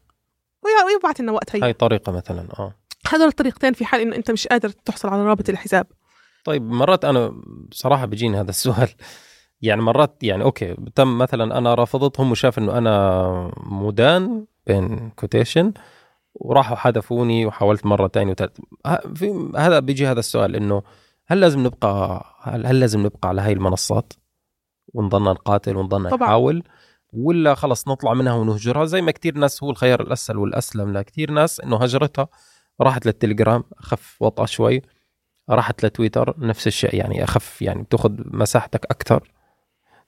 ويبعت 0.87 1.21
لنا 1.21 1.33
وقت 1.33 1.57
هي 1.57 1.63
هاي 1.63 1.73
طريقة 1.73 2.13
مثلا 2.13 2.47
آه. 2.59 2.75
هذول 3.09 3.29
الطريقتين 3.29 3.73
في 3.73 3.85
حال 3.85 4.01
انه 4.01 4.17
أنت 4.17 4.31
مش 4.31 4.47
قادر 4.47 4.69
تحصل 4.69 5.09
على 5.09 5.23
رابط 5.25 5.49
الحساب. 5.49 5.87
طيب 6.45 6.63
مرات 6.71 7.05
أنا 7.05 7.33
بصراحه 7.71 8.07
بيجيني 8.07 8.41
هذا 8.41 8.51
السؤال. 8.51 8.89
يعني 9.63 9.83
مرات 9.83 10.17
يعني 10.23 10.43
okay 10.45 10.77
تم 10.95 11.19
مثلا 11.19 11.59
أنا 11.59 11.75
رافضتهم 11.75 12.31
وشاف 12.31 12.59
إنه 12.59 12.79
أنا 12.79 13.53
مدان 13.67 14.47
بين 14.67 15.11
كوتيشن 15.11 15.73
وراحوا 16.35 16.77
حذفوني 16.77 17.47
وحاولت 17.47 17.87
مرة 17.87 18.09
ثانية 18.09 18.33
وثالث 18.33 18.59
ه- 18.87 19.15
في 19.15 19.51
هذا 19.57 19.79
بيجي 19.79 20.07
هذا 20.07 20.19
السؤال 20.21 20.57
إنه 20.57 20.83
هل 21.31 21.41
لازم 21.41 21.61
نبقى 21.61 22.25
هل, 22.41 22.67
هل 22.67 22.81
لازم 22.81 23.01
نبقى 23.01 23.29
على 23.29 23.41
هاي 23.41 23.53
المنصات 23.53 24.13
ونضلنا 24.95 25.31
نقاتل 25.33 25.77
ونضلنا. 25.77 26.17
نحاول؟ 26.17 26.63
ولا 27.13 27.55
خلص 27.55 27.89
نطلع 27.89 28.15
منها 28.15 28.33
ونهجرها؟ 28.33 28.85
زي 28.85 29.03
ما 29.03 29.13
كتير 29.13 29.39
ناس 29.39 29.63
هو 29.63 29.71
الخيار 29.71 30.01
الأسهل 30.01 30.37
والأسلم 30.37 30.93
لكثير 30.93 31.31
ناس 31.31 31.61
إنه 31.61 31.77
هجرتها 31.77 32.29
راحت 32.81 33.07
للتليجرام 33.07 33.65
أخف 33.79 34.23
وطأة 34.23 34.47
شوي 34.47 34.83
راحت 35.51 35.85
لتويتر 35.87 36.35
نفس 36.39 36.67
الشيء 36.67 36.95
يعني 36.95 37.25
أخف 37.25 37.63
يعني 37.63 37.83
بتاخذ 37.83 38.11
مساحتك 38.19 38.85
أكثر. 38.85 39.33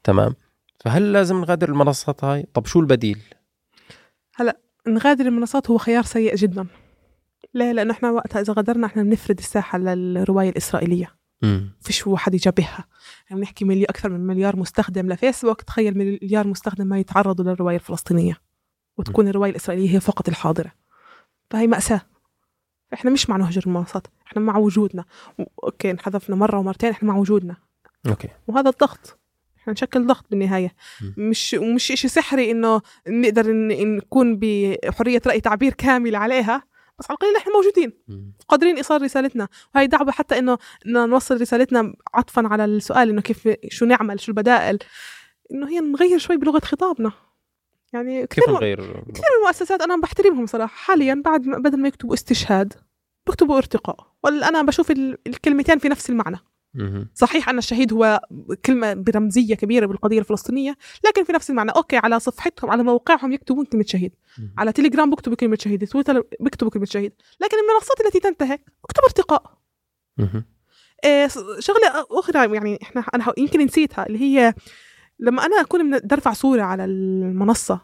تمام؟ 0.04 0.34
فهل 0.80 1.12
لازم 1.12 1.40
نغادر 1.40 1.68
المنصات 1.68 2.24
هاي؟ 2.24 2.46
طب 2.54 2.66
شو 2.66 2.80
البديل؟ 2.80 3.22
نغادر 4.88 5.26
المنصات 5.26 5.70
هو 5.70 5.78
خيار 5.78 6.02
سيء 6.02 6.34
جدا. 6.34 6.66
ليه 7.54 7.72
لأنه 7.72 7.92
إحنا 7.92 8.10
وقتها 8.10 8.40
إذا 8.40 8.52
غادرنا 8.52 8.86
إحنا 8.86 9.02
بنفرد 9.02 9.38
الساحة 9.38 9.78
للرواية 9.78 10.48
الإسرائيلية. 10.48 11.14
امم 11.44 11.70
فيش 11.80 12.06
واحد 12.06 12.34
يجابهها. 12.34 12.84
يعني 13.30 13.40
بنحكي 13.40 13.64
ملي 13.64 13.84
أكثر 13.84 14.08
من 14.08 14.20
مليار 14.26 14.56
مستخدم 14.56 15.12
لفيسبوك. 15.12 15.62
تخيل 15.62 15.98
مليار 15.98 16.46
مستخدم 16.46 16.86
ما 16.86 16.98
يتعرضوا 16.98 17.44
للرواية 17.44 17.76
الفلسطينية. 17.76 18.40
وتكون 18.98 19.28
الرواية 19.28 19.50
الإسرائيلية 19.50 19.94
هي 19.94 20.00
فقط 20.00 20.28
الحاضرة. 20.28 20.72
فهي 21.50 21.66
مأساة. 21.66 22.00
إحنا 22.94 23.10
مش 23.10 23.30
مع 23.30 23.36
نهجر 23.36 23.62
المنصات. 23.66 24.06
إحنا 24.26 24.42
مع 24.42 24.56
وجودنا. 24.56 25.04
okay 25.64 25.90
انحذفنا 25.90 26.36
مرة 26.36 26.58
ومرتين 26.58 26.90
إحنا 26.90 27.08
مع 27.08 27.16
وجودنا. 27.16 27.56
okay. 28.06 28.28
وهذا 28.46 28.70
الضغط. 28.70 29.18
إحنا 29.58 29.72
نشكل 29.72 30.06
ضغط 30.06 30.24
بالنهاية. 30.30 30.74
م. 31.00 31.28
مش 31.30 31.56
ومش 31.58 31.82
شيء 31.82 32.10
سحري 32.10 32.50
إنه 32.50 32.80
نقدر 33.08 33.52
نكون 33.82 34.38
بحرية 34.38 35.22
رأي 35.26 35.40
تعبير 35.40 35.72
كامل 35.72 36.16
عليها. 36.16 36.71
بس 36.98 37.10
على 37.10 37.14
القليل 37.14 37.36
إحنا 37.36 37.52
موجودين. 37.52 37.92
قادرين 38.48 38.76
إيصال 38.76 39.02
رسالتنا. 39.02 39.48
وهي 39.74 39.86
دعوة 39.86 40.10
حتى 40.10 40.38
إنه 40.38 40.58
نوصل 40.86 41.40
رسالتنا 41.40 41.94
عطفا 42.14 42.48
على 42.48 42.64
السؤال 42.64 43.08
إنه 43.08 43.20
كيف 43.22 43.48
شو 43.68 43.84
نعمل 43.84 44.20
شو 44.20 44.32
البدائل. 44.32 44.78
إنه 45.52 45.68
هي 45.68 45.80
نغير 45.80 46.18
شوي 46.18 46.36
بلغة 46.36 46.60
خطابنا. 46.64 47.12
يعني 47.92 48.26
كيف 48.26 48.44
كثير 48.44 48.54
نغير؟ 48.54 48.80
كثير 48.80 49.04
من 49.06 49.40
المؤسسات 49.40 49.82
أنا 49.82 49.96
بحترمهم 49.96 50.46
صراحة. 50.46 50.74
حاليا 50.76 51.22
بعد 51.24 51.46
ما 51.46 51.58
بدل 51.58 51.80
ما 51.80 51.88
يكتبوا 51.88 52.14
استشهاد 52.14 52.74
بكتبوا 53.26 53.56
ارتقاء. 53.56 54.12
ولا 54.24 54.48
أنا 54.48 54.62
بشوف 54.62 54.90
ال- 54.90 55.18
الكلمتين 55.26 55.78
في 55.78 55.88
نفس 55.88 56.10
المعنى. 56.10 56.38
صحيح 57.14 57.48
أن 57.48 57.58
الشهيد 57.58 57.92
هو 57.92 58.20
كلمة 58.64 58.94
برمزية 58.94 59.54
كبيرة 59.54 59.86
بالقضية 59.86 60.18
الفلسطينية 60.18 60.76
لكن 61.06 61.24
في 61.24 61.32
نفس 61.32 61.50
المعنى 61.50 61.70
okay 61.70 61.96
على 61.96 62.20
صفحتهم 62.20 62.70
على 62.70 62.82
موقعهم 62.82 63.32
يكتبون 63.32 63.64
كلمة 63.64 63.84
شهيد. 63.86 64.12
على 64.58 64.72
تليجرام 64.72 65.10
بكتبوا 65.10 65.36
كلمة 65.36 65.56
شهيد 65.60 65.86
تويتر 65.88 66.22
بكتبوا 66.40 66.70
كلمة 66.70 66.86
شهيد. 66.86 67.12
لكن 67.40 67.56
المنصات 67.58 68.00
التي 68.06 68.20
تنتهك 68.20 68.60
اكتب 68.84 69.02
ارتقاء. 69.04 69.58
مم. 70.18 70.44
إيه، 71.04 71.28
شغلة 71.58 72.06
أخرى 72.10 72.54
يعني 72.54 72.78
إحنا 72.82 73.04
أنا 73.14 73.24
ح- 73.24 73.32
يمكن 73.38 73.60
نسيتها 73.60 74.06
اللي 74.06 74.18
هي 74.20 74.54
لما 75.18 75.46
أنا 75.46 75.60
أكون 75.60 75.84
من- 75.84 75.98
بدي 75.98 76.14
ارفع 76.14 76.32
صورة 76.32 76.62
على 76.62 76.84
المنصة 76.84 77.80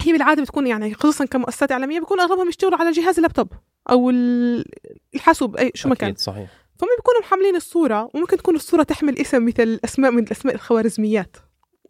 هي 0.00 0.12
بالعادة 0.12 0.42
بتكون 0.42 0.66
يعني 0.66 0.94
خصوصا 0.94 1.24
كمؤسسات 1.24 1.72
إعلامية 1.72 2.00
بيكون 2.00 2.20
أغلبهم 2.20 2.48
يشتغلوا 2.48 2.78
على 2.78 2.90
جهاز 2.90 3.16
اللابتوب 3.16 3.52
أو 3.90 4.10
ال- 4.10 4.64
الحاسوب 5.14 5.56
أي 5.56 5.72
شو 5.74 5.88
ما 5.88 5.94
كان. 5.94 6.14
صحيح. 6.14 6.50
فهم 6.78 6.88
بيكونوا 6.96 7.20
محملين 7.20 7.56
الصورة 7.56 8.10
وممكن 8.14 8.36
تكون 8.36 8.54
الصورة 8.54 8.82
تحمل 8.82 9.18
اسم 9.18 9.44
مثل 9.44 9.80
اسماء 9.84 10.10
من 10.10 10.22
الأسماء 10.22 10.54
الخوارزميات. 10.54 11.36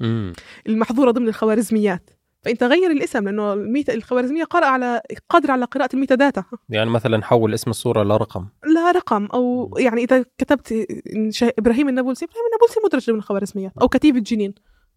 مم. 0.01 0.33
المحظورة 0.67 1.11
ضمن 1.11 1.29
الخوارزميات. 1.29 2.11
فإنت 2.45 2.63
غير 2.63 2.91
الاسم 2.91 3.25
لأنه 3.25 3.53
الميتا 3.53 3.95
الخوارزمية 3.95 4.45
قارئه 4.45 4.67
على 4.67 5.03
قادرة 5.29 5.53
على 5.53 5.65
قراءة 5.65 5.89
ال 5.95 6.15
metadata. 6.15 6.45
يعني 6.69 6.91
مثلا 6.91 7.23
حول 7.23 7.55
اسم 7.55 7.71
الصورة 7.71 8.03
لرقم 8.03 8.47
لا 8.75 8.91
رقم 8.91 9.27
أو 9.27 9.75
يعني 9.79 10.05
إذا 10.05 10.25
كتبت 10.39 10.87
إبراهيم 11.59 11.89
النابلسي 11.89 12.25
إبراهيم 12.25 12.47
النابلسي 12.47 12.81
مدرج 12.85 13.07
ضمن 13.07 13.19
الخوارزميات 13.19 13.73
أو 13.83 13.89
كتيبه 13.89 14.19
جنين 14.19 14.55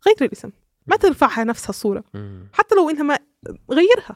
غير 0.08 0.16
الاسم. 0.22 0.52
ما 0.88 0.96
ترفعها 0.96 1.44
نفسها 1.44 1.70
الصورة. 1.70 2.04
مم. 2.14 2.48
حتى 2.54 2.76
لو 2.76 2.90
إنها 2.90 3.04
ما 3.04 3.18
غيرها. 3.72 4.16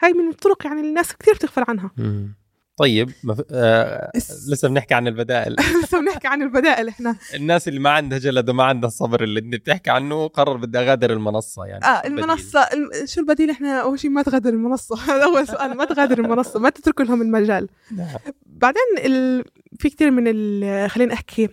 هاي 0.00 0.12
من 0.12 0.28
الطرق 0.28 0.66
يعني 0.66 0.80
الناس 0.80 1.16
كثير 1.16 1.34
بتغفل 1.34 1.64
عنها. 1.68 1.90
مم. 1.96 2.34
طيب 2.76 3.10
مف... 3.24 3.40
آه... 3.50 4.10
لسه 4.48 4.68
بنحكي 4.68 4.94
عن 4.94 5.06
البدائل. 5.08 5.56
لسه 5.84 6.00
بنحكي 6.00 6.26
عن 6.28 6.42
البدائل 6.42 6.88
إحنا. 6.88 7.16
الناس 7.34 7.68
اللي 7.68 7.80
ما 7.80 7.90
عندها 7.90 8.18
جلد 8.18 8.50
وما 8.50 8.64
عندها 8.64 8.88
الصبر 8.88 9.22
اللي 9.22 9.40
انت 9.40 9.54
بتحكي 9.54 9.90
عنه 9.90 10.26
قرر 10.28 10.56
بدي 10.56 10.78
اغادر 10.78 11.12
المنصة 11.12 11.64
يعني. 11.64 11.84
آه. 11.84 12.06
المنصة 12.06 12.60
الم- 12.60 13.06
شو 13.06 13.20
البديل 13.20 13.50
إحنا؟ 13.50 13.80
أول 13.82 13.98
شيء 13.98 14.10
ما 14.10 14.22
تغادر 14.22 14.50
المنصة. 14.50 14.96
هذا 15.10 15.24
أول 15.24 15.46
سؤال 15.46 15.76
ما 15.76 15.84
تغادر 15.84 16.18
المنصة 16.18 16.60
ما 16.60 16.70
تترك 16.70 17.00
لهم 17.00 17.22
المجال. 17.22 17.68
نعم. 17.96 18.16
بعدين 18.46 18.82
ال... 18.98 19.44
في 19.78 19.90
كثير 19.90 20.10
من 20.10 20.24
ال... 20.26 20.90
خلينا 20.90 21.14
احكي 21.14 21.48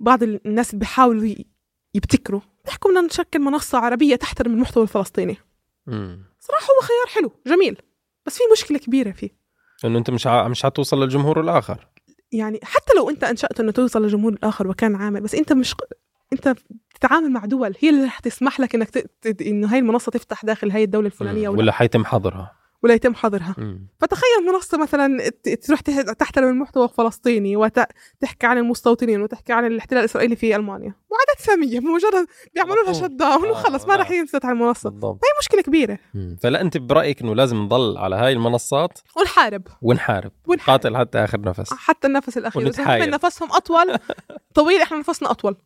بعض 0.00 0.22
الناس 0.22 0.70
اللي 0.70 0.78
بيحاولوا 0.80 1.34
يبتكروا. 1.94 2.40
بيحكوا 2.64 2.90
بدنا 2.90 3.06
نشكل 3.06 3.38
منصة 3.38 3.78
عربية 3.78 4.16
تحترم 4.16 4.52
المحتوى 4.52 4.82
الفلسطيني. 4.82 5.36
صراحة 6.40 6.64
هو 6.66 6.80
خيار 6.82 7.06
حلو 7.14 7.32
جميل. 7.46 7.76
بس 8.26 8.36
في 8.36 8.42
مشكلة 8.52 8.78
كبيرة 8.78 9.10
فيه. 9.10 9.43
إنه 9.84 9.98
أنت 9.98 10.10
مش 10.10 10.26
ع... 10.26 10.48
مش 10.48 10.62
حتوصل 10.62 11.02
للجمهور 11.02 11.40
الآخر. 11.40 11.86
يعني 12.32 12.60
حتى 12.62 12.92
لو 12.96 13.10
أنت 13.10 13.24
أنشأت 13.24 13.60
إنه 13.60 13.72
توصل 13.72 14.02
للجمهور 14.02 14.32
الآخر 14.32 14.68
وكان 14.68 14.94
عامل 14.94 15.20
بس 15.20 15.34
أنت 15.34 15.52
مش 15.52 15.74
أنت 16.32 16.54
بتتعامل 16.90 17.32
مع 17.32 17.44
دول 17.44 17.74
هي 17.80 17.88
اللي 17.90 18.04
رح 18.04 18.18
تسمح 18.18 18.60
لك 18.60 18.74
إنك 18.74 18.90
ت... 18.90 19.42
إنه 19.42 19.72
هاي 19.72 19.78
المنصة 19.78 20.10
تفتح 20.10 20.44
داخل 20.44 20.70
هاي 20.70 20.84
الدولة 20.84 21.06
الفلانية. 21.06 21.48
ولا, 21.48 21.58
ولا 21.58 21.72
حيتم 21.72 22.04
حظرها. 22.04 22.63
ولا 22.84 22.94
يتم 22.94 23.14
حظرها. 23.14 23.54
مم. 23.58 23.86
فتخيل 24.00 24.52
منصة 24.52 24.78
مثلا 24.78 25.30
تروح 25.62 25.80
تحترم 26.18 26.48
المحتوى 26.48 26.84
الفلسطيني 26.84 27.56
وتحكي 27.56 28.46
عن 28.46 28.58
المستوطنين 28.58 29.22
وتحكي 29.22 29.52
عن 29.52 29.66
الاحتلال 29.66 30.00
الإسرائيلي 30.00 30.36
في 30.36 30.56
ألمانيا. 30.56 30.94
معاداة 31.10 31.38
سامية 31.38 31.80
مجرد 31.80 32.26
بيعملوا 32.54 32.84
لها. 32.84 32.92
شت 32.92 33.10
داون 33.10 33.46
آه، 33.46 33.50
وخلص 33.50 33.82
ما 33.82 33.88
نعم. 33.88 33.98
راح 33.98 34.10
ينسد 34.10 34.46
على 34.46 34.52
المنصة. 34.52 34.90
بالضبط. 34.90 35.14
هي 35.24 35.30
مشكلة 35.40 35.62
كبيرة. 35.62 35.98
مم. 36.14 36.36
فلا 36.42 36.60
أنت 36.60 36.76
برأيك 36.76 37.22
إنه 37.22 37.34
لازم 37.34 37.56
نضل 37.56 37.98
على 37.98 38.16
هاي 38.16 38.32
المنصات؟ 38.32 38.98
ونحارب. 39.16 39.62
ونحارب. 39.82 40.32
ونحارب. 40.46 40.80
قاتل 40.80 40.96
حتى 40.96 41.18
آخر 41.18 41.40
نفس. 41.40 41.72
حتى 41.72 42.06
النفس 42.06 42.38
الأخير. 42.38 42.62
ونتحايل. 42.62 43.10
نفسهم 43.10 43.48
أطول. 43.52 43.96
طويل 44.54 44.80
إحنا 44.80 44.98
نفسنا 44.98 45.30
أطول. 45.30 45.56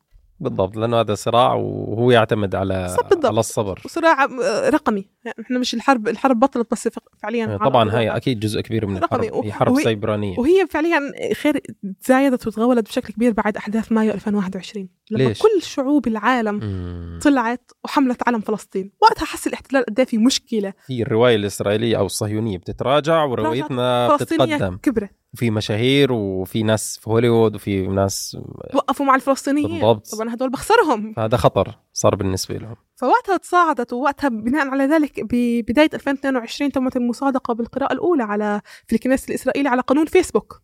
بالضبط 0.40 0.76
لأنه 0.76 1.00
هذا 1.00 1.14
صراع 1.14 1.54
وهو 1.54 2.10
يعتمد 2.10 2.54
على 2.54 2.96
بالضبط. 3.08 3.26
على 3.26 3.40
الصبر 3.40 3.80
وصراع 3.84 4.24
آه، 4.24 4.68
رقمي 4.68 5.08
يعني 5.24 5.36
إحنا 5.40 5.58
مش 5.58 5.74
الحرب 5.74 6.08
الحرب 6.08 6.40
بطلت 6.40 6.70
بس 6.72 6.88
فعليا 7.22 7.46
على 7.46 7.58
طبعا 7.58 7.82
الواقع. 7.82 8.16
أكيد 8.16 8.40
جزء 8.40 8.60
كبير 8.60 8.86
من 8.86 8.98
رقمي. 8.98 9.28
الحرب 9.28 9.44
هي 9.44 9.52
حرب 9.52 9.72
وهي- 9.72 9.84
سيبرانية 9.84 10.38
وهي 10.38 10.66
فعليا 10.70 11.00
خير 11.34 11.60
تزايدت 12.04 12.46
وتغولت 12.46 12.88
بشكل 12.88 13.12
كبير 13.14 13.32
بعد 13.32 13.56
أحداث 13.56 13.92
مايو 13.92 14.12
2021 14.12 14.88
لما 15.10 15.22
ليش؟ 15.22 15.38
كل 15.42 15.62
شعوب 15.62 16.06
العالم 16.06 16.54
مم. 16.54 17.18
طلعت 17.22 17.70
وحملت 17.84 18.28
علم 18.28 18.40
فلسطين 18.40 18.90
وقتها 19.02 19.24
حس 19.24 19.46
الاحتلال 19.46 19.84
قد 19.84 19.98
إيه 19.98 20.06
في 20.06 20.18
مشكلة 20.18 20.72
هي 20.90 21.02
الرواية 21.02 21.36
الإسرائيلية 21.36 21.98
أو 21.98 22.06
الصهيونية 22.06 22.58
بتتراجع 22.58 23.24
وروايتنا 23.24 24.16
بتتقدم 24.16 24.76
كبرت 24.76 25.10
وفي 25.34 25.50
مشاهير 25.50 26.12
وفي 26.12 26.62
ناس 26.62 26.98
في 26.98 27.10
هوليوود 27.10 27.54
وفي 27.54 27.86
ناس 27.86 28.36
وقفوا 28.74 29.06
مع 29.06 29.14
الفلسطينيين. 29.14 29.68
بالضبط. 29.68 30.08
طبعا 30.08 30.34
هدول 30.34 30.50
بخسرهم. 30.50 31.12
فهذا 31.12 31.36
خطر 31.36 31.78
صار 31.92 32.14
بالنسبة 32.14 32.54
لهم. 32.54 32.76
فوقتها 32.96 33.36
تصاعدت 33.36 33.92
ووقتها 33.92 34.28
بناء 34.28 34.68
على 34.68 34.84
ذلك 34.84 35.20
ببدايه 35.20 35.90
2022 35.94 36.72
تمت 36.72 36.96
المصادقة 36.96 37.54
بالقراءة 37.54 37.92
الأولى 37.92 38.22
على 38.22 38.60
في 38.86 38.96
الكنيسة 38.96 39.28
الاسرائيلي 39.28 39.68
على 39.68 39.82
قانون 39.82 40.06
فيسبوك. 40.06 40.62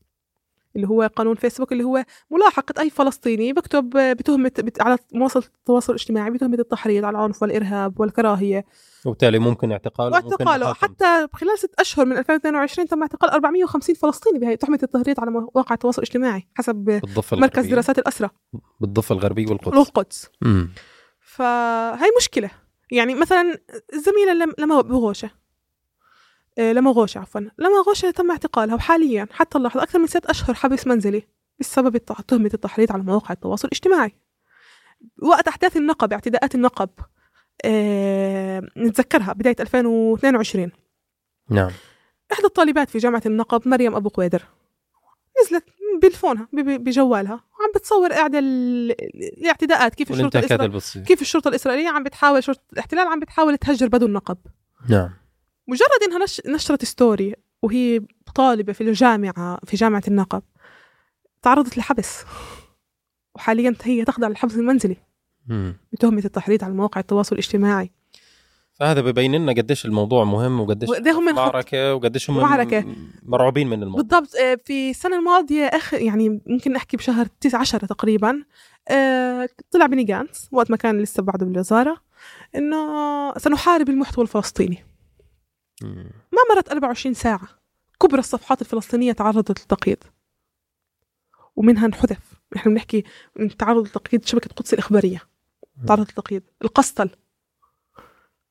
اللي 0.77 0.89
هو 0.89 1.11
قانون 1.17 1.35
فيسبوك 1.35 1.73
اللي 1.73 1.85
هو 1.85 2.05
ملاحقة 2.31 2.81
أي 2.81 2.91
فلسطيني 2.91 3.53
بكتب 3.53 3.91
بتهمة 3.91 4.53
بت- 4.59 4.83
على 4.83 4.99
مواصلة 5.15 5.43
التواصل 5.59 5.93
الاجتماعي 5.93 6.31
بتهمة 6.31 6.55
التحريض 6.59 7.05
على 7.05 7.19
العنف 7.19 7.43
والإرهاب 7.43 8.01
والكراهية. 8.01 8.65
وبالتالي 9.07 9.39
ممكن 9.39 9.73
اعتقاله 9.73 10.17
ممكن 10.17 10.27
واعتقاله. 10.29 10.71
محاكمته. 10.71 10.95
حتى 10.95 11.29
خلال 11.33 11.59
ست 11.59 11.75
أشهر 11.79 12.07
من 12.07 12.17
2022 12.19 12.89
تم 12.89 13.03
اعتقال 13.03 13.31
450 13.31 13.95
فلسطيني 13.95 14.39
بهي 14.39 14.57
تهمه 14.57 14.79
التهريط 14.83 15.21
على 15.21 15.31
مواقع 15.31 15.75
التواصل 15.75 16.03
الاجتماعي 16.03 16.49
حسب 16.55 16.91
مركز 16.91 17.33
الغربية. 17.33 17.71
دراسات 17.71 17.99
الاسرى 17.99 18.31
بالضفة 18.81 19.13
الغربية 19.15 19.47
والقدس. 19.49 19.77
والقدس. 19.79 20.29
فهي 21.21 22.09
مشكلة. 22.19 22.51
يعني 22.91 23.15
مثلا 23.15 23.59
الزميله 23.95 24.33
لم 24.33 24.53
لما 24.59 24.81
بغوشه 24.81 25.31
لما 26.59 26.91
غوشه 26.91 27.19
عفوا. 27.19 27.41
لما 27.41 27.83
غوشه 27.87 28.11
تم 28.11 28.31
اعتقالها 28.31 28.75
وحاليا 28.75 29.27
حتى 29.33 29.59
اللحظه 29.59 29.83
أكثر 29.83 29.99
من 29.99 30.07
ست 30.07 30.27
أشهر 30.27 30.55
حبس 30.55 30.87
منزلي 30.87 31.23
بسبب 31.61 31.97
تهمة 31.97 32.51
التحريض 32.55 32.93
على 32.93 33.03
مواقع 33.03 33.33
التواصل 33.33 33.69
الاجتماعي. 33.69 34.13
وقت 35.23 35.49
أحداث 35.49 35.77
النقب 35.77 36.13
اعتداءات 36.13 36.55
النقب 36.55 36.91
آه، 37.65 38.63
نتذكرها 38.77 39.33
بداية 39.33 39.57
2022 39.61 40.71
نعم. 41.51 41.71
إحدى 42.33 42.47
الطالبات 42.47 42.91
في 42.91 42.99
جامعة 42.99 43.23
النقب 43.27 43.69
مريم 43.69 43.95
أبو 43.95 44.09
قويدر 44.09 44.43
نزلت 45.43 45.65
بتلفونها 45.99 46.49
ب- 46.53 46.61
ب- 46.61 46.85
بجوالها 46.85 47.33
وعم 47.35 47.71
بتصور 47.75 48.13
قاعدة 48.13 48.39
ال- 48.39 48.95
الاعتداءات 49.41 49.95
كيف 49.95 50.11
الشرطة 50.11 50.27
والانتهاكات 50.39 50.61
الإسرائيلية. 50.71 51.09
كيف 51.09 51.23
الشرطة 51.23 51.49
الإسرائيلية 51.49 51.89
عم 51.89 52.03
بتحاول 52.05 52.45
شرطة 52.45 52.61
الاحتلال 52.73 53.07
عم 53.09 53.21
بتحاول 53.21 53.57
تهجر 53.59 53.89
بدو 53.89 54.07
النقب 54.07 54.39
نعم. 54.89 55.11
مجرد 55.69 56.03
إنها 56.07 56.25
نش... 56.25 56.43
نشرت 56.47 56.85
ستوري 56.85 57.35
وهي 57.63 58.01
طالبة 58.35 58.73
في 58.73 58.81
الجامعة 58.81 59.59
في 59.67 59.77
جامعة 59.77 60.03
النقب 60.09 60.43
تعرضت 61.43 61.79
لحبس 61.79 62.25
وحاليا 63.35 63.75
هي 63.83 64.05
تخضع 64.05 64.29
للحبس 64.29 64.55
المنزلي 64.55 64.97
مم. 65.47 65.77
بتهمة 65.93 66.23
التحريض 66.25 66.65
على 66.65 66.75
مواقع 66.75 67.01
التواصل 67.01 67.33
الاجتماعي 67.37 67.91
فهذا 68.75 69.01
ببين 69.01 69.35
لنا 69.35 69.53
قديش 69.53 69.85
الموضوع 69.87 70.25
مهم 70.25 70.61
وقديش 70.61 70.89
وقد 70.89 71.09
هم 71.09 71.35
معركة 71.35 71.95
وقديش 71.95 72.31
هم 72.31 72.37
معركة. 72.37 72.85
مرعوبين 73.23 73.69
من 73.69 73.83
الموضوع 73.83 74.03
بالضبط 74.03 74.37
آه، 74.37 74.59
في 74.65 74.91
السنة 74.91 75.19
الماضية 75.19 75.65
آخر 75.65 75.99
يعني 75.99 76.41
ممكن 76.47 76.73
نحكي 76.73 76.97
بشهر 76.97 77.27
9 77.41 77.61
10 77.61 77.87
تقريبا 77.87 78.43
آه، 78.89 79.49
طلع 79.71 79.87
بني 79.87 80.05
جانس 80.05 80.49
وقت 80.53 80.71
ما 80.71 80.77
كان 80.77 81.01
لسه 81.01 81.23
بعده 81.23 81.47
بالوزارة 81.47 81.97
إنه 82.57 82.79
سنحارب 83.39 83.89
المحتوى 83.89 84.23
الفلسطيني. 84.25 84.85
ما 85.83 86.55
مرت 86.55 86.69
24 86.69 87.15
ساعة. 87.15 87.49
كبرى 88.01 88.19
الصفحات 88.19 88.61
الفلسطينية 88.61 89.13
تعرضت 89.13 89.61
للتقييد. 89.61 90.05
ومنها 91.57 91.87
انحذف. 91.87 92.33
نحن 92.57 92.71
بنحكي 92.71 93.05
من 93.37 93.57
تعرض 93.57 93.87
لتقييد 93.87 94.25
شبكة 94.25 94.51
قدس 94.57 94.75
الإخبارية. 94.75 95.23
تعرضت 95.87 96.09
للتقييد. 96.09 96.43
القسطل. 96.63 97.11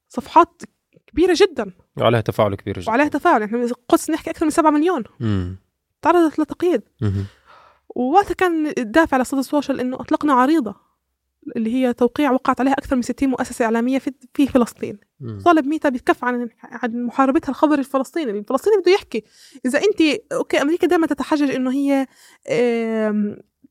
صفحات 0.07 0.61
كبيرة 1.07 1.35
جدا. 1.37 1.71
وعليها 1.97 2.21
تفاعل 2.21 2.55
كبير 2.55 2.79
جدا. 2.79 2.89
وعليها 2.89 3.07
تفاعل. 3.07 3.43
نحن 3.43 3.55
القدس 3.55 4.09
نحكي 4.09 4.29
أكثر 4.29 4.45
من 4.45 4.51
7 4.51 4.69
مليون. 4.69 5.03
مم. 5.19 5.57
تعرضت 6.01 6.39
لتقييد. 6.39 6.81
ووقتها 7.89 8.33
كان 8.33 8.73
الدافع 8.77 9.17
لصدى 9.17 9.39
سوشال 9.39 9.79
إنه 9.79 9.95
أطلقنا 10.01 10.33
عريضة. 10.33 10.75
اللي 11.55 11.73
هي 11.73 11.93
توقيع 11.93 12.31
وقعت 12.31 12.59
عليها 12.59 12.73
أكثر 12.73 12.95
من 12.95 13.01
60 13.01 13.29
مؤسسة 13.29 13.65
إعلامية 13.65 13.99
في 13.99 14.11
في 14.33 14.47
فلسطين. 14.47 14.97
طالب 15.45 15.65
ميتا 15.65 15.89
بتكف 15.89 16.23
عن 16.23 16.49
عن 16.63 17.03
محاربتها 17.03 17.49
الخبر 17.49 17.79
الفلسطيني. 17.79 18.31
الفلسطيني 18.31 18.77
بده 18.81 18.91
يحكي. 18.91 19.23
إذا 19.65 19.79
أنت 19.79 20.19
okay 20.33 20.61
أمريكا 20.61 20.87
دائما 20.87 21.07
تتحجج 21.07 21.51
إنه 21.51 21.71
هي 21.71 22.07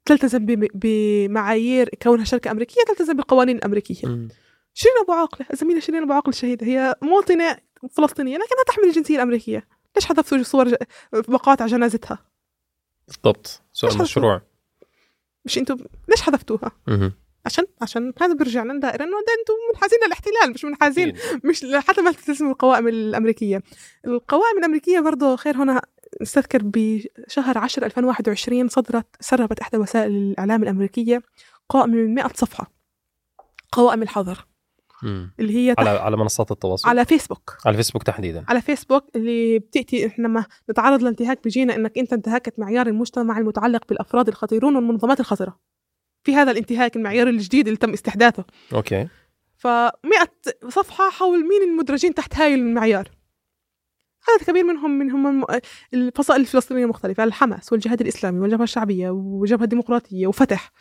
تلتزم 0.05 0.47
بم- 0.47 0.69
بمعايير 0.75 1.89
كونها 2.03 2.25
شركة 2.25 2.51
أمريكية 2.51 2.83
تلتزم 2.89 3.15
بالقوانين 3.17 3.57
الامريكيه 3.57 4.09
مم. 4.09 4.29
شيرين 4.75 4.97
أبو 5.03 5.13
عاقلة 5.13 5.47
الزميلة 5.53 5.81
شيرين 5.81 6.03
أبو 6.03 6.13
عاقلة 6.13 6.33
الشهيدة 6.33 6.67
هي 6.67 6.95
مواطنة 7.03 7.57
فلسطينية 7.91 8.35
لكنها 8.37 8.65
تحمل 8.67 8.85
الجنسية 8.85 9.17
الأمريكية. 9.17 9.67
ليش 9.97 10.05
حذفتوا 10.07 10.43
صور 10.43 10.69
ج- 10.69 10.75
مقاطع 11.29 11.67
جنازتها؟ 11.67 12.19
بالضبط. 13.09 13.63
سؤال 13.73 13.99
مشروع. 13.99 14.43
مش 15.45 15.59
أنتم 15.59 15.77
ليش 16.09 16.21
حذفتوها؟ 16.21 16.71
مم. 16.87 17.13
عشان 17.47 17.65
عشان 17.83 18.13
هذا 18.21 18.35
بيرجع 18.35 18.63
لنا 18.63 18.81
دائرة 18.81 19.05
انه 19.05 19.11
ده 19.11 19.35
أنتم 19.41 19.55
منحازين 19.73 19.99
للاحتلال 20.07 20.51
مش 20.55 20.65
منحازين. 20.65 21.15
مش 21.45 21.67
حتى 21.75 22.03
ما 22.03 22.13
تلتزموا 22.13 22.53
القوائم 22.53 22.89
الأمريكية. 22.89 23.63
القوائم 24.07 24.59
الأمريكية 24.59 25.01
برضه 25.01 25.37
خير 25.37 25.57
هنا 25.57 25.83
نستذكر 26.23 26.61
بشهر 26.65 27.59
10 27.59 27.85
2021 27.85 28.69
صدرت 28.69 29.07
سربت 29.21 29.61
إحدى 29.61 29.77
وسائل 29.77 30.11
الإعلام 30.11 30.63
الأمريكية 30.63 31.23
قائمه 31.69 31.95
من 31.95 32.15
100 32.15 32.29
صفحة. 32.35 32.73
قوائم 33.73 34.03
الحظر. 34.03 34.47
اللي 35.41 35.57
هي 35.57 35.75
على 35.79 35.91
على 35.91 36.17
منصات 36.17 36.51
التواصل؟ 36.51 36.89
على 36.89 37.05
فيسبوك. 37.05 37.57
على 37.67 37.73
الفيسبوك 37.73 38.03
تحديدا. 38.03 38.45
على 38.49 38.61
فيسبوك 38.61 39.05
اللي 39.17 39.59
بتأتي 39.59 40.07
إحنا 40.07 40.27
لما 40.27 40.45
نتعرض 40.71 41.03
لانتهاك 41.03 41.45
بيجينا 41.45 41.77
إنك 41.77 41.99
أنت 41.99 42.13
انتهكت 42.13 42.59
معيار 42.59 42.87
المجتمع 42.87 43.39
المتعلق 43.39 43.87
بالأفراد 43.89 44.29
الخطيرون 44.29 44.77
والمنظمات 44.77 45.21
الخطره 45.21 45.59
في 46.25 46.35
هذا 46.35 46.51
الانتهاك 46.51 46.97
المعيار 46.97 47.29
الجديد 47.29 47.67
اللي 47.67 47.77
تم 47.77 47.93
استحداثه. 47.93 48.45
okay. 48.73 49.09
ف100 49.59 50.69
صفحة 50.69 51.11
حول 51.11 51.49
مين 51.49 51.63
المدرجين 51.63 52.15
تحت 52.15 52.37
هاي 52.37 52.55
المعيار. 52.55 53.09
عدد 54.29 54.47
كبير 54.47 54.65
منهم 54.65 54.91
منهم 54.99 55.27
الم- 55.27 55.61
الفصائل 55.95 56.41
الفلسطينية 56.41 56.85
المختلفة 56.85 57.25
الحماس 57.25 57.73
والجهاد 57.73 58.01
الإسلامي 58.01 58.41
والجبهة 58.41 58.65
الشعبية 58.65 59.11
والجبهة 59.11 59.65
الديمقراطية 59.65 60.27
وفتح 60.27 60.73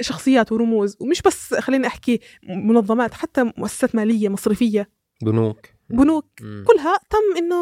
شخصيات 0.00 0.52
ورموز. 0.52 0.96
ومش 1.00 1.22
بس 1.22 1.54
خليني 1.54 1.86
أحكي 1.86 2.20
منظمات 2.48 3.14
حتى 3.14 3.52
مؤسسات 3.56 3.94
مالية 3.94 4.28
مصرفية. 4.28 4.90
بنوك. 5.22 5.66
بنوك. 5.90 6.26
مم. 6.40 6.64
كلها 6.66 6.96
تم 7.10 7.36
إنه 7.38 7.56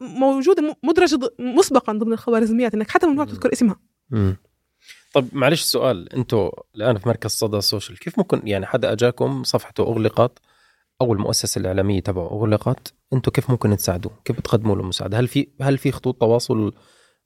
موجودة 0.00 0.76
مدرجة 0.82 1.18
مسبقا 1.38 1.92
ضمن 1.92 2.12
الخوارزميات 2.12 2.74
إنك 2.74 2.90
حتى 2.90 3.06
ممنوع 3.06 3.24
مم. 3.24 3.30
تذكر 3.30 3.52
اسمها. 3.52 3.80
مم. 4.10 4.36
طب 5.16 5.28
معلش 5.32 5.62
سؤال 5.62 6.12
أنتم 6.12 6.50
الآن 6.74 6.98
في 6.98 7.08
مركز 7.08 7.30
صدى 7.30 7.56
السوشيال 7.56 7.98
كيف 7.98 8.18
ممكن 8.18 8.48
يعني 8.48 8.66
حدا 8.66 8.92
أجاكم 8.92 9.44
صفحته 9.44 9.82
أغلقت 9.82 10.38
أو 11.00 11.12
المؤسسة 11.12 11.58
الإعلامية 11.58 12.00
تبعه 12.00 12.26
أغلقت 12.26 12.94
أنتم 13.12 13.30
كيف 13.30 13.50
ممكن 13.50 13.76
تساعدوا 13.76 14.10
كيف 14.24 14.36
بتقدموا 14.36 14.76
له 14.76 14.82
مساعدة؟ 14.82 15.18
هل 15.18 15.28
في 15.28 15.48
هل 15.60 15.78
في 15.78 15.92
خطوط 15.92 16.20
تواصل 16.20 16.74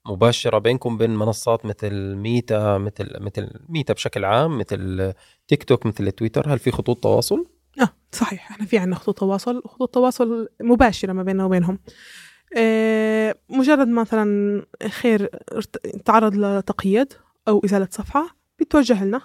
مباشرة 0.05 0.57
بينكم 0.57 0.97
بين 0.97 1.15
منصات 1.15 1.65
مثل 1.65 2.15
ميتا 2.15 2.77
مثل 2.77 3.17
مثل 3.19 3.49
ميتا 3.69 3.93
بشكل 3.93 4.25
عام 4.25 4.57
مثل 4.57 5.13
تيك 5.47 5.63
توك 5.63 5.85
مثل 5.85 6.11
تويتر؟ 6.11 6.53
هل 6.53 6.59
في 6.59 6.71
خطوط 6.71 7.03
تواصل؟ 7.03 7.45
آه 7.81 7.89
صحيح 8.11 8.51
إحنا 8.51 8.65
في 8.65 8.77
عندنا 8.77 8.95
خطوط 8.95 9.19
تواصل 9.19 9.61
خطوط 9.65 9.93
تواصل 9.93 10.47
مباشرة 10.61 11.13
ما 11.13 11.23
بيننا 11.23 11.45
وبينهم. 11.45 11.79
آه، 12.57 13.35
مجرد 13.49 13.87
مثلا 13.87 14.65
خير 14.89 15.29
تعرض 16.05 16.35
لتقييد 16.35 17.13
أو 17.47 17.61
ازاله 17.65 17.87
صفحة 17.91 18.35
بيتوجه 18.59 19.03
لنا. 19.03 19.21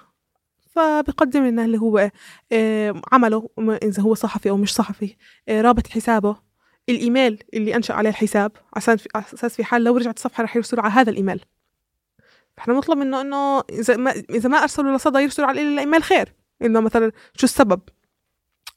فبقدم 0.71 1.45
لنا 1.47 1.65
اللي 1.65 1.79
هو 1.79 2.11
آه، 2.53 3.03
عمله 3.13 3.49
إذا 3.59 4.03
هو 4.03 4.15
صحفي 4.15 4.51
أو 4.51 4.57
مش 4.57 4.75
صحفي 4.75 5.17
آه، 5.49 5.61
رابط 5.61 5.87
حسابه. 5.87 6.37
الإيميل 6.89 7.43
اللي 7.55 7.77
أنشأ 7.77 7.95
عليه 7.95 8.11
الحساب 8.11 8.53
على 8.75 8.83
أساس- 8.85 9.07
على 9.15 9.25
أساس 9.35 9.57
في 9.57 9.65
حال 9.65 9.85
لو 9.85 9.97
رجعت 9.97 10.17
الصفحة 10.17 10.43
رح 10.45 10.57
يرسلوا 10.57 10.83
على 10.83 10.93
هذا 10.93 11.11
الإيميل. 11.11 11.45
إحنا 12.59 12.75
نطلب 12.75 12.99
منه 12.99 13.21
إنه 13.21 13.61
إذا 13.61 13.97
ما 13.97 14.11
إذا 14.11 14.49
ما 14.49 14.59
أرسلوا 14.63 14.97
لصدى 14.97 15.19
يرسلوا 15.19 15.49
على 15.49 15.63
الإيميل 15.63 16.03
خير. 16.03 16.35
إنه 16.63 16.81
مثلا 16.81 17.13
شو 17.37 17.45
السبب؟ 17.45 17.81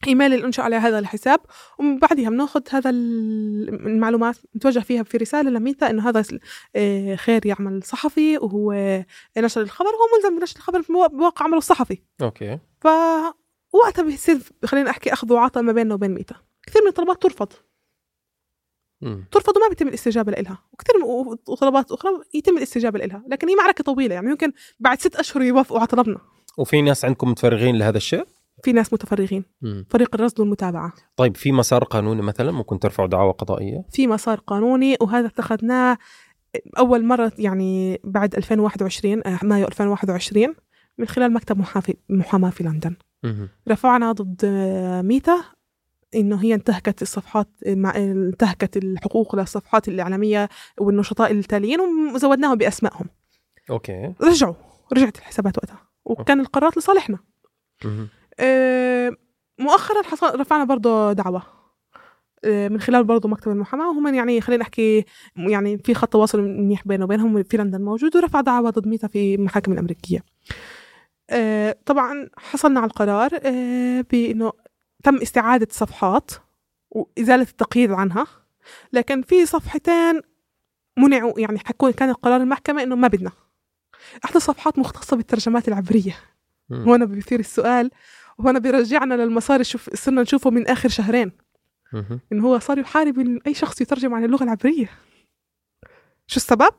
إيميل 0.08 0.34
اللي 0.34 0.46
انشا 0.46 0.64
على 0.64 0.76
هذا 0.76 1.00
الحساب 1.00 1.40
ومن 1.80 2.00
بعدها 2.00 2.30
بناخذ 2.30 2.62
هذا 2.70 2.90
ال- 2.90 3.70
المعلومات 3.88 4.36
نتوجه 4.56 4.80
فيها 4.80 5.04
في 5.04 5.18
رسالة 5.18 5.50
لميتا 5.50 5.90
إنه 5.90 6.10
هذا 6.10 6.24
آه، 6.76 7.16
خير 7.16 7.46
يعمل 7.46 7.84
صحفي 7.84 8.38
وهو 8.38 8.72
نشر 9.38 9.62
الخبر 9.62 9.90
هو 9.90 10.18
ملزم 10.18 10.40
بنشر 10.40 10.58
الخبر 10.58 10.82
في 10.82 10.94
موا- 10.94 11.08
بواقع 11.08 11.46
عمله 11.46 11.58
الصحفي. 11.58 11.98
okay. 12.22 12.60
ف 12.82 12.88
وقتها 13.74 14.04
بيصير 14.04 14.40
خلينا 14.66 14.90
أحكي 14.90 15.14
أخذ 15.14 15.34
وعطاء 15.34 15.64
ما 15.64 15.72
بيننا 15.72 15.94
وبين 15.94 16.12
ميتا. 16.12 16.36
كثير 16.68 16.82
من 16.82 16.88
الطلبات 16.88 17.22
ترفض. 17.22 17.48
مم. 19.02 19.26
ترفض 19.32 19.58
وما 19.58 19.68
بيتم 19.70 19.88
الاستجابة 19.88 20.32
لها 20.32 20.64
وكثير 20.74 20.96
من 20.98 21.04
وطلبات 21.48 21.92
أخرى 21.92 22.12
يتم 22.34 22.58
الاستجابة 22.58 23.00
لها 23.00 23.24
لكن 23.28 23.50
هي 23.50 23.56
معركة 23.56 23.84
طويلة 23.84 24.16
يعني 24.16 24.30
يمكن 24.30 24.52
بعد 24.80 25.00
ست 25.02 25.16
أشهر 25.16 25.44
يوافقوا 25.44 25.78
على 25.80 25.88
طلبنا. 25.88 26.18
وفي 26.58 26.82
ناس 26.82 27.06
عندكم 27.06 27.30
متفرغين 27.30 27.76
لهذا 27.76 27.98
الشيء؟ 27.98 28.26
في 28.64 28.72
ناس 28.72 28.94
متفرغين. 28.94 29.44
مم. 29.62 29.86
فريق 29.90 30.16
الرصد 30.16 30.40
والمتابعة. 30.40 30.94
طيب 31.16 31.38
في 31.38 31.52
مسار 31.52 31.84
قانوني 31.84 32.22
مثلا 32.22 32.52
ممكن 32.52 32.80
ترفعوا 32.80 33.08
دعوى 33.08 33.32
قضائية؟ 33.32 33.86
في 33.92 34.08
مسار 34.08 34.40
قانوني 34.40 34.98
وهذا 35.02 35.28
اتخذناه 35.28 35.98
أول 36.78 37.06
مرة 37.06 37.32
يعني 37.38 38.00
بعد 38.04 38.36
2021 38.36 39.22
آه، 39.28 39.40
مايو 39.44 39.68
2021 39.68 40.56
من 40.98 41.08
خلال 41.08 41.34
مكتب 41.34 41.58
محافي 41.60 41.96
محاماة 42.10 42.50
في 42.50 42.64
لندن. 42.64 42.96
مم. 43.24 43.50
رفعنا 43.70 44.12
ضد 44.12 44.46
ميتا 45.06 45.44
إنه 46.16 46.44
هي 46.44 46.54
انتهكت 46.54 47.02
الصفحات 47.02 47.48
مع 47.68 47.96
انتهكت 47.96 48.78
الحقوق 48.78 49.36
للصفحات 49.36 49.88
الإعلامية 49.88 50.50
والنشطاء 50.80 51.32
التاليين 51.32 51.80
وزودناهم 52.16 52.58
بأسمائهم. 52.58 53.06
okay. 53.70 54.14
رجعوا. 54.22 54.54
رجعت 54.94 55.18
الحسابات 55.18 55.58
وقتها. 55.58 55.82
وكان 56.06 56.40
القرارات 56.40 56.78
لصالحنا. 56.78 57.18
مؤخرا 59.60 60.04
حصل 60.04 60.40
رفعنا 60.40 60.64
برضه 60.64 61.14
دعوة 61.14 61.60
آه، 62.46 62.68
من 62.68 62.80
خلال 62.80 63.04
برضه 63.04 63.30
مكتب 63.30 63.52
المحاماة 63.52 63.90
وهم 63.90 64.14
يعني 64.14 64.42
خلينا 64.42 64.62
نحكي 64.62 65.06
يعني 65.36 65.78
في 65.78 65.94
خط 65.94 66.14
تواصل 66.14 66.42
منيح 66.42 66.88
بينه 66.88 67.04
وبينهم 67.04 67.44
في 67.44 67.58
لندن 67.58 67.82
موجود 67.82 68.16
ورفع 68.16 68.42
دعوة 68.42 68.70
ضد 68.70 68.88
ميتا 68.88 69.08
في 69.08 69.36
المحاكم 69.36 69.72
الأمريكية. 69.72 70.24
آه، 71.30 71.76
طبعا 71.86 72.30
حصلنا 72.38 72.80
على 72.80 72.88
القرار 72.88 73.30
آه، 73.44 74.06
بأنه 74.12 74.52
تم 75.04 75.16
استعادة 75.16 75.68
صفحات 75.72 76.32
وإزالة 76.92 77.44
التقييد 77.44 77.92
عنها 77.92 78.28
لكن 78.94 79.22
في 79.22 79.46
صفحتين 79.46 80.22
منعوا 80.98 81.40
يعني 81.40 81.60
حكوا 81.60 81.92
كان 81.92 82.14
قرار 82.14 82.42
المحكمة 82.42 82.84
إنه 82.84 82.96
ما 82.96 83.08
بدنا. 83.08 83.32
إحدى 84.26 84.38
الصفحات 84.38 84.80
مختصة 84.80 85.18
بالترجمات 85.18 85.68
العبرية. 85.68 86.16
هنا 86.72 87.06
بيثير 87.06 87.40
السؤال 87.40 87.92
وهنا 88.40 88.60
بيرجعنا 88.60 89.14
للمسار 89.14 89.64
شوف 89.64 89.90
صرنا 89.94 90.22
نشوفه 90.22 90.50
من 90.50 90.68
آخر 90.68 90.90
شهرين. 90.90 91.32
إنه 92.32 92.48
هو 92.48 92.60
صار 92.60 92.80
يحارب 92.80 93.40
أي 93.48 93.54
شخص 93.54 93.82
يترجم 93.82 94.14
عن 94.14 94.26
اللغة 94.26 94.44
العبرية 94.44 94.90
شو 96.28 96.36
السبب؟ 96.38 96.74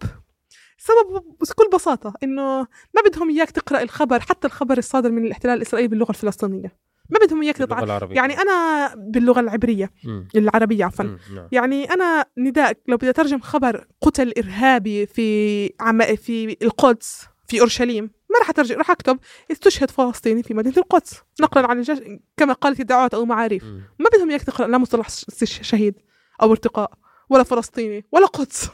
السبب 0.79 1.25
بكل 1.41 1.69
بساطة 1.75 2.15
إنه 2.23 2.59
ما 2.95 3.03
بدهم 3.07 3.31
إياك 3.31 3.51
تقرأ 3.51 3.83
الخبر 3.83 4.21
حتى 4.21 4.47
الخبر 4.47 4.79
الصادر 4.79 5.11
من 5.11 5.27
الاحتلال 5.27 5.57
الإسرائيلي 5.57 5.89
باللغة 5.89 6.11
الفلسطينية 6.11 6.77
ما 7.11 7.19
بدهم 7.27 7.41
باللغة 7.41 7.53
تطع... 7.53 7.83
العربيه 7.83 8.17
يعني 8.17 8.39
أنا 8.39 8.89
باللغة 8.95 9.41
العبرية 9.41 9.91
مم. 10.05 10.29
العربية 10.37 10.85
عفوا. 10.85 11.05
نعم. 11.05 11.49
يعني 11.53 11.85
أنا 11.85 12.25
نداء 12.39 12.77
لو 12.89 12.97
بدي 12.97 13.11
أترجم 13.11 13.41
خبر 13.41 13.87
قتل 14.01 14.33
إرهابي 14.39 15.07
في 15.07 15.71
عم... 15.81 16.17
في 16.17 16.57
القدس 16.63 17.27
في 17.49 17.61
أورشليم 17.61 18.11
ما 18.31 18.39
راح 18.39 18.51
أترجم 18.51 18.79
راح 18.79 18.91
أكتب 18.91 19.19
استشهد 19.53 19.91
فلسطيني 19.91 20.43
في 20.43 20.55
مدينة 20.55 20.77
القدس 20.77 21.23
نقلا 21.41 21.67
عن 21.67 21.79
الجيش 21.79 21.99
كما 22.37 22.53
قالت 22.53 22.81
الدعوات 22.81 23.15
أو 23.15 23.25
معاريف. 23.25 23.65
ما 23.99 24.07
بدهم 24.15 24.31
إياك 24.31 24.43
تقرأ 24.43 24.67
لا 24.67 24.79
مصطلح 24.79 25.09
شهيد 25.45 25.95
أو 26.43 26.51
ارتقاء 26.53 26.93
ولا 27.31 27.43
فلسطيني 27.43 28.05
ولا 28.13 28.27
قدس. 28.27 28.71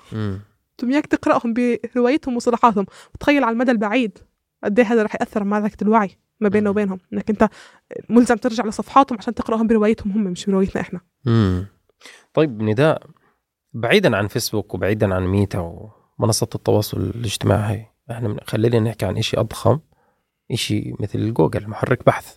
بدهم 0.79 0.93
إياك 0.93 1.07
تقرأهم 1.07 1.55
بروايتهم 1.55 2.35
ومصطلحاتهم 2.35 2.87
وتخيل 3.15 3.45
على 3.45 3.53
المدى 3.53 3.71
البعيد 3.71 4.19
قد 4.65 4.79
إيه 4.79 4.87
هذا 4.87 5.03
راح 5.03 5.15
يأثر 5.15 5.41
على 5.41 5.51
معركة 5.51 5.85
الوعي 5.85 6.19
ما 6.41 6.49
بيننا. 6.49 6.71
وبينهم 6.71 7.01
إنك 7.13 7.31
أنت 7.31 7.49
ملزم 8.11 8.35
ترجع 8.35 8.67
لصفحاتهم 8.67 9.19
عشان 9.19 9.35
تقرأهم 9.35 9.67
بروايتهم 9.67 10.13
هم 10.13 10.25
مش 10.25 10.47
بروايتنا 10.47 10.81
إحنا 10.83 11.01
مم. 11.25 11.67
طيب 12.35 12.63
نداء 12.63 13.03
بعيدا 13.73 14.17
عن 14.17 14.29
فيسبوك 14.29 14.75
وبعيدا 14.75 15.15
عن 15.15 15.27
ميتا 15.27 15.89
ومنصة 16.19 16.49
التواصل 16.55 17.01
الاجتماعي 17.01 17.96
إحنا 18.11 18.37
خلينا 18.45 18.81
نحكي 18.81 19.07
عن 19.07 19.19
إشي 19.19 19.41
أضخم 19.41 19.79
إشي 20.51 20.95
مثل 21.01 21.35
جوجل 21.35 21.69
محرك 21.69 22.07
بحث. 22.07 22.37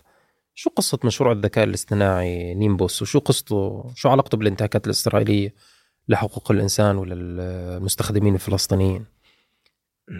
شو 0.54 0.70
قصة 0.70 0.98
مشروع 1.04 1.32
الذكاء 1.32 1.64
الاصطناعي 1.64 2.54
نيمبوس؟ 2.54 3.02
وشو 3.02 3.18
قصته؟ 3.18 3.84
شو 3.94 4.08
علاقته 4.08 4.38
بالانتهاكات 4.38 4.86
الإسرائيلية 4.86 5.54
لحقوق 6.08 6.50
الإنسان 6.50 6.96
وللمستخدمين 6.96 8.34
الفلسطينيين؟ 8.34 9.04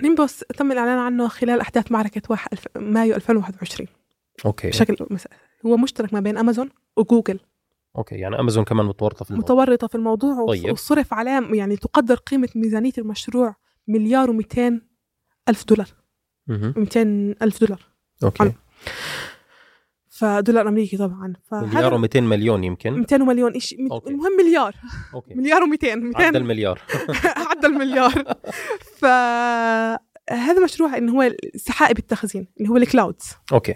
نيمبوس 0.03 0.39
تم 0.39 0.73
الإعلان 0.73 0.99
عنه 0.99 1.29
خلال 1.29 1.61
أحداث 1.61 1.93
معركة 1.93 2.23
واحد 2.31 2.49
الف... 2.53 2.67
مايو 2.77 3.15
2021 3.15 3.89
okay. 4.45 4.69
بشكل 4.69 5.07
مس... 5.11 5.29
هو 5.67 5.77
مشترك 5.77 6.15
ما 6.15 6.21
بين 6.21 6.39
أمازون 6.39 6.71
وجوجل. 6.97 7.41
okay 7.97 8.15
يعني 8.15 8.41
أمازون 8.41 8.65
كمان 8.65 8.87
متورطة 8.87 9.25
في 9.25 9.31
الموضوع. 9.31 9.55
متورطة 9.55 9.87
في 9.87 9.95
الموضوع 9.95 10.47
طيب. 10.47 10.73
وصرف 10.73 11.15
عليه 11.15 11.49
يعني 11.53 11.77
تقدر 11.77 12.15
قيمة 12.15 12.49
ميزانية 12.57 12.93
المشروع 12.99 13.55
مليار 13.89 14.43
و200 14.43 14.90
ألف 15.51 15.65
دولار. 15.65 15.89
200 16.49 17.35
ألف 17.43 17.61
دولار. 17.61 17.81
okay. 18.25 18.45
على- 18.45 18.53
فدولار 20.09 20.69
أمريكي 20.69 20.97
طبعا. 20.97 21.33
مليار 21.53 22.03
و200 22.09 22.17
مليون 22.17 22.65
يمكن. 22.65 22.93
200 22.93 23.19
مليون 23.19 23.53
إيش. 23.53 23.73
المهم 23.73 24.33
مليار. 24.45 24.75
okay. 25.15 25.35
مليار 25.35 25.61
و200 25.63 25.85
عدى 25.85 25.97
200 25.97 26.37
المليار 26.37 26.81
عدى 27.51 27.67
المليار 27.67 28.25
فهذا 28.99 30.65
مشروع 30.65 30.97
انه 30.97 31.13
هو 31.13 31.33
سحائب 31.57 31.99
التخزين 31.99 32.47
اللي 32.59 32.69
هو 32.69 32.77
ال 32.77 32.84
clouds. 32.84 33.33
okay. 33.53 33.75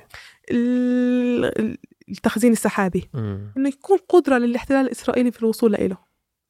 ال- 0.51 1.79
التخزين 2.09 2.53
السحابي. 2.53 3.11
مم. 3.14 3.53
إنه 3.57 3.68
يكون 3.68 3.99
قدرة 4.09 4.39
للاحتلال 4.39 4.87
الإسرائيلي 4.87 5.31
في 5.31 5.41
الوصول 5.43 5.72
له 5.72 5.97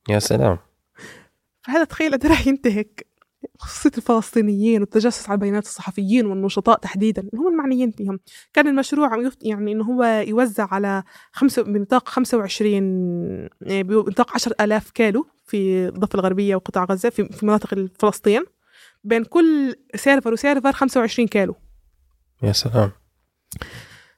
يا 0.08 0.18
سلام. 0.18 0.58
فهذا 1.62 1.84
تخيل 1.84 2.12
قد 2.12 2.26
راح 2.26 2.46
ينتهك. 2.46 3.06
خصوصية 3.58 3.90
الفلسطينيين 3.98 4.80
والتجسس 4.80 5.30
على 5.30 5.38
بيانات 5.38 5.64
الصحفيين 5.64 6.26
والنشطاء 6.26 6.78
تحديدا 6.78 7.22
اللي 7.22 7.38
هم 7.38 7.48
المعنيين 7.48 7.90
فيهم. 7.90 8.20
كان 8.52 8.68
المشروع 8.68 9.12
عم 9.12 9.30
يعني 9.42 9.72
إنه 9.72 9.84
هو 9.84 10.04
يوزع 10.04 10.68
على 10.70 11.02
خمسة 11.32 11.62
بنطاق 11.62 12.08
25 12.08 13.48
آه، 13.62 13.82
بنطاق 13.82 14.34
10000 14.34 14.90
كيلو 14.90 15.26
في 15.46 15.88
الضفة 15.88 16.14
الغربية 16.14 16.56
وقطاع 16.56 16.84
غزة 16.84 17.10
في 17.10 17.24
في 17.24 17.46
مناطق 17.46 17.86
فلسطين 17.98 18.44
بين 19.04 19.24
كل 19.24 19.74
سيرفر 19.94 20.32
وسيرفر 20.32 20.72
25 20.72 21.28
كيلو. 21.28 21.54
يا 22.42 22.52
سلام. 22.52 22.92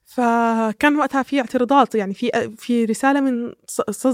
فكان 0.05 0.97
وقتها 0.97 1.23
في 1.23 1.41
اعتراضات 1.41 1.95
يعني 1.95 2.15
في 2.15 2.51
في 2.57 2.85
رسالة 2.85 3.21
من 3.21 3.53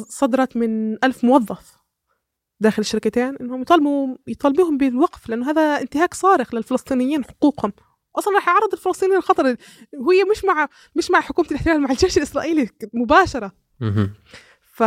صدرت 0.09 0.57
من 0.57 1.05
ألف 1.05 1.25
موظف. 1.25 1.82
داخل 2.63 2.81
الشركتين 2.81 3.37
إنهم 3.41 3.63
يطالبوا 3.63 4.17
يطالبوهم 4.27 4.79
بالوقف 4.79 5.29
لأنه 5.29 5.51
هذا 5.51 5.81
انتهاك 5.81 6.15
صارخ 6.15 6.55
للفلسطينيين 6.55 7.25
حقوقهم. 7.25 7.73
أصلا 8.19 8.35
راح 8.35 8.49
يعرض 8.49 8.73
الفلسطينيين 8.73 9.17
للخطر 9.17 9.57
وهي 9.99 10.25
مش 10.25 10.45
مع 10.45 10.69
مش 10.97 11.11
مع 11.11 11.21
حكومة 11.21 11.49
الاحتلال 11.51 11.81
مع 11.81 11.91
الجيش 11.91 12.17
الإسرائيلي 12.17 12.69
مباشرة. 12.95 13.53
ف 14.73 14.83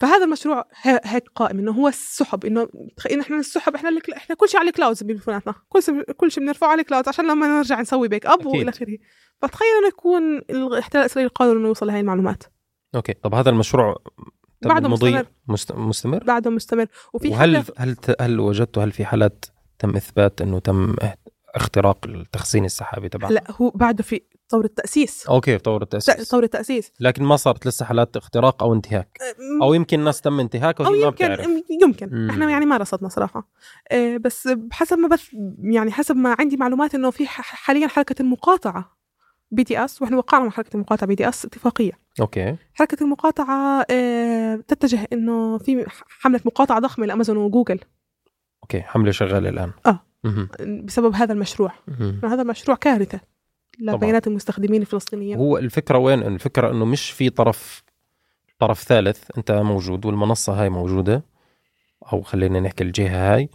فهذا 0.00 0.24
المشروع 0.24 0.68
هيك 0.82 1.28
قائم 1.34 1.58
إنه 1.58 1.72
هو 1.72 1.88
السحب 1.88 2.44
إنه 2.44 2.68
تخيل 2.96 3.20
إحنا 3.20 3.36
السحب 3.36 3.74
إحنا 3.74 4.00
إحنا 4.16 4.36
كل 4.36 4.48
شيء 4.48 4.60
على 4.60 4.68
ال 4.68 4.73
clouds 4.73 5.02
بتليفوناتنا 5.02 5.54
كل 5.68 5.82
شيء 5.82 6.12
كل 6.12 6.30
شيء 6.30 6.44
بنرفعه 6.44 6.68
على 6.68 6.80
ال 6.80 6.84
clouds 6.84 7.08
عشان 7.08 7.26
لما 7.26 7.46
نرجع 7.46 7.80
نسوي 7.80 8.08
backup. 8.08 8.46
وإلى 8.46 8.70
آخره. 8.70 8.98
فتخيل 9.42 9.68
إنه 9.78 9.88
يكون 9.88 10.38
الاحتلال 10.38 11.02
الإسرائيلي 11.02 11.32
قادر 11.34 11.52
إنه 11.56 11.68
يوصل 11.68 11.86
لهي 11.86 12.00
المعلومات. 12.00 12.42
okay. 12.94 13.12
طب 13.12 13.34
هذا 13.34 13.50
المشروع 13.50 13.96
بعده 14.62 14.88
مستمر. 14.88 15.26
مست... 15.48 15.72
مستمر؟ 15.72 16.24
بعده 16.24 16.50
مستمر. 16.50 16.86
وفي 17.12 17.28
وهل 17.28 17.64
هل 17.76 17.96
هل 18.20 18.40
وجدتوا 18.40 18.84
هل 18.84 18.92
في 18.92 19.04
حالات 19.04 19.44
تم 19.78 19.96
إثبات 19.96 20.40
إنه 20.40 20.58
تم 20.58 20.96
اختراق 21.54 22.06
التخزين 22.06 22.64
السحابي 22.64 23.08
تبعها 23.08 23.32
لا 23.32 23.44
هو 23.50 23.70
بعده 23.70 24.02
في 24.02 24.20
طور 24.48 24.64
التأسيس. 24.64 25.26
okay 25.26 25.58
طور 25.58 25.82
التأسيس. 25.82 26.28
طور 26.28 26.42
التأسيس. 26.42 26.92
لكن 27.00 27.24
ما 27.24 27.36
صارت 27.36 27.66
لسه 27.66 27.84
حالات 27.84 28.16
اختراق 28.16 28.62
أو 28.62 28.74
انتهاك؟ 28.74 29.18
أو 29.62 29.74
يمكن 29.74 29.98
الناس 30.00 30.20
تم 30.20 30.40
انتهاكها 30.40 30.86
أو 30.86 30.90
ما 30.92 30.96
يمكن 30.96 31.10
بتعرف. 31.10 31.48
يمكن. 31.82 32.08
مم. 32.12 32.30
إحنا 32.30 32.50
يعني 32.50 32.66
ما 32.66 32.76
رصدنا 32.76 33.08
صراحة. 33.08 33.48
آه، 33.90 34.16
بس 34.16 34.48
حسب 34.72 34.98
ما 34.98 35.08
بس 35.08 35.36
يعني 35.58 35.92
حسب 35.92 36.16
ما 36.16 36.36
عندي 36.38 36.56
معلومات 36.56 36.94
إنه 36.94 37.10
في 37.10 37.26
حاليا 37.26 37.86
حركة 37.86 38.22
المقاطعة. 38.22 38.97
BDS 39.50 40.02
وإحنا 40.02 40.16
وقعنا 40.16 40.44
مع 40.44 40.50
حركة 40.50 40.74
المقاطعة 40.74 41.06
BDS 41.06 41.44
اتفاقية. 41.44 41.92
okay. 42.20 42.56
حركة 42.74 43.04
المقاطعة 43.04 43.86
آه، 43.90 44.56
تتجه 44.68 45.08
إنه 45.12 45.58
في 45.58 45.86
حملة 46.08 46.40
مقاطعة 46.44 46.80
ضخمة 46.80 47.06
لأمازون 47.06 47.36
وجوجل. 47.36 47.80
okay 48.62 48.80
حملة 48.80 49.10
شغالة 49.10 49.48
الآن. 49.48 49.72
آه. 49.86 50.00
مهم. 50.24 50.48
بسبب 50.84 51.14
هذا 51.14 51.32
المشروع. 51.32 51.72
هذا 52.24 52.42
المشروع 52.42 52.76
كارثة 52.76 53.20
لبيانات 53.80 54.26
المستخدمين 54.26 54.80
الفلسطينيين. 54.80 55.38
هو 55.38 55.58
الفكرة 55.58 55.98
وين؟ 55.98 56.22
الفكرة 56.22 56.70
إنه 56.70 56.84
مش 56.84 57.10
في 57.10 57.30
طرف 57.30 57.82
طرف 58.58 58.82
ثالث 58.82 59.24
أنت 59.38 59.52
موجود 59.52 60.06
والمنصة 60.06 60.62
هاي 60.62 60.70
موجودة 60.70 61.24
أو 62.12 62.22
خلينا 62.22 62.60
نحكي 62.60 62.84
الجهة 62.84 63.34
هاي. 63.34 63.48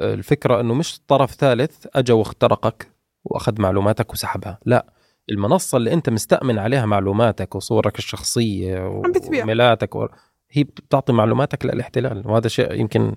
الفكرة 0.00 0.60
إنه 0.60 0.74
مش 0.74 1.00
طرف 1.08 1.34
ثالث 1.34 1.86
اجى 1.94 2.12
واخترقك. 2.12 2.93
وأخذ 3.24 3.60
معلوماتك 3.60 4.12
وسحبها. 4.12 4.58
لا 4.64 4.92
المنصة 5.30 5.78
اللي 5.78 5.92
أنت 5.92 6.10
مستأمن 6.10 6.58
عليها 6.58 6.86
معلوماتك 6.86 7.54
وصورك 7.54 7.98
الشخصية. 7.98 9.02
وإيميلاتك 9.42 9.94
و... 9.94 10.08
هي 10.50 10.64
بتعطي 10.64 11.12
معلوماتك 11.12 11.66
للاحتلال. 11.66 12.22
وهذا 12.26 12.48
شيء 12.48 12.72
يمكن 12.72 13.16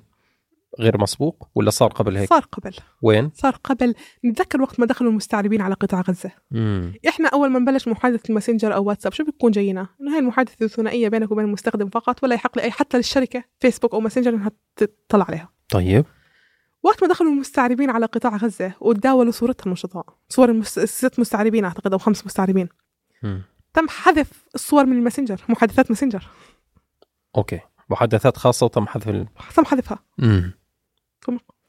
غير 0.80 1.02
مسبوق 1.02 1.50
ولا 1.56 1.70
صار 1.70 1.90
قبل 1.90 2.18
هيك؟ 2.18 2.30
صار 2.30 2.46
قبل. 2.52 2.76
وين؟ 3.02 3.32
صار 3.34 3.60
قبل. 3.64 3.94
نتذكر 4.26 4.62
وقت 4.62 4.80
ما 4.80 4.86
دخلوا 4.86 5.12
المستعربين 5.12 5.62
على 5.62 5.76
قطاع 5.76 6.02
غزة. 6.02 6.32
مم. 6.52 6.94
إحنا 7.08 7.30
أول 7.30 7.50
ما 7.50 7.60
نبلش 7.60 7.88
محادثة 7.88 8.30
الماسنجر 8.30 8.76
أو 8.76 8.84
واتساب 8.84 9.14
شو 9.14 9.24
بتكون 9.24 9.52
جاينا؟ 9.52 9.88
إنه 10.02 10.14
هاي 10.14 10.20
المحادثة 10.20 10.66
الثنائية 10.66 11.10
بينك 11.10 11.32
وبين 11.32 11.46
المستخدم 11.46 11.90
فقط 11.90 12.24
ولا 12.24 12.36
يحق 12.36 12.58
لاي 12.58 12.72
حتى 12.72 12.98
للشركه 12.98 13.44
فيسبوك 13.60 13.94
أو 13.94 14.00
ماسنجر 14.00 14.34
إنها 14.34 14.52
تطلع 14.76 15.26
عليها. 15.26 15.50
طيب. 15.70 16.06
وقت 16.84 17.04
ما 17.04 17.10
دخلوا 17.10 17.32
المستعربين 17.32 17.90
على 17.90 18.06
قطاع 18.06 18.36
غزة 18.36 18.74
وتداولوا 18.82 19.32
صورتها 19.32 19.66
النشطاء 19.66 20.06
صور 20.30 20.50
المس... 20.50 20.80
ست 20.80 21.20
مستعربين 21.20 21.66
أعتقد 21.66 21.92
أو 21.94 22.00
خمس 22.00 22.26
مستعربين. 22.26 22.70
مم. 23.24 23.42
تم 23.74 23.88
حذف 23.90 24.46
الصور 24.56 24.86
من 24.86 24.98
الماسنجر 24.98 25.42
محادثات 25.50 25.92
ماسنجر. 25.92 26.28
okay. 27.38 27.60
محادثات 27.90 28.38
خاصة 28.38 28.66
وتم 28.66 28.88
حذف 28.88 29.10
ال... 29.10 29.28
تم 29.56 29.66
حذفها. 29.66 30.00
مم. 30.18 30.54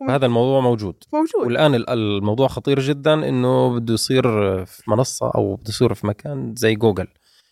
هذا 0.09 0.26
الموضوع 0.26 0.61
موجود. 0.61 1.04
موجود. 1.12 1.46
والآن 1.46 1.74
ال- 1.74 1.90
الموضوع 1.90 2.48
خطير 2.48 2.80
جدا 2.80 3.28
إنه 3.28 3.74
بده 3.74 3.94
يصير 3.94 4.22
في 4.64 4.90
منصة 4.90 5.30
أو 5.34 5.54
بده 5.54 5.68
يصير 5.68 5.94
في 5.94 6.06
مكان 6.06 6.54
زي 6.56 6.74
جوجل 6.74 7.06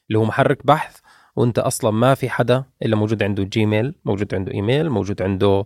اللي 0.08 0.18
هو 0.18 0.24
محرك 0.24 0.66
بحث 0.66 0.98
وأنت 1.36 1.58
أصلا 1.58 1.90
ما 1.90 2.14
في 2.14 2.28
حدا 2.30 2.64
إلا 2.82 2.96
موجود 2.96 3.22
عنده 3.22 3.42
جيميل 3.42 3.94
موجود 4.04 4.34
عنده 4.34 4.52
إيميل 4.52 4.90
موجود 4.90 5.22
عنده 5.22 5.64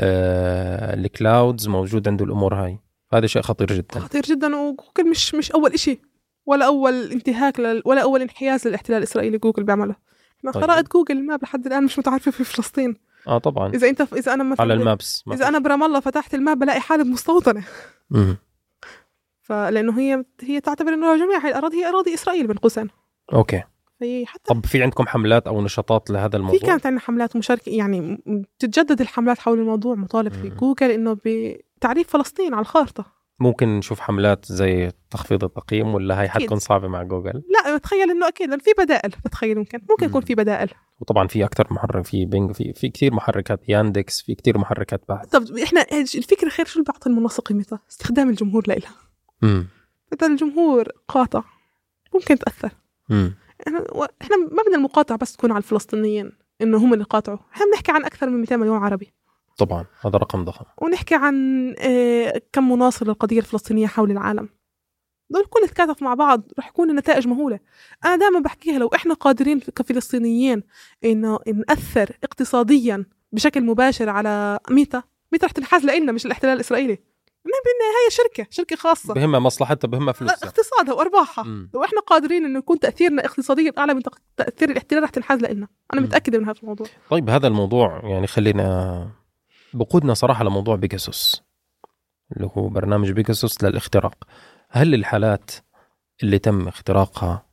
ال 0.00 0.24
clouds 0.24 1.68
موجود 1.68 2.08
عنده 2.08 2.24
الأمور 2.24 2.54
هاي. 2.54 2.78
هذا 3.12 3.26
شيء 3.26 3.42
خطير 3.42 3.66
جدا. 3.66 4.00
خطير 4.00 4.22
جدا 4.22 4.56
وجوجل 4.56 5.10
مش 5.10 5.34
مش 5.34 5.52
أول 5.52 5.72
إشي 5.72 6.00
ولا 6.46 6.66
أول 6.66 7.12
انتهاك 7.12 7.60
لل... 7.60 7.82
ولا 7.84 8.02
أول 8.02 8.22
انحياز 8.22 8.68
للاحتلال 8.68 8.98
الإسرائيلي 8.98 9.38
جوجل 9.38 9.64
بيعمله. 9.64 9.96
إحنا 10.38 10.50
طيب. 10.52 10.64
خرائط 10.64 10.92
جوجل 10.92 11.26
ما 11.26 11.38
لحد 11.42 11.66
الآن 11.66 11.84
مش 11.84 11.98
متعرفة 11.98 12.30
في 12.30 12.44
فلسطين. 12.44 12.96
آه 13.28 13.38
طبعا. 13.38 13.74
إذا 13.74 13.88
أنت 13.88 14.00
إذا 14.00 14.34
أنا 14.34 14.44
مثلا 14.44 14.62
على 14.62 14.74
ال 14.74 14.84
maps 14.84 15.22
ما 15.26 15.34
إذا 15.34 15.48
أنا 15.48 15.58
برام 15.58 15.82
الله 15.82 16.00
فتحت 16.00 16.34
ال 16.34 16.40
map 16.40 16.58
بلاقي 16.58 16.80
حالي 16.80 17.04
مستوطنة. 17.04 17.64
مم. 18.10 18.36
فلأنه 19.40 20.00
هي 20.00 20.24
هي 20.40 20.60
تعتبر 20.60 20.94
إنه 20.94 21.16
جميع 21.16 21.38
هاي 21.38 21.50
الأراضي 21.50 21.76
هي 21.76 21.88
أراضي 21.88 22.14
إسرائيل 22.14 22.46
بين 22.46 22.56
قوسين 22.56 22.88
okay. 23.32 23.62
فهي 24.00 24.26
حتى 24.26 24.54
طب 24.54 24.66
في 24.66 24.82
عندكم 24.82 25.06
حملات 25.06 25.46
أو 25.46 25.62
نشاطات 25.62 26.10
لهذا 26.10 26.36
الموضوع؟ 26.36 26.58
في 26.58 26.66
كانت 26.66 26.86
عندنا 26.86 27.00
حملات 27.00 27.36
مشاركة 27.36 27.70
يعني 27.70 28.00
م- 28.00 28.18
م- 28.26 28.42
تتجدد 28.58 29.00
الحملات 29.00 29.38
حول 29.38 29.58
الموضوع 29.58 29.94
مطالب 29.94 30.32
في. 30.32 30.48
جوجل 30.48 30.90
إنه 30.90 31.16
بتعريف 31.24 32.08
فلسطين 32.08 32.54
على 32.54 32.60
الخارطة. 32.62 33.16
ممكن 33.40 33.68
نشوف 33.68 34.00
حملات 34.00 34.44
زي 34.52 34.90
تخفيض 35.10 35.44
التقييم 35.44 35.94
ولا 35.94 36.18
أكيد. 36.24 36.30
حتكون 36.30 36.58
صعبة 36.58 36.88
مع 36.88 37.02
جوجل؟ 37.02 37.32
لا 37.64 37.76
بتخيل 37.76 38.10
إنه 38.10 38.28
أكيد 38.28 38.48
لأن 38.50 38.58
في 38.58 38.70
بدائل 38.78 39.10
بتخيل 39.24 39.58
ممكن 39.58 39.80
ممكن 39.90 40.06
يكون. 40.06 40.20
في 40.20 40.34
بدائل. 40.34 40.70
وطبعا 41.00 41.26
في 41.28 41.44
أكثر 41.44 41.66
محرك 41.70 42.04
في 42.04 42.24
بينج 42.24 42.52
في 42.52 42.72
في 42.72 42.88
كثير 42.88 43.14
محركات 43.14 43.68
ياندكس 43.68 44.22
في 44.22 44.34
كثير 44.34 44.58
محركات 44.58 45.02
بحث 45.08 45.28
طب 45.28 45.56
إحنا 45.58 45.86
الفكرة 45.92 46.48
خير؟ 46.48 46.66
شو 46.66 46.72
اللي 46.80 46.84
بيعطي 46.92 47.10
المنصه 47.10 47.40
قيمتها؟ 47.42 47.80
استخدام 47.90 48.28
الجمهور 48.30 48.62
لها 48.68 48.78
امم 49.44 49.68
إذا 50.12 50.26
الجمهور 50.26 50.88
قاطع 51.08 51.42
ممكن 52.14 52.38
تأثر. 52.38 52.70
امم 53.10 53.34
إحنا 54.22 54.36
ما 54.36 54.62
بدنا 54.62 54.76
المقاطعة 54.76 55.18
بس 55.18 55.36
تكون 55.36 55.50
على 55.50 55.58
الفلسطينيين 55.58 56.32
إنه 56.62 56.78
هم 56.78 56.92
اللي 56.92 57.04
قاطعوا. 57.04 57.38
إحنا 57.54 57.66
بنحكي 57.66 57.92
عن 57.92 58.04
أكثر 58.04 58.30
من 58.30 58.40
200 58.40 58.56
مليون 58.56 58.78
عربي. 58.78 59.12
طبعا 59.58 59.84
هذا 60.04 60.18
رقم 60.18 60.44
ضخم. 60.44 60.64
ونحكي 60.82 61.14
عن 61.14 61.74
آه، 61.78 62.42
كم 62.52 62.72
مناصر 62.72 63.06
للقضية 63.06 63.38
الفلسطينية 63.38 63.86
حول 63.86 64.10
العالم. 64.10 64.48
دول 65.30 65.44
كل 65.44 65.68
تكاتف 65.68 66.02
مع 66.02 66.14
بعض 66.14 66.42
رح 66.58 66.68
يكون 66.68 66.90
النتائج 66.90 67.28
مهولة. 67.28 67.60
أنا 68.04 68.16
دائما 68.16 68.38
بحكيها 68.38 68.78
لو 68.78 68.90
إحنا 68.94 69.14
قادرين 69.14 69.60
كفلسطينيين 69.60 70.62
إنه 71.04 71.38
نأثر 71.68 72.16
اقتصاديا 72.24 73.04
بشكل 73.32 73.64
مباشر 73.64 74.08
على 74.08 74.58
ميتا 74.70 75.02
ميتا 75.32 75.46
رح 75.46 75.52
تنحاز 75.52 75.84
لنا 75.84 76.12
مش 76.12 76.26
الاحتلال 76.26 76.60
لأن 77.46 77.62
بالنهايه 77.66 78.10
شركة 78.10 78.46
شركة 78.50 78.76
خاصة. 78.76 79.14
بهمها 79.14 79.40
مصلحتها 79.40 79.88
بهمها 79.88 80.12
فلوسها. 80.12 80.48
اقتصادها 80.48 80.94
وأرباحها. 80.94 81.44
لو 81.74 81.84
إحنا 81.84 82.00
قادرين 82.00 82.44
انه 82.44 82.58
يكون 82.58 82.78
تأثيرنا 82.78 83.24
اقتصاديا 83.24 83.72
أعلى 83.78 83.94
من 83.94 84.02
تأثير 84.36 84.70
الاحتلال 84.70 85.02
رح 85.02 85.10
تنحاز 85.10 85.40
لنا 85.40 85.68
أنا. 85.92 86.00
متأكدة 86.00 86.38
من 86.38 86.44
هذا 86.44 86.58
الموضوع 86.62 86.86
طيب 87.10 87.30
هذا 87.30 87.46
الموضوع 87.46 88.00
يعني 88.04 88.26
خلينا 88.26 89.08
بقودنا 89.74 90.14
صراحة 90.14 90.44
لموضوع 90.44 90.76
بيجاسوس 90.76 91.42
اللي 92.36 92.50
هو 92.56 92.68
برنامج 92.68 93.10
بيجاسوس 93.10 93.64
للاختراق. 93.64 94.14
هل 94.70 94.94
الحالات 94.94 95.50
اللي 96.22 96.38
تم 96.38 96.68
اختراقها 96.68 97.46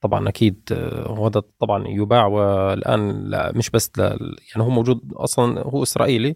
طبعا 0.00 0.28
أكيد 0.28 0.68
آه، 0.72 1.26
هذا 1.26 1.42
طبعا 1.60 1.88
يباع 1.88 2.26
والآن 2.26 3.30
لا 3.30 3.52
مش 3.56 3.70
بس 3.70 3.90
ل... 3.98 4.00
يعني 4.00 4.66
هو 4.66 4.70
موجود 4.70 5.12
أصلا 5.12 5.60
هو 5.60 5.82
إسرائيلي 5.82 6.34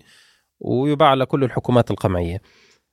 ويباع 0.60 1.14
لكل 1.14 1.44
الحكومات 1.44 1.90
القمعية. 1.90 2.42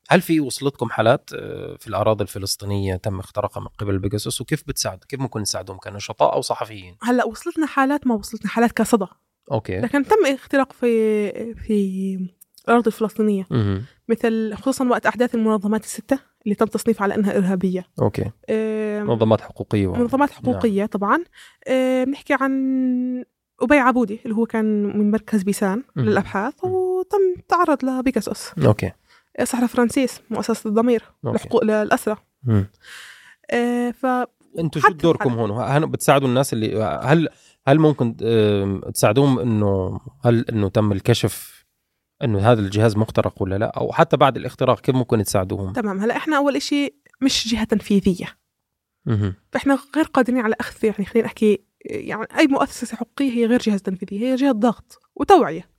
هل 0.09 0.21
في 0.21 0.39
وصلتكم 0.39 0.89
حالات 0.89 1.29
آه، 1.35 1.75
في 1.79 1.87
الأراضي 1.87 2.23
الفلسطينية 2.23 2.95
تم 2.95 3.19
اختراقها 3.19 3.61
من 3.61 3.67
قبل 3.67 3.99
بيجاسوس 3.99 4.41
وكيف 4.41 4.63
بتساعد؟ 4.67 5.03
كيف 5.03 5.19
ممكن 5.19 5.41
نساعدهم 5.41 5.77
كنشطاء 5.77 6.33
أو 6.33 6.41
صحفيين؟ 6.41 6.95
هلأ 7.01 7.25
وصلتنا 7.25 7.65
حالات 7.65 8.07
ما 8.07 8.15
وصلتنا 8.15 8.49
حالات 8.49 8.71
كصدى. 8.71 9.05
okay. 9.51 9.79
لكن 9.79 10.03
تم 10.03 10.25
اختراق 10.25 10.73
في 10.73 11.29
في 11.55 12.17
الأرض 12.67 12.87
الفلسطينيه 12.87 13.47
مهم. 13.51 13.85
مثل 14.09 14.53
خصوصا 14.53 14.87
وقت 14.87 15.05
أحداث 15.05 15.35
المنظمات 15.35 15.83
الستة 15.83 16.19
اللي 16.45 16.55
تم 16.55 16.65
تصنيفها 16.65 17.03
على 17.03 17.15
أنها 17.15 17.37
إرهابية. 17.37 17.85
okay. 18.01 18.31
آه، 18.49 19.03
منظمات 19.03 19.41
حقوقية. 19.41 19.93
منظمات 19.93 20.31
حقوقية 20.31 20.85
طبعا. 20.85 21.23
آه، 21.67 22.03
بنحكي 22.03 22.33
عن 22.41 22.51
أبي 23.61 23.77
عبودي 23.77 24.19
اللي 24.25 24.35
هو 24.35 24.45
كان 24.45 24.83
من 24.97 25.11
مركز 25.11 25.43
بيسان 25.43 25.83
مم. 25.95 26.05
للأبحاث 26.05 26.53
مم. 26.65 26.71
وتم 26.71 27.41
تعرض 27.47 27.85
لبيكاسوس 27.85 28.51
أوكي. 28.65 28.91
صحراء 29.43 29.67
فرانسيس 29.67 30.21
مؤسسة 30.29 30.67
الضمير. 30.69 31.03
لحقوق 31.23 31.63
للأسرة 31.63 32.23
مم. 32.43 32.65
آه، 33.51 33.91
ف 33.91 34.05
أنتم 34.59 34.79
شو 34.79 34.91
دوركم. 34.91 35.33
هون 35.33 35.51
هل 35.51 35.87
بتساعدوا 35.87 36.27
الناس 36.27 36.53
اللي 36.53 36.83
هل 37.03 37.29
هل 37.67 37.79
ممكن 37.79 38.15
تساعدوهم 38.93 39.39
انه 39.39 39.99
هل 40.25 40.45
إنه 40.49 40.69
تم 40.69 40.91
الكشف 40.91 41.65
إنه 42.23 42.39
هذا 42.39 42.61
الجهاز 42.61 42.97
مخترق 42.97 43.41
ولا 43.41 43.57
لا 43.57 43.65
أو 43.65 43.93
حتى 43.93 44.17
بعد 44.17 44.37
الاختراق 44.37 44.79
كيف 44.79 44.95
ممكن 44.95 45.23
تساعدوهم 45.23 45.73
تمام 45.73 45.99
هلا 45.99 46.17
إحنا 46.17 46.37
أول 46.37 46.55
إشي 46.55 46.95
مش 47.21 47.47
جهة 47.47 47.63
تنفيذية. 47.63 48.37
فاحنا 49.51 49.79
غير 49.95 50.05
قادرين 50.05 50.39
على 50.39 50.55
أخذ 50.59 50.85
يعني 50.85 51.05
خلينا 51.05 51.27
احكي 51.27 51.59
يعني 51.85 52.27
أي 52.37 52.47
مؤسسة 52.47 52.97
حقوقية 52.97 53.31
هي 53.31 53.45
غير 53.45 53.59
جهه 53.59 53.77
تنفيذية 53.77 54.19
هي 54.19 54.35
جهة 54.35 54.51
ضغط 54.51 54.99
وتوعية 55.15 55.69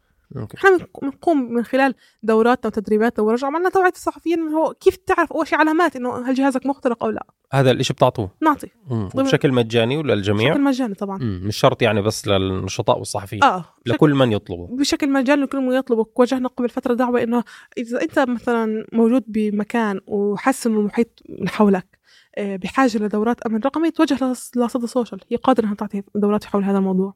إحنا 0.57 0.77
بنق- 0.77 1.01
بنقوم 1.03 1.53
من 1.53 1.63
خلال 1.65 1.95
دوراتنا 2.23 2.67
وتدريباتنا 2.67 3.25
ورجع 3.25 3.47
عملنا 3.47 3.69
توعية 3.69 3.93
الصحفيين 3.93 4.39
إنه 4.39 4.59
هو 4.59 4.75
كيف 4.75 4.97
تعرف 4.97 5.33
أول 5.33 5.47
شيء 5.49 5.59
علامات 5.59 5.97
إنه 5.97 6.17
هل 6.31 6.35
جهازك 6.35 6.67
مخترق 6.67 7.05
أو 7.05 7.11
لا. 7.11 7.27
هذا 7.53 7.71
الشيء 7.71 7.97
بتعطوه. 7.97 8.31
نعطي. 8.43 8.69
ضمن- 8.91 9.09
بشكل 9.25 9.53
مجاني 9.53 9.97
ولا 9.97 10.15
الجميع 10.15 10.51
بشكل 10.53 10.63
مجاني 10.65 10.95
طبعا. 10.95 11.19
مم. 11.19 11.41
مش 11.45 11.57
شرط 11.57 11.83
يعني 11.83 12.03
بس 12.03 12.29
للنشطاء 12.29 12.99
والصحفيين. 12.99 13.41
بشكل 13.41 13.65
لكل 13.87 14.15
من 14.15 14.33
يطلبه. 14.33 14.67
بشكل 14.77 15.11
مجاني 15.13 15.43
لكل 15.43 15.61
من 15.61 15.73
يطلبك 15.73 16.19
وجهنا 16.19 16.49
قبل 16.49 16.69
فترة 16.69 16.95
دعوة 16.95 17.23
إنه 17.23 17.45
إذا 17.79 18.03
أنت 18.03 18.19
مثلا 18.19 18.87
موجود 18.93 19.25
بمكان 19.27 20.01
وحاسس 20.07 20.67
إنه 20.67 20.81
المحيط 20.81 21.23
من 21.29 21.49
حولك 21.49 21.99
آه، 22.39 22.57
بحاجة 22.57 22.99
لدورات 22.99 23.41
أمن 23.43 23.61
رقمي 23.61 23.91
توجه 23.91 24.15
لص- 24.15 24.57
لصدى 24.57 24.87
سوشيال. 24.87 25.21
هي 25.31 25.37
قادرة 25.37 25.65
إنها 25.65 25.75
تعطي 25.75 26.03
دورات 26.15 26.45
حول 26.45 26.65
هذا 26.65 26.79
الموضوع. 26.79 27.15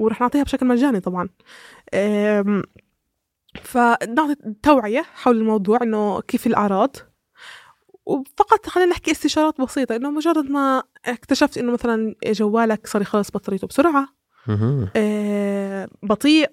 ورح 0.00 0.20
نعطيها 0.20 0.42
بشكل 0.42 0.66
مجاني 0.66 1.00
طبعا 1.00 1.28
فنعطي 3.62 4.36
توعية 4.62 5.02
حول 5.14 5.36
الموضوع 5.36 5.78
إنه 5.82 6.20
كيف 6.20 6.46
الأعراض 6.46 6.96
وفقط 8.06 8.66
خلينا 8.66 8.90
نحكي 8.90 9.10
استشارات 9.10 9.60
بسيطة 9.60 9.96
إنه 9.96 10.10
مجرد 10.10 10.50
ما 10.50 10.82
اكتشفت 11.04 11.58
إنه 11.58 11.72
مثلا 11.72 12.14
جوالك 12.26 12.86
صار 12.86 13.02
يخلص 13.02 13.30
بطاريته 13.30 13.66
بسرعة. 13.66 14.08
آه، 14.96 15.88
بطيء 16.02 16.50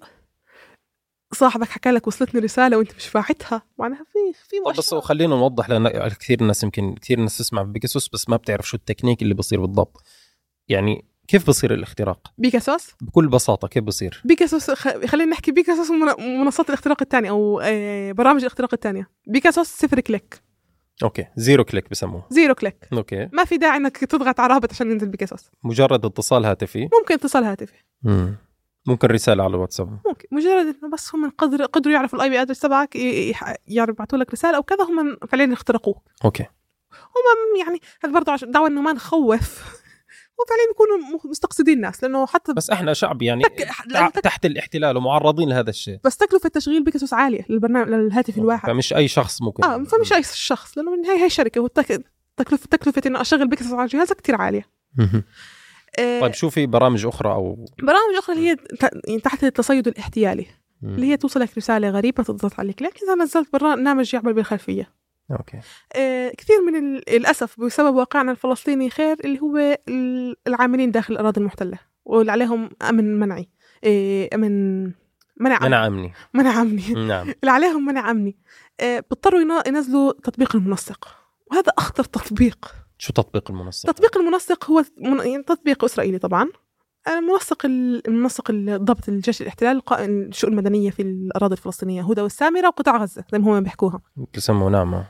صاحبك 1.34 1.68
حكى 1.68 1.90
لك 1.90 2.06
وصلتني 2.06 2.40
رسالة 2.40 2.76
وأنت 2.76 2.94
مش 2.94 3.08
فاعتها 3.08 3.62
معناها 3.78 4.04
في 4.04 4.38
في 4.48 4.56
بس. 4.70 4.94
خلينا 5.00 5.36
نوضح 5.36 5.70
لأن 5.70 6.08
كثير 6.08 6.42
ناس 6.42 6.62
يمكن 6.62 6.94
كثير 6.94 7.20
ناس 7.20 7.38
تسمع 7.38 7.62
بيجاسوس 7.62 8.08
بس 8.08 8.28
ما 8.28 8.36
بتعرف 8.36 8.68
شو 8.68 8.76
التكنيك 8.76 9.22
اللي 9.22 9.34
بصير 9.34 9.60
بالضبط 9.60 10.02
يعني 10.68 11.04
كيف 11.28 11.46
بصير 11.48 11.74
الاختراق؟ 11.74 12.32
بيغاسوس؟ 12.38 12.90
بكل 13.00 13.28
بساطة 13.28 13.68
كيف 13.68 13.84
بصير؟ 13.84 14.22
بيغاسوس 14.24 14.70
خ... 14.70 14.88
خلينا 15.06 15.30
نحكي 15.30 15.52
بيغاسوس 15.52 15.90
ومن- 15.90 16.38
منصات 16.40 16.68
الاختراق 16.68 17.02
الثانية 17.02 17.30
أو 17.30 17.60
آه، 17.64 18.12
برامج 18.12 18.40
الاختراق 18.40 18.74
الثانية. 18.74 19.10
بيغاسوس 19.26 19.66
صفر 19.66 20.00
click. 20.00 20.42
okay 21.02 21.26
zero 21.36 21.64
click 21.64 21.90
بسموه. 21.90 22.26
zero 22.30 22.54
click. 22.54 22.88
okay. 22.92 23.28
ما 23.32 23.44
في 23.44 23.56
داعي 23.56 23.76
إنك 23.76 23.96
تضغط 23.96 24.40
على 24.40 24.54
رابط 24.54 24.70
عشان 24.72 24.90
ينزل 24.90 25.08
بيغاسوس. 25.08 25.50
مجرد 25.64 26.04
اتصال 26.04 26.44
هاتفي. 26.44 26.80
ممكن 27.00 27.14
اتصال 27.14 27.44
هاتفي. 27.44 27.74
مم. 28.02 28.36
ممكن 28.86 29.08
رسالة 29.08 29.44
على 29.44 29.54
الواتساب. 29.54 29.98
ممكن. 30.06 30.28
مجرد 30.32 30.76
إنه 30.82 30.90
بس 30.92 31.14
هم 31.14 31.30
قدر 31.38 31.64
قدروا 31.64 31.94
يعرفوا 31.94 32.18
ال 32.18 32.30
IP 32.30 32.42
address 32.42 32.60
تبعك 32.60 32.96
يبعثوا 33.68 34.18
لك 34.18 34.32
رسالة 34.32 34.56
أو 34.56 34.62
كذا 34.62 34.84
هم 34.84 35.16
فعليا 35.28 35.52
اخترقوك 35.52 36.02
okay. 36.24 36.42
هم 36.92 37.60
يعني 37.66 37.80
هذا 38.04 38.12
برضه 38.12 38.36
دعوة 38.46 38.66
إنه 38.68 38.80
ما 38.82 38.92
نخوف. 38.92 39.78
هو 40.40 40.44
فعليا 40.48 40.66
بيكونوا 40.68 41.30
مستقصدين 41.30 41.76
الناس 41.76 42.02
لأنه 42.02 42.26
حتى 42.26 42.52
بس 42.52 42.70
إحنا 42.70 42.92
شعب 42.92 43.22
يعني 43.22 43.42
تك... 43.42 43.68
تك... 44.14 44.20
تحت 44.20 44.46
الاحتلال 44.46 44.96
ومعرضين 44.96 45.48
لهذا 45.48 45.70
الشيء. 45.70 45.98
بس 46.04 46.16
تكلفة 46.16 46.48
تشغيل 46.48 46.84
بيغاسوس 46.84 47.14
عالية 47.14 47.46
للبرنامج 47.48 47.88
للهاتف 47.88 48.38
الواحد. 48.38 48.68
فمش 48.68 48.92
أي 48.94 49.08
شخص 49.08 49.42
ممكن. 49.42 49.64
آه 49.64 49.84
فمش 49.84 50.12
أي 50.12 50.22
شخص 50.22 50.78
لأنه 50.78 50.96
من 50.96 51.06
هي 51.06 51.24
هي 51.24 51.30
شركة 51.30 51.60
والتك... 51.60 52.04
تكلفه 52.36 52.66
تكلفة 52.70 53.02
إنه 53.06 53.20
أشغل 53.20 53.48
بيغاسوس 53.48 53.72
على 53.72 53.86
جهازك 53.86 54.20
كثير 54.20 54.34
عالية. 54.34 54.68
آه 55.98 56.20
طيب 56.20 56.32
شو 56.32 56.50
في 56.50 56.66
برامج 56.66 57.06
أخرى 57.06 57.32
أو 57.32 57.64
برامج 57.82 58.16
أخرى 58.18 58.36
اللي 58.36 58.50
هي 58.50 58.56
يعني 59.04 59.20
تحت 59.20 59.44
التصيد 59.44 59.88
الاحتيالي. 59.88 60.46
اللي 60.82 61.06
هي 61.06 61.16
توصلك 61.16 61.58
رسالة 61.58 61.90
غريبة 61.90 62.22
تضغط 62.22 62.60
عليك 62.60 62.82
لكن 62.82 63.06
إذا 63.06 63.14
نزلت 63.24 63.52
برنامج 63.52 64.14
يعمل 64.14 64.32
بالخلفية. 64.32 64.98
أوكي. 65.30 65.58
آه، 65.96 66.32
كثير 66.38 66.60
من 66.60 66.94
للأسف 66.94 67.60
بسبب 67.60 67.94
واقعنا 67.94 68.32
الفلسطيني 68.32 68.90
خير 68.90 69.16
اللي 69.24 69.40
هو 69.40 69.78
ال- 69.88 70.36
العاملين 70.46 70.90
داخل 70.90 71.14
الأراضي 71.14 71.40
المحتلة 71.40 71.78
واللي 72.04 72.32
عليهم 72.32 72.70
أمن 72.82 73.18
منعي 73.20 73.48
آه، 73.84 74.28
أمن 74.34 74.84
منع 75.40 75.58
منع 75.62 75.86
امني 75.86 76.12
منع 76.34 76.62
أمني 76.62 76.82
نعم. 77.08 77.28
اللي 77.42 77.50
عليهم 77.52 77.84
منع 77.86 78.10
أمني 78.10 78.36
آه، 78.80 79.00
بيضطروا 79.10 79.62
ينزلوا 79.66 80.12
تطبيق 80.12 80.56
المنسق 80.56 81.08
وهذا 81.50 81.72
أخطر 81.78 82.04
تطبيق. 82.04 82.74
شو 82.98 83.12
تطبيق 83.12 83.50
المنصه 83.50 83.92
تطبيق 83.92 84.18
المنسق 84.18 84.70
هو 84.70 84.84
من- 84.98 85.26
يعني 85.26 85.42
تطبيق 85.42 85.84
إسرائيلي 85.84 86.18
طبعا. 86.18 86.48
منسق 87.08 87.66
ال- 87.66 88.08
المنسق 88.08 88.50
ال- 88.50 88.84
ضبط 88.84 89.08
الجيش 89.08 89.42
الاحتلال 89.42 89.76
القائم 89.76 90.22
الشؤون 90.22 90.52
المدنية 90.52 90.90
في 90.90 91.02
الأراضي 91.02 91.52
الفلسطينية 91.52 92.02
هدى 92.02 92.20
والسامرة 92.20 92.66
وقطاع 92.66 92.96
غزة 92.96 93.24
زي 93.32 93.38
ما 93.38 93.58
هم 93.58 93.62
بيحكوها. 93.62 94.00
بسموه 94.34 94.70
نعم 94.70 95.04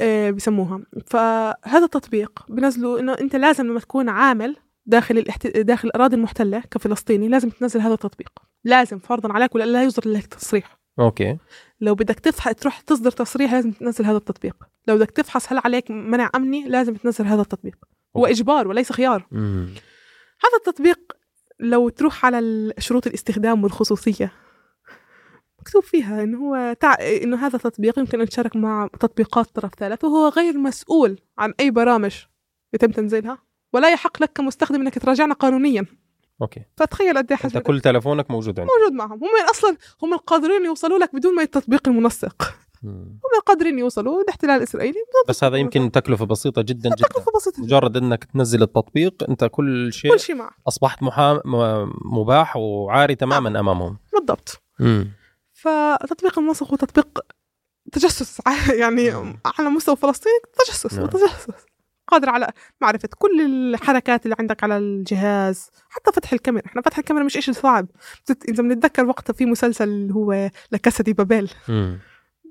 آه، 0.00 0.30
بيسموها. 0.30 0.80
فهذا 1.06 1.84
التطبيق 1.84 2.44
بنزلوا 2.48 3.00
إنه 3.00 3.12
أنت 3.12 3.36
لازم 3.36 3.66
لما 3.66 3.80
تكون 3.80 4.08
عامل 4.08 4.56
داخل 4.86 5.18
الاحت... 5.18 5.46
داخل 5.46 5.88
الأراضي 5.88 6.16
المحتلة 6.16 6.60
كفلسطيني 6.70 7.28
لازم 7.28 7.48
تنزل 7.50 7.80
هذا 7.80 7.94
التطبيق. 7.94 8.30
لازم 8.64 8.98
فرضا 8.98 9.32
عليك 9.32 9.54
ولا 9.54 9.64
لا 9.64 9.82
يصدر 9.82 10.10
لك 10.10 10.26
تصريح. 10.26 10.78
أوكي. 10.98 11.38
لو 11.80 11.94
بدك 11.94 12.20
تفحص 12.20 12.54
تروح 12.54 12.80
تصدر 12.80 13.10
تصريح 13.10 13.52
لازم 13.52 13.72
تنزل 13.72 14.04
هذا 14.04 14.16
التطبيق. 14.16 14.56
لو 14.88 14.96
بدك 14.96 15.10
تفحص 15.10 15.52
هل 15.52 15.60
عليك 15.64 15.90
منع 15.90 16.30
أمني 16.34 16.68
لازم 16.68 16.94
تنزل 16.94 17.26
هذا 17.26 17.42
التطبيق. 17.42 17.76
هو. 18.16 18.26
إجبار 18.26 18.68
وليس 18.68 18.92
خيار. 18.92 19.26
مم. 19.30 19.68
هذا 20.44 20.56
التطبيق 20.66 20.98
لو 21.60 21.88
تروح 21.88 22.26
على 22.26 22.72
شروط 22.78 23.06
الاستخدام 23.06 23.64
والخصوصية. 23.64 24.32
مكتوب 25.60 25.82
فيها 25.82 26.22
انه 26.22 26.38
هو 26.38 26.76
تع... 26.80 26.94
إنه 27.22 27.46
هذا 27.46 27.56
التطبيق 27.56 27.98
يمكن 27.98 28.20
أن 28.20 28.28
تشارك 28.28 28.56
مع 28.56 28.88
تطبيقات 29.00 29.46
طرف 29.46 29.74
ثالث 29.74 30.04
وهو 30.04 30.28
غير 30.28 30.58
مسؤول 30.58 31.18
عن 31.38 31.54
أي 31.60 31.70
برامج 31.70 32.14
يتم 32.74 32.90
تنزيلها 32.90 33.38
ولا 33.72 33.92
يحق 33.92 34.22
لك 34.22 34.32
كمستخدم 34.34 34.80
إنك 34.80 34.98
تراجعنا 34.98 35.34
قانونيا. 35.34 35.86
أوكي. 36.42 36.62
فتخيل 36.76 37.18
قد 37.18 37.32
إيه 37.32 37.38
أنت 37.44 37.58
كل 37.58 37.80
تلفونك 37.80 38.30
موجود 38.30 38.60
عندك. 38.60 38.72
موجود 38.78 38.92
معهم. 38.92 39.24
هم 39.24 39.48
أصلا 39.50 39.76
هم 40.02 40.14
القادرين 40.14 40.64
يوصلوا 40.64 40.98
لك 40.98 41.14
بدون 41.14 41.34
ما 41.34 41.42
التطبيق 41.42 41.88
المنسق. 41.88 42.58
هم 42.90 43.20
القادرين 43.38 43.78
يوصلوا 43.78 44.22
الاحتلال 44.22 44.56
الاسرائيلي 44.56 44.98
بس 45.28 45.44
هذا 45.44 45.56
يمكن 45.56 45.90
تكلفة 45.90 46.26
بسيطة 46.26 46.62
جدا 46.62 46.90
جدا. 46.96 47.08
تكلفة 47.08 47.32
بسيطة. 47.36 47.62
مجرد 47.62 47.96
إنك 47.96 48.24
تنزل 48.24 48.62
التطبيق 48.62 49.14
أنت 49.28 49.44
كل 49.44 49.92
شيء 49.92 50.10
كل 50.12 50.20
شيء 50.20 50.34
معه 50.36 50.50
أصبحت 50.68 51.02
محام... 51.02 51.40
م- 51.44 51.90
مباح 52.18 52.56
وعاري 52.56 53.14
تماما 53.14 53.60
أمامهم. 53.60 53.98
بالضبط. 54.12 54.62
مم. 54.80 55.12
فتطبيق 55.52 56.38
المنسق 56.38 56.70
هو 56.70 56.76
تطبيق 56.76 57.18
تجسس 57.92 58.40
يعني 58.82 59.10
مم. 59.10 59.40
على 59.58 59.68
مستوى 59.70 59.96
فلسطين 59.96 60.32
تجسس 60.66 60.94
نعم. 60.94 61.04
وتجسس. 61.04 61.46
قادر 62.08 62.28
على 62.30 62.52
معرفة 62.80 63.08
كل 63.18 63.40
الحركات 63.74 64.24
اللي 64.24 64.36
عندك 64.38 64.64
على 64.64 64.76
الجهاز 64.78 65.70
حتى 65.88 66.12
فتح 66.12 66.32
الكاميرا. 66.32 66.66
إحنا 66.66 66.82
فتح 66.82 66.98
الكاميرا 66.98 67.24
مش 67.24 67.36
إشي 67.36 67.52
صعب. 67.52 67.86
إذا 68.48 68.62
بنتذكر 68.62 69.04
وقتها 69.04 69.32
في 69.32 69.46
مسلسل 69.46 69.88
اللي 69.88 70.14
هو 70.14 70.50
لكاسا 70.72 71.02
دي 71.04 71.12
بابيل. 71.12 71.50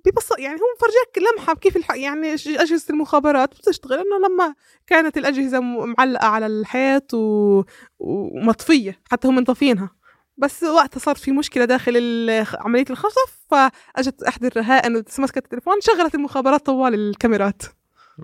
ببساطة 0.05 0.41
يعني 0.41 0.55
هو 0.55 0.65
فرجاك 0.79 1.29
لمحة 1.33 1.55
كيف 1.55 1.77
الح... 1.77 1.91
يعني 1.91 2.33
أجهزة 2.33 2.85
المخابرات 2.89 3.49
بتشتغل 3.57 3.93
إنه 3.93 4.27
لما 4.27 4.55
كانت 4.87 5.17
الأجهزة 5.17 5.59
م- 5.59 5.93
معلقة 5.97 6.27
على 6.27 6.45
الحيط 6.45 7.13
و... 7.13 7.63
ومطفية 7.99 8.99
حتى 9.11 9.27
هم 9.27 9.35
مطفينها 9.35 9.89
بس 10.37 10.63
وقتها 10.63 10.99
صار 10.99 11.15
في 11.15 11.31
مشكلة 11.31 11.65
داخل 11.65 11.93
ال- 11.97 12.47
عملية 12.59 12.85
الخطف 12.89 13.45
فأجت 13.49 14.23
أحد 14.23 14.45
الرهائن 14.45 15.03
مسكت 15.19 15.37
التليفون 15.37 15.81
شغلت 15.81 16.15
المخابرات 16.15 16.65
طوال 16.65 16.93
الكاميرات. 16.93 17.61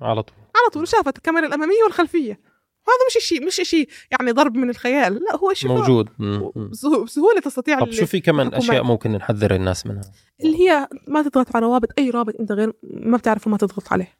على 0.01 0.23
طول. 0.23 0.35
على 0.37 0.69
طول 0.73 0.87
شافت 0.87 1.17
الكاميرا 1.17 1.45
الأمامية 1.47 1.83
والخلفية. 1.83 2.50
وهذا 2.87 2.99
مش 3.17 3.23
شيء 3.25 3.45
مش 3.45 3.55
شيء 3.55 3.89
يعني 4.11 4.31
ضرب 4.31 4.55
من 4.55 4.69
الخيال 4.69 5.13
لا 5.13 5.35
هو 5.35 5.53
شيء 5.53 5.69
موجود 5.71 6.09
مم. 6.19 6.51
مم. 6.55 6.69
بسهو- 6.69 7.03
بسهولة 7.03 7.39
تستطيع 7.39 7.79
طب 7.79 7.91
شو 7.91 8.05
في 8.05 8.19
كمان. 8.19 8.53
أشياء 8.53 8.83
ممكن 8.83 9.11
نحذر 9.11 9.55
الناس 9.55 9.85
منها 9.87 10.01
اللي 10.43 10.69
هي 10.69 10.87
ما 11.07 11.21
تضغط 11.21 11.55
على 11.55 11.65
روابط 11.65 11.89
أي 11.99 12.09
رابط 12.09 12.33
أنت 12.39 12.51
غير 12.51 12.73
ما 12.83 13.17
بتعرفه 13.17 13.51
ما 13.51 13.57
تضغط 13.57 13.93
عليه. 13.93 14.17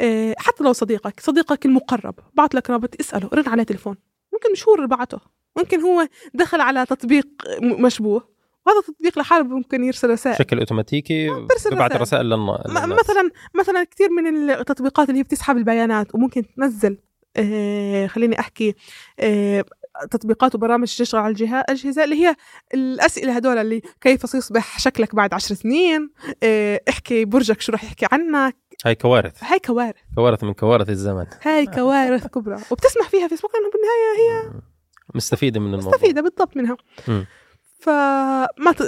إيه، 0.00 0.34
حتى 0.38 0.64
لو 0.64 0.72
صديقك 0.72 1.20
صديقك 1.20 1.66
المقرب 1.66 2.14
بعت 2.34 2.54
لك 2.54 2.70
رابط 2.70 2.94
اسأله 3.00 3.28
رن 3.34 3.48
عليه 3.48 3.62
تليفون 3.62 3.96
ممكن 4.32 4.52
مش 4.52 4.68
هو 4.68 4.74
اللي 4.74 4.86
بعته 4.86 5.18
ممكن 5.58 5.80
هو 5.80 6.08
دخل 6.34 6.60
على 6.60 6.86
تطبيق 6.86 7.26
مشبوه 7.62 8.28
وهذا 8.66 8.78
التطبيق 8.78 9.18
لحاله 9.18 9.44
ممكن 9.44 9.84
يرسل 9.84 10.10
رسائل 10.10 10.36
بشكل 10.36 10.58
أوتوماتيكي 10.58 11.28
ببعت 11.70 11.96
رسائل. 11.96 12.26
للناس 12.26 12.86
مثلا 12.86 13.30
مثلا 13.54 13.84
كثير 13.84 14.10
من 14.10 14.50
التطبيقات 14.50 15.08
اللي 15.08 15.18
هي 15.18 15.22
بتسحب 15.22 15.56
البيانات 15.56 16.14
وممكن 16.14 16.42
تنزل 16.56 16.98
خليني 18.06 18.40
أحكي 18.40 18.74
إيه 19.20 19.64
تطبيقات 20.10 20.54
وبرامج 20.54 20.96
تشتغل 20.96 21.20
على 21.20 21.30
الجهاز 21.30 21.64
الأجهزة 21.68 22.04
اللي 22.04 22.26
هي 22.26 22.36
الأسئلة 22.74 23.36
هدول 23.36 23.58
اللي 23.58 23.82
كيف 24.00 24.30
سيصبح 24.30 24.78
شكلك 24.78 25.14
بعد 25.14 25.34
عشر 25.34 25.54
سنين 25.54 26.10
إيه 26.42 26.82
احكي 26.88 27.24
برجك 27.24 27.60
شو 27.60 27.72
راح 27.72 27.84
يحكي 27.84 28.06
عنك. 28.12 28.56
هاي 28.84 28.94
كوارث. 28.94 29.44
هاي 29.44 29.58
كوارث. 29.58 29.96
كوارث 30.14 30.44
من 30.44 30.52
كوارث 30.54 30.90
الزمن. 30.90 31.26
هاي 31.42 31.66
كوارث 31.66 32.26
كبرى. 32.26 32.60
وبتسمح 32.70 33.08
فيها 33.08 33.28
فيسبوك 33.28 33.50
لأنه 33.54 33.70
بالنهاية 33.70 34.18
هي 34.18 34.60
مستفيدة 35.14 35.60
من 35.60 35.66
الموضوع. 35.66 35.92
مستفيدة 35.92 36.20
بالضبط 36.20 36.56
منها. 36.56 36.76
مم. 37.08 37.26
فما 37.80 38.72
ت... 38.78 38.82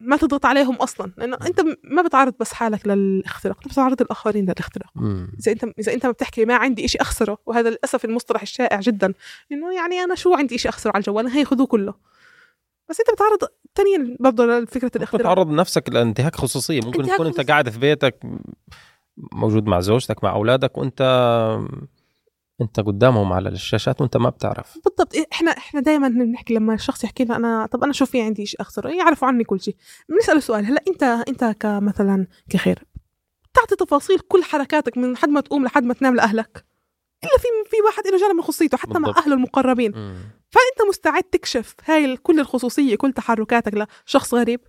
ما 0.00 0.16
تضغط 0.16 0.46
عليهم 0.46 0.74
أصلا 0.74 1.12
لأنه 1.16 1.36
أنت 1.46 1.60
ما 1.84 2.02
بتعرض 2.02 2.34
بس 2.40 2.52
حالك 2.52 2.86
للاختراق 2.86 3.56
أنت 3.64 3.72
بتعرض 3.72 4.00
الآخرين 4.00 4.44
للاختراق. 4.44 4.92
إذا 5.38 5.52
أنت 5.52 5.64
إذا 5.78 5.94
أنت 5.94 6.06
ما 6.06 6.12
بتحكي 6.12 6.44
ما 6.44 6.54
عندي 6.54 6.84
إشي 6.84 6.98
أخسره 6.98 7.38
وهذا 7.46 7.70
للأسف 7.70 8.04
المصطلح 8.04 8.42
الشائع 8.42 8.80
جدا 8.80 9.14
إنه 9.52 9.74
يعني 9.74 10.00
أنا 10.00 10.14
شو 10.14 10.34
عندي 10.34 10.54
إشي 10.54 10.68
أخسره 10.68 10.90
على 10.94 11.00
الجوال؟ 11.00 11.26
هي 11.28 11.44
خذوه 11.44 11.66
كله. 11.66 11.94
بس 12.88 13.00
أنت 13.00 13.10
بتعرض 13.10 13.52
ثانيا 13.74 14.16
برضه 14.20 14.46
لفكرة 14.46 14.90
الاختراق. 14.96 15.22
بتعرض 15.22 15.50
نفسك 15.50 15.88
لانتهاك 15.88 16.36
خصوصية. 16.36 16.80
ممكن 16.80 17.02
تكون 17.02 17.26
أنت. 17.26 17.40
قاعد 17.40 17.68
في 17.68 17.78
بيتك 17.78 18.20
موجود 19.32 19.66
مع 19.66 19.80
زوجتك 19.80 20.24
مع 20.24 20.32
أولادك 20.32 20.78
وأنت 20.78 21.02
انت 22.60 22.80
قدامهم 22.80 23.32
على 23.32 23.48
الشاشات 23.48 24.00
وانت 24.00 24.16
ما 24.16 24.30
بتعرف. 24.30 24.78
بالضبط. 24.84 25.12
إحنا 25.32 25.50
إحنا 25.50 25.80
دائما 25.80 26.08
بنحكي 26.08 26.54
لما 26.54 26.74
الشخص 26.74 27.04
يحكي 27.04 27.24
لنا 27.24 27.36
أنا 27.36 27.66
طب 27.66 27.84
أنا 27.84 27.92
شو 27.92 28.06
في 28.06 28.20
عندي 28.20 28.46
شيء 28.46 28.60
اخسره 28.60 28.88
يعرفوا 28.88 29.28
عني 29.28 29.44
كل 29.44 29.60
شيء. 29.60 29.76
بنساله 30.08 30.40
سؤال 30.40 30.66
هلا 30.66 30.82
أنت 30.88 31.02
أنت 31.02 31.44
كمثلا 31.60 32.26
كخير 32.50 32.84
تعطي 33.54 33.76
تفاصيل 33.76 34.18
كل 34.18 34.44
حركاتك 34.44 34.98
من 34.98 35.16
حد 35.16 35.28
ما 35.28 35.40
تقوم 35.40 35.64
لحد 35.64 35.84
ما 35.84 35.94
تنام 35.94 36.14
لأهلك؟ 36.14 36.64
إلا 37.24 37.38
في 37.38 37.70
في 37.70 37.76
واحد 37.86 38.06
له 38.06 38.18
جانب 38.18 38.34
من 38.34 38.42
خصوصيته 38.42 38.78
حتى 38.78 38.92
بالضبط. 38.92 39.16
مع 39.16 39.22
أهله 39.22 39.34
المقربين. 39.34 39.92
مم. 39.94 40.16
فأنت 40.50 40.88
مستعد 40.88 41.22
تكشف 41.22 41.74
هاي 41.84 42.16
كل 42.16 42.40
الخصوصية 42.40 42.96
كل 42.96 43.12
تحركاتك 43.12 43.86
لشخص 44.06 44.34
غريب؟ 44.34 44.60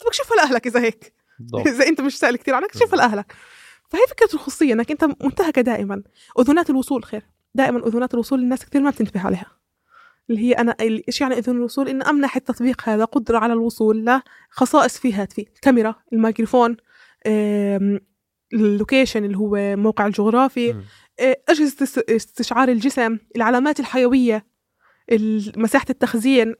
طب 0.00 0.06
اكشفها 0.06 0.36
لأهلك 0.36 0.66
إذا 0.66 0.80
هيك. 0.80 1.14
إذا 1.66 1.86
أنت 1.86 2.00
مش 2.00 2.18
سائل 2.18 2.36
كثير 2.36 2.54
عنك 2.54 2.64
اكشفها 2.64 2.96
لأهلك. 2.96 3.34
فهي 3.90 4.00
فكرة 4.08 4.28
الخصوصيه 4.34 4.72
إنك 4.72 4.90
أنت 4.90 5.04
منتهكة 5.04 5.62
دائما. 5.62 6.02
اذونات 6.40 6.70
الوصول 6.70 7.04
خير. 7.04 7.22
دائما 7.54 7.86
اذونات 7.86 8.14
الوصول 8.14 8.40
الناس 8.40 8.64
كثير 8.64 8.80
ما 8.80 8.90
بتنتبه 8.90 9.20
عليها. 9.26 9.46
اللي 10.30 10.40
هي 10.40 10.52
أنا 10.52 10.76
إيش 10.80 11.20
يعني 11.20 11.38
اذون 11.38 11.56
الوصول؟ 11.56 11.88
إن 11.88 12.02
أمنح 12.02 12.36
التطبيق 12.36 12.88
هذا 12.88 13.04
قدرة 13.04 13.38
على 13.38 13.52
الوصول 13.52 14.06
لخصائص 14.52 14.98
في 14.98 15.12
هاتفي 15.12 15.40
الكاميرا 15.54 15.94
الميكروفون 16.12 16.76
ال 18.52 18.60
location 18.60 19.24
اللي 19.24 19.38
هو 19.38 19.76
موقع 19.76 20.06
الجغرافي. 20.06 20.70
آه، 21.20 21.36
أجهزة 21.48 21.76
است- 21.82 22.10
استشعار 22.10 22.68
الجسم 22.68 23.18
العلامات 23.36 23.80
الحيوية 23.80 24.46
ال- 25.12 25.52
مساحة 25.56 25.86
التخزين 25.90 26.54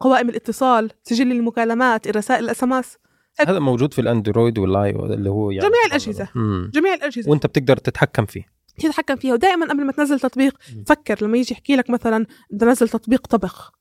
قوائم 0.00 0.28
الاتصال 0.28 0.90
سجل 1.02 1.32
المكالمات 1.32 2.06
الرسائل 2.06 2.44
ال 2.44 2.62
SMS 2.64 2.98
هذا 3.46 3.58
موجود 3.58 3.94
في 3.94 4.00
الأندرويد 4.00 4.58
والآي 4.58 4.90
اللي 4.90 5.30
هو 5.30 5.50
يعني 5.50 5.68
جميع 5.68 5.80
الأجهزة. 5.86 6.28
مم. 6.34 6.70
جميع 6.74 6.94
الأجهزة. 6.94 7.30
وأنت 7.30 7.46
بتقدر 7.46 7.76
تتحكم 7.76 8.26
فيه. 8.26 8.42
تتحكم 8.78 9.16
فيها 9.16 9.32
ودائما 9.34 9.66
قبل 9.66 9.84
ما 9.84 9.92
تنزل 9.92 10.20
تطبيق 10.20 10.54
مم. 10.76 10.84
فكر 10.86 11.24
لما 11.24 11.38
يجي 11.38 11.52
يحكي 11.54 11.76
لك 11.76 11.90
مثلا 11.90 12.26
بدي 12.50 12.64
انزل 12.64 12.88
تطبيق 12.88 13.26
طبخ. 13.26 13.72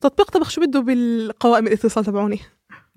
تطبيق 0.00 0.30
طبخ 0.30 0.50
شو 0.50 0.60
بده 0.60 0.80
بالقوائم 0.80 1.66
الاتصال 1.66 2.04
تبعوني؟ 2.04 2.38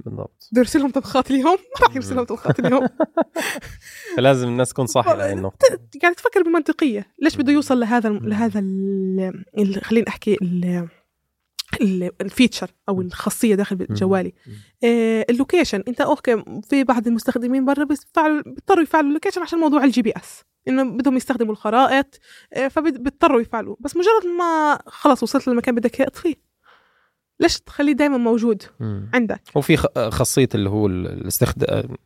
بالضبط. 0.05 0.47
بده 0.51 0.62
يرسلهم 0.62 0.91
طبخات 0.91 1.32
اليوم؟ 1.32 1.57
ما 1.80 1.82
راح 1.88 1.95
يرسلهم 1.95 2.24
طبخات 2.26 2.59
اليوم. 2.59 2.88
فلازم 4.18 4.47
الناس 4.47 4.70
تكون 4.70 4.86
صاحية 4.86 5.14
لهي 5.16 5.34
النقطة. 5.34 5.68
يعني 6.03 6.16
تفكر 6.16 6.43
بمنطقيه 6.43 7.05
ليش 7.22 7.38
بده 7.38 7.51
يوصل 7.53 7.80
لهذا 7.80 8.09
لهذا 8.09 8.59
ال- 8.59 9.43
ال- 9.57 9.84
خلينا 9.84 10.07
أحكي 10.07 10.38
ال- 10.41 10.88
ال 12.21 12.28
feature 12.28 12.71
أو 12.89 13.01
الخاصية 13.01 13.55
داخل 13.55 13.88
جوالي. 13.89 14.34
آه، 14.84 15.26
ال 15.29 15.35
location. 15.35 15.84
أنت 15.88 16.01
okay 16.01 16.43
في 16.69 16.84
بعض 16.84 17.07
المستخدمين 17.07 17.65
برا 17.65 17.84
بيضطروا 17.84 18.84
يفعلوا 18.84 19.09
ال 19.09 19.13
location 19.13 19.41
عشان 19.41 19.59
موضوع 19.59 19.84
ال 19.84 20.01
GPS 20.01 20.43
إنه 20.67 20.84
بدهم 20.84 21.17
يستخدموا 21.17 21.51
الخرائط 21.51 22.19
آه، 22.53 22.67
فبيضطروا 22.67 23.41
يفعلوا 23.41 23.76
بس 23.80 23.95
مجرد 23.97 24.26
ما 24.38 24.80
خلص 24.88 25.24
وصلت 25.24 25.47
للمكان 25.47 25.76
بدك 25.76 25.99
إياه 25.99 26.07
اطفيه 26.07 26.36
ليش 27.39 27.59
تخليه 27.59 27.93
دائما 27.93 28.17
موجود 28.17 28.63
مم. 28.80 29.09
عندك؟ 29.13 29.41
وفي 29.55 29.78
خاصية 30.11 30.49
اللي 30.55 30.69
هو 30.69 30.88
الاستخدام 30.88 31.97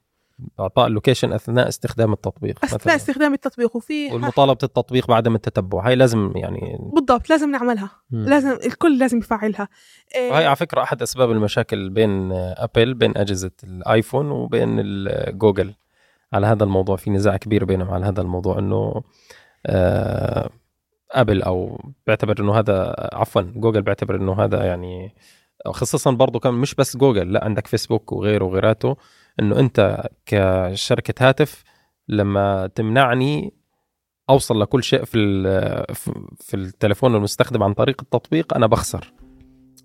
إعطاء 0.60 0.88
ال 0.88 0.93
location 0.93 1.34
أثناء 1.34 1.68
استخدام 1.68 2.14
التطبيق 2.14 2.56
أثناء 2.64 2.76
مثلا. 2.76 2.96
استخدام 2.96 3.34
التطبيق 3.34 3.76
وفي 3.76 4.14
والمطالبة 4.14 4.58
التطبيق 4.64 5.08
بعدم 5.08 5.36
التتبع 5.36 5.88
هاي 5.88 5.96
لازم 5.96 6.32
يعني 6.36 6.78
بالضبط 6.94 7.30
لازم 7.30 7.52
نعملها. 7.52 7.92
مم. 8.12 8.26
لازم 8.26 8.58
الكل 8.66 9.00
لازم 9.00 9.18
يفعلها. 9.18 9.68
آه، 10.16 10.32
وهي 10.32 10.46
على 10.46 10.56
فكرة 10.56 10.84
أحد 10.84 11.02
أسباب 11.02 11.32
المشاكل 11.32 11.90
بين 11.90 12.32
أبل 12.32 12.94
بين 12.94 13.18
أجهزة 13.18 13.52
الآيفون 13.64 14.32
وبين 14.32 14.84
جوجل 15.38 15.74
على 16.34 16.48
هذا 16.48 16.64
الموضوع. 16.64 16.96
في 16.96 17.10
نزاع 17.10 17.38
كبير 17.38 17.66
بينهم 17.66 17.92
على 17.92 18.06
هذا 18.06 18.22
الموضوع 18.22 18.60
إنه 18.60 19.02
آه، 19.66 20.50
أبل 21.12 21.80
بيعتبر 22.08 22.40
إنه 22.40 22.60
هذا 22.60 22.96
عفوا 23.14 23.42
جوجل 23.42 23.82
بيعتبر 23.82 24.16
إنه 24.16 24.44
هذا 24.44 24.64
يعني 24.64 25.16
خصوصا 25.68 26.12
برضه 26.12 26.40
كان 26.40 26.54
مش 26.54 26.76
بس 26.76 26.98
جوجل 26.98 27.34
لا 27.34 27.44
عندك 27.44 27.68
فيسبوك 27.68 28.12
وغيره 28.12 28.46
وغيراته. 28.46 28.96
إنه 29.40 29.60
أنت 29.60 30.08
كشركة 30.26 31.28
هاتف 31.30 31.64
لما 32.08 32.68
تمنعني 32.76 33.54
أوصل 34.30 34.62
لكل 34.62 34.84
شيء 34.84 35.04
في 35.04 35.18
في 36.40 36.54
التليفون 36.54 37.16
المستخدم 37.16 37.64
عن 37.64 37.74
طريق 37.74 38.02
التطبيق 38.02 38.54
أنا 38.54 38.68
بخسر 38.68 39.14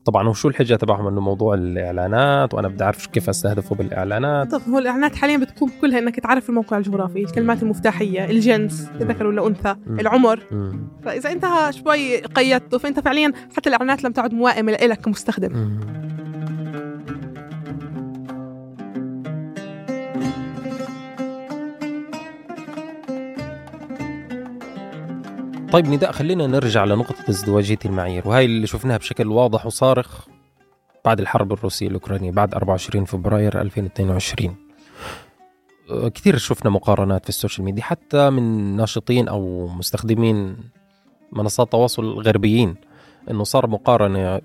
طبعا 0.05 0.29
وشو 0.29 0.49
الحجة 0.49 0.75
تبعهم 0.75 1.07
إنه 1.07 1.21
موضوع 1.21 1.55
الإعلانات 1.55 2.55
وأنا 2.55 2.69
بدي 2.69 2.85
أعرف 2.85 3.07
كيف 3.07 3.29
أستهدفه 3.29 3.75
بالإعلانات 3.77 4.51
طب 4.51 4.61
هو 4.73 4.79
الإعلانات 4.79 5.17
حاليا 5.17 5.37
بتقوم 5.37 5.71
كلها 5.81 5.99
إنك 5.99 6.21
تعرف 6.21 6.49
الموقع 6.49 6.79
الجغرافي 6.79 7.19
الكلمات 7.19 7.63
المفتاحية 7.63 8.25
الجنس 8.25 8.89
ذكر 8.97 9.27
ولا 9.27 9.47
أنثى. 9.47 9.77
العمر 9.87 10.41
مم. 10.51 10.89
فإذا 11.05 11.33
انت 11.33 11.47
شوي 11.71 12.21
قيدته 12.21 12.79
فأنت 12.79 13.01
فعليا 13.01 13.33
حتى 13.57 13.69
الإعلانات 13.69 14.05
لم 14.05 14.13
تعد 14.13 14.35
موائمة 14.35 14.73
لك 14.73 15.01
كمستخدم 15.01 15.53
مم. 15.53 15.81
طيب 25.73 25.89
نداء 25.89 26.13
خلينا 26.13 26.47
نرجع 26.47 26.85
لنقطة 26.85 27.31
ازدواجية 27.31 27.79
المعايير 27.85 28.29
وهي 28.29 28.45
اللي 28.45 28.67
شفناها 28.67 28.97
بشكل 28.97 29.29
واضح 29.29 29.67
وصارخ 29.67 30.27
بعد 31.05 31.21
الحرب 31.21 31.53
الروسية 31.53 31.89
الأوكرانية 31.89 32.31
بعد 32.31 32.55
24 32.55 33.05
فبراير 33.05 33.61
2022 33.61 34.57
أه، 35.91 36.09
كثير 36.09 36.37
شفنا 36.37 36.71
مقارنات 36.71 37.23
في 37.23 37.29
السوشيال 37.29 37.65
ميديا 37.65 37.83
حتى 37.83 38.31
من 38.31 38.77
ناشطين 38.77 39.29
أو 39.29 39.69
مستخدمين 39.69 40.57
منصات 41.33 41.67
التواصل 41.67 42.05
الغربيين 42.05 42.75
إنه 43.31 43.45
صار 43.45 43.67
مقارنة 43.67 44.41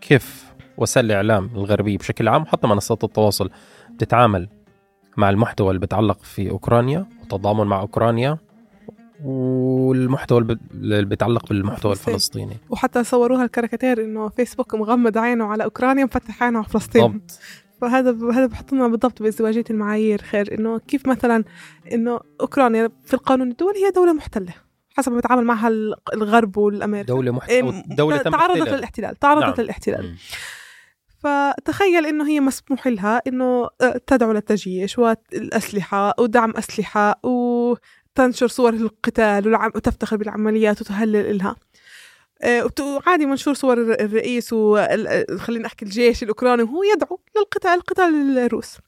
كيف 0.00 0.52
وسائل 0.76 1.06
الإعلام 1.06 1.50
الغربية 1.54 1.98
بشكل 1.98 2.28
عام 2.28 2.46
حتى 2.46 2.66
منصات 2.66 3.04
التواصل 3.04 3.50
بتتعامل 3.90 4.48
مع 5.16 5.30
المحتوى 5.30 5.68
اللي 5.68 5.80
بتعلق 5.80 6.18
في 6.22 6.50
أوكرانيا 6.50 7.06
وتضامن 7.22 7.66
مع 7.66 7.80
أوكرانيا. 7.80 8.38
والمحتوى 9.24 10.58
اللي 10.74 11.04
بيتعلق 11.04 11.48
بالمحتوى 11.48 11.94
فلسطين. 11.94 12.14
الفلسطيني 12.14 12.56
وحتى 12.70 13.04
صوروها 13.04 13.44
الكاريكاتير 13.44 14.04
إنه 14.04 14.28
فيسبوك 14.28 14.74
مغمض 14.74 15.18
عينه 15.18 15.44
على 15.44 15.64
أوكرانيا 15.64 16.04
مفتح 16.04 16.42
عينه 16.42 16.58
على 16.58 16.68
فلسطين 16.68 17.02
بالضبط 17.02 17.38
فهذا 17.80 18.10
هذا 18.32 18.46
بحطنا 18.46 18.88
بالضبط 18.88 19.22
بازدواجية 19.22 19.64
المعايير 19.70 20.22
خير 20.22 20.58
إنه 20.58 20.78
كيف 20.78 21.06
مثلا 21.08 21.44
إنه 21.92 22.20
أوكرانيا 22.40 22.88
في 23.04 23.14
القانون 23.14 23.50
الدولي 23.50 23.86
هي 23.86 23.90
دولة 23.90 24.12
محتلة 24.12 24.54
حسب 24.96 25.10
ما 25.12 25.16
بيتعامل 25.16 25.44
معها 25.44 25.68
ال- 25.68 25.94
الغرب 26.14 26.56
والأمريكا 26.56 27.06
دولة 27.06 27.30
محت... 27.30 27.50
تم 28.24 28.30
تعرضت 28.30 28.50
احتلالها. 28.56 28.76
للاحتلال 28.76 29.16
تعرضت 29.18 29.44
نعم. 29.46 29.54
للاحتلال. 29.64 30.14
فتخيل 31.18 32.06
إنه 32.06 32.28
هي 32.28 32.40
مسموح 32.40 32.86
لها 32.86 33.22
إنه 33.26 33.68
آه، 33.80 34.00
تدعو 34.06 34.32
للتجيش 34.32 34.98
والأسلحة 34.98 36.14
ودعم 36.20 36.50
أسلحة 36.56 37.20
وتنشر 38.16 38.46
صور 38.48 38.72
القتال 38.74 39.54
وتفتخر 39.74 40.16
بالعمليات 40.16 40.80
وتهلل 40.80 41.38
لها 41.38 41.56
آه، 42.42 42.68
وعادي 42.80 43.26
منشور 43.26 43.54
صور 43.54 43.78
الر- 43.78 44.00
الرئيس 44.00 44.52
وخلينا 44.52 45.64
نحكي 45.64 45.84
الجيش 45.84 46.22
الأوكراني 46.22 46.62
وهو 46.62 46.82
يدعو 46.82 47.20
للقتال 47.36 47.80
قتال 47.80 48.38
الروس. 48.38 48.78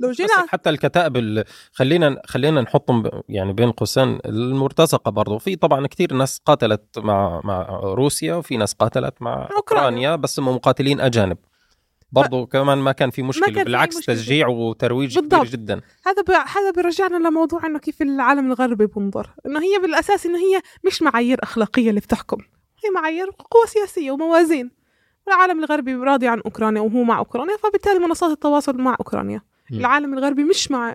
لو 0.00 0.10
بس 0.10 0.16
جينا 0.16 0.46
حتى 0.48 0.70
الكتائب 0.70 1.16
ال- 1.16 1.44
خلينا 1.72 2.22
خلينا 2.26 2.60
نحطهم 2.60 3.10
يعني 3.28 3.52
بين 3.52 3.70
قوسين. 3.70 4.18
المرتزقة 4.26 5.10
برضه 5.10 5.38
في 5.38 5.56
طبعا 5.56 5.86
كثير 5.86 6.12
ناس 6.14 6.40
قاتلت 6.46 6.98
مع 6.98 7.40
مع 7.44 7.62
روسيا 7.82 8.34
وفي 8.34 8.56
ناس 8.56 8.72
قاتلت 8.74 9.14
مع. 9.20 9.48
أوكرانيا 9.56 10.16
بس 10.16 10.40
هم 10.40 10.48
مقاتلين 10.48 11.00
أجانب. 11.00 11.36
برضه 12.12 12.46
كمان 12.46 12.78
ما 12.78 12.92
كان 12.92 13.10
في 13.10 13.22
مشكلة 13.22 13.54
كان 13.54 13.64
بالعكس 13.64 13.96
مشكلة. 13.96 14.14
تشجيع 14.14 14.48
وترويج 14.48 15.18
كبير. 15.18 15.44
جدا. 15.44 15.80
هذا 16.06 16.22
ب... 16.22 16.30
هذا 16.30 16.70
بيرجعنا 16.70 17.28
لموضوع 17.28 17.66
إنه 17.66 17.78
كيف 17.78 18.02
العالم 18.02 18.46
الغربي 18.46 18.86
بنظر 18.86 19.34
إنه 19.46 19.60
هي 19.60 19.78
بالأساس 19.82 20.26
إنه 20.26 20.38
هي 20.38 20.60
مش 20.84 21.02
معايير 21.02 21.38
أخلاقية 21.42 21.90
اللي 21.90 22.00
بتحكم. 22.00 22.38
هي 22.84 22.90
معايير 22.90 23.26
قوى 23.50 23.66
سياسية 23.66 24.10
وموازين. 24.10 24.70
العالم 25.28 25.58
الغربي 25.64 25.94
راضي 25.94 26.28
عن 26.28 26.40
أوكرانيا 26.40 26.80
وهو 26.80 27.02
مع 27.02 27.18
أوكرانيا 27.18 27.56
فبالتالي 27.56 27.98
منصات 27.98 28.30
التواصل 28.30 28.76
مع 28.76 28.96
أوكرانيا. 29.00 29.42
مم. 29.70 29.78
العالم 29.78 30.14
الغربي 30.14 30.44
مش 30.44 30.70
مع 30.70 30.94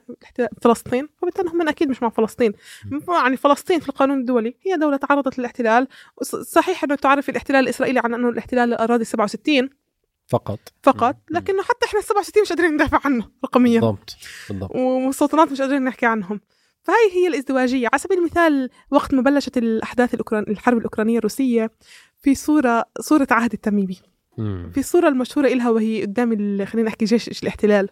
فلسطين 0.62 1.10
فبالتالي 1.22 1.50
هم 1.50 1.68
أكيد 1.68 1.90
مش 1.90 2.04
مع 2.04 2.10
فلسطين. 2.10 2.54
يعني 3.08 3.38
فلسطين 3.38 3.80
في 3.80 3.90
القانون 3.90 4.20
الدولي 4.20 4.56
هي 4.66 4.78
دولة 4.78 4.98
تعرضت 4.98 5.40
للاحتلال. 5.40 5.88
صحيح 6.42 6.84
إنه 6.84 6.96
تعرف 6.96 7.30
الاحتلال 7.30 7.64
الإسرائيلي 7.64 8.00
عن 8.00 8.14
أنه 8.14 8.30
الاحتلال 8.30 8.70
للاراضي 8.70 9.04
67 9.04 9.70
فقط. 10.32 10.60
فقط. 10.84 11.16
لكنه 11.30 11.64
حتى 11.64 11.86
إحنا 11.86 12.02
67 12.02 12.42
مش 12.42 12.50
قادرين 12.50 12.74
ندافع 12.74 13.00
عنه 13.06 13.30
رقميا. 13.46 13.80
بالضبط 13.80 14.18
بالضبط. 14.50 14.72
ومستوطنات 14.76 15.52
مش 15.52 15.62
قادرين 15.62 15.84
نحكي 15.84 16.06
عنهم. 16.06 16.42
فهي 16.82 17.12
هي 17.14 17.28
الازدواجية. 17.28 17.88
على 17.94 18.00
سبيل 18.00 18.18
المثال 18.18 18.70
وقت 18.92 19.14
ما 19.14 19.22
بلشت 19.22 19.58
الأحداث 19.58 20.14
الأوكران... 20.14 20.44
الحرب 20.48 20.78
الأوكرانية 20.78 21.18
الروسية 21.18 21.72
في 22.22 22.36
صورة 22.36 22.86
صورة 23.00 23.28
عهد 23.32 23.54
التميمي. 23.54 24.00
مم. 24.38 24.72
في 24.74 24.80
الصورة 24.80 25.08
المشهورة 25.08 25.48
إلها 25.48 25.70
وهي 25.70 26.02
قدام 26.02 26.32
ال... 26.32 26.68
خلينا 26.68 26.88
نحكي 26.88 27.06
جيش 27.06 27.44
الاحتلال. 27.44 27.90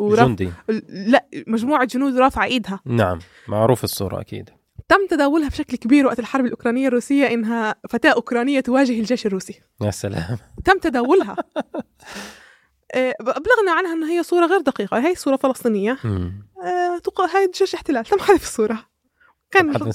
ورف... 0.00 0.20
جندي. 0.20 0.50
لا 0.88 1.26
مجموعة 1.46 1.84
جنود 1.84 2.16
رافعة 2.16 2.44
إيدها. 2.44 2.80
نعم 2.84 3.18
معروف 3.48 3.84
الصورة 3.84 4.20
أكيد. 4.20 4.50
تم 4.88 5.06
تداولها 5.10 5.48
بشكل 5.48 5.76
كبير 5.76 6.06
وقت 6.06 6.18
الحرب 6.18 6.44
الأوكرانية 6.44 6.88
الروسية 6.88 7.26
إنها 7.26 7.74
فتاة 7.90 8.10
أوكرانية 8.10 8.60
تواجه 8.60 9.00
الجيش 9.00 9.26
الروسي. 9.26 9.60
يا 9.80 9.90
سلام. 9.90 10.38
تم 10.64 10.78
تداولها. 10.78 11.36
آه، 12.94 13.14
أبلغنا 13.20 13.72
عنها 13.72 13.92
أنها 13.92 14.10
هي 14.10 14.22
صورة 14.22 14.46
غير 14.46 14.60
دقيقة. 14.60 14.98
هي 15.08 15.14
صورة 15.14 15.36
فلسطينية. 15.36 15.98
آه، 16.64 16.98
تق... 16.98 17.20
هاي 17.20 17.50
جيش 17.54 17.74
احتلال. 17.74 18.04
تم 18.04 18.18
حذف 18.18 18.42
الصورة. 18.42 18.86
كان 19.50 19.76
آه. 19.76 19.90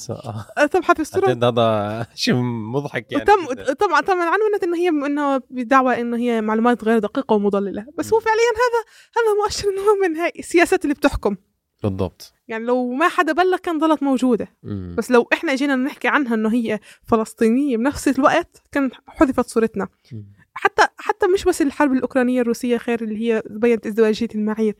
آه، 0.57 0.65
تم 0.65 0.83
حذف 0.83 0.99
الصورة. 0.99 1.27
أعتقد 1.27 1.43
هذا 1.43 2.07
شيء 2.15 2.33
مضحك 2.73 3.11
يعني 3.11 3.23
جداً. 3.23 3.73
طبعا 3.73 4.01
طبعا 4.01 4.25
عنونت 4.25 4.63
إنه 4.63 4.77
هي 4.77 4.89
إنه 4.89 5.41
بدعوى 5.49 6.01
إنه 6.01 6.17
هي 6.17 6.41
معلومات 6.41 6.83
غير 6.83 6.99
دقيقة 6.99 7.33
ومضللة. 7.33 7.85
بس 7.97 8.13
هو. 8.13 8.19
فعليا 8.19 8.39
هذا 8.41 8.85
هذا 9.17 9.43
مؤشر 9.43 9.69
إنه 9.69 10.07
من 10.07 10.15
هاي 10.17 10.31
السياسات 10.39 10.83
اللي 10.83 10.93
بتحكم. 10.93 11.35
بالضبط. 11.83 12.33
يعني 12.47 12.65
لو 12.65 12.91
ما 12.91 13.07
حدا 13.07 13.33
بلغ 13.33 13.57
كان 13.57 13.77
ضلت 13.77 14.03
موجودة. 14.03 14.47
مم. 14.63 14.95
بس 14.97 15.11
لو 15.11 15.27
إحنا 15.33 15.53
اجينا 15.53 15.75
نحكي 15.75 16.07
عنها 16.07 16.35
إنه 16.35 16.53
هي 16.53 16.79
فلسطينية 17.03 17.77
بنفس 17.77 18.07
الوقت 18.07 18.63
كان 18.71 18.91
حذفت 19.07 19.49
صورتنا. 19.49 19.87
مم. 20.11 20.25
حتى 20.53 20.87
حتى 20.97 21.27
مش 21.27 21.43
بس 21.43 21.61
الحرب 21.61 21.93
الأوكرانية 21.93 22.41
الروسية 22.41 22.77
خير 22.77 23.03
اللي 23.03 23.17
هي 23.17 23.43
بينت 23.49 23.85
ازدواجية 23.85 24.27
المعايير 24.35 24.75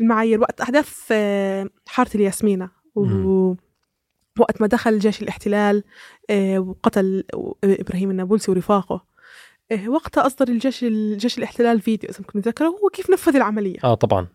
المعايير 0.00 0.40
وقت 0.40 0.60
أحداث 0.60 0.98
آه، 1.12 1.68
حارة 1.86 2.10
الياسمينة. 2.14 2.70
و... 2.94 3.54
وقت 4.38 4.60
ما 4.60 4.66
دخل 4.66 4.98
جيش 4.98 5.22
الاحتلال 5.22 5.84
آه، 6.30 6.58
وقتل 6.58 7.24
إبراهيم 7.64 8.10
النابلسي 8.10 8.50
ورفاقه. 8.50 9.04
آه، 9.72 9.88
وقتها 9.88 10.26
أصدر 10.26 10.48
الجيش 10.48 10.84
الجيش 10.84 11.38
الاحتلال 11.38 11.80
فيديو 11.80 12.10
إذا 12.10 12.18
كنت 12.18 12.36
متذكره 12.36 12.66
هو 12.66 12.88
كيف 12.88 13.10
نفذ 13.10 13.36
العملية. 13.36 13.78
آه 13.84 13.94
طبعا. 13.94 14.26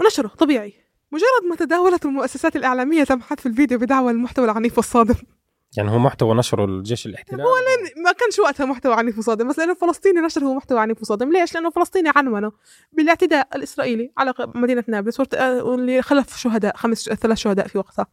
ونشره 0.00 0.28
طبيعي. 0.28 0.74
مجرد 1.12 1.50
ما 1.50 1.56
تداولت 1.56 2.04
المؤسسات 2.04 2.56
الإعلامية 2.56 3.04
تم 3.04 3.20
حذف 3.20 3.46
الفيديو 3.46 3.78
بدعوى 3.78 4.12
المحتوى 4.12 4.44
العنيف 4.44 4.78
والصادم. 4.78 5.14
يعني 5.76 5.90
هو 5.90 5.98
محتوى 5.98 6.34
نشره 6.34 6.64
الجيش 6.64 7.06
الاحتلال؟ 7.06 7.40
ما 8.04 8.12
كانش 8.12 8.38
وقتها 8.38 8.66
محتوى 8.66 8.94
عنيف 8.94 9.18
وصادم 9.18 9.48
بس 9.48 9.58
لأنه 9.58 9.74
فلسطيني 9.74 10.20
نشر 10.20 10.44
هو 10.44 10.54
محتوى 10.54 10.80
عنيف 10.80 11.02
وصادم. 11.02 11.32
ليش؟ 11.32 11.54
لأنه 11.54 11.70
فلسطيني 11.70 12.10
عنونه. 12.16 12.52
بالاعتداء 12.92 13.48
الإسرائيلي 13.54 14.12
على 14.18 14.34
مدينة 14.38 14.84
نابلس 14.88 15.20
آه، 15.34 15.64
واللي 15.64 16.02
خلف 16.02 16.36
شهداء 16.36 16.76
خمس 16.76 17.04
ثلاث 17.04 17.38
شهداء 17.38 17.66
في 17.66 17.78
وقتها. 17.78 18.06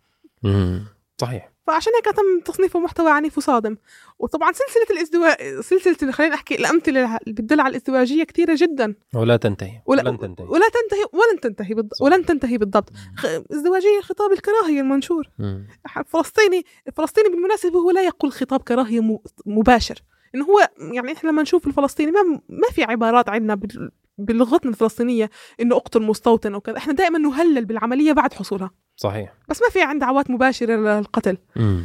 مم. 0.44 0.86
صحيح. 1.22 1.57
فعشان 1.68 1.94
هيك 1.96 2.06
تم 2.06 2.52
تصنيفه 2.54 2.80
محتوى 2.80 3.12
عنيف 3.12 3.38
وصادم. 3.38 3.78
وطبعا 4.20 4.52
سلسلة 4.52 4.86
الازدواج 4.92 5.62
سلسلة 5.62 6.12
خلينا 6.12 6.34
نحكي 6.34 6.56
الأمثلة 6.56 7.18
اللي 7.18 7.34
بتدل 7.34 7.60
على 7.60 7.72
الإزدواجية 7.72 8.24
كثيره 8.24 8.56
جدا. 8.58 8.96
ولا 9.16 9.38
تنتهي 9.38 9.82
ولا 9.86 10.04
ولن 10.10 10.20
تنتهي. 10.20 10.46
ولا 10.46 10.66
تنتهي 10.70 11.06
ولن 11.14 11.40
تنتهي 11.42 11.74
بالض... 11.74 11.94
صح. 11.94 12.02
ولن 12.02 12.26
تنتهي 12.26 12.58
بالضبط. 12.58 12.90
خ... 13.18 13.26
إزدواجية 13.26 14.02
خطاب 14.02 14.32
الكراهية 14.32 14.82
المنشور. 14.82 15.30
مم. 15.40 15.68
الفلسطيني 15.98 16.66
الفلسطيني 16.88 17.30
بالمناسبة 17.30 17.80
هو 17.80 17.92
لا 17.92 18.04
يقول 18.04 18.32
خطاب 18.32 18.62
كراهية 18.62 19.00
م... 19.00 19.18
مباشر. 19.46 20.02
إنه 20.36 20.46
هو 20.46 20.70
يعني 20.94 21.14
إحنا 21.14 21.30
لما 21.30 21.42
نشوف 21.42 21.68
الفلسطيني 21.68 22.12
ما 22.12 22.22
ما 22.50 22.68
في 22.72 22.84
عبارات 22.84 23.30
عندنا 23.30 23.56
بال... 23.56 23.92
بلغتنا 24.18 24.72
الفلسطينية 24.72 25.30
إنه 25.62 25.76
أقتل 25.76 26.02
مستوطن 26.02 26.54
أو 26.54 26.62
كذا 26.62 26.78
إحنا 26.78 26.94
دائما 26.94 27.20
نهلل 27.20 27.66
بالعملية 27.66 28.14
بعد 28.14 28.34
حصولها. 28.34 28.72
صحيح. 28.96 29.34
بس 29.50 29.62
ما 29.62 29.70
في 29.70 29.82
عند 29.82 30.02
دعوات 30.02 30.30
مباشرة 30.32 30.76
للقتل. 30.76 31.38
مم. 31.56 31.84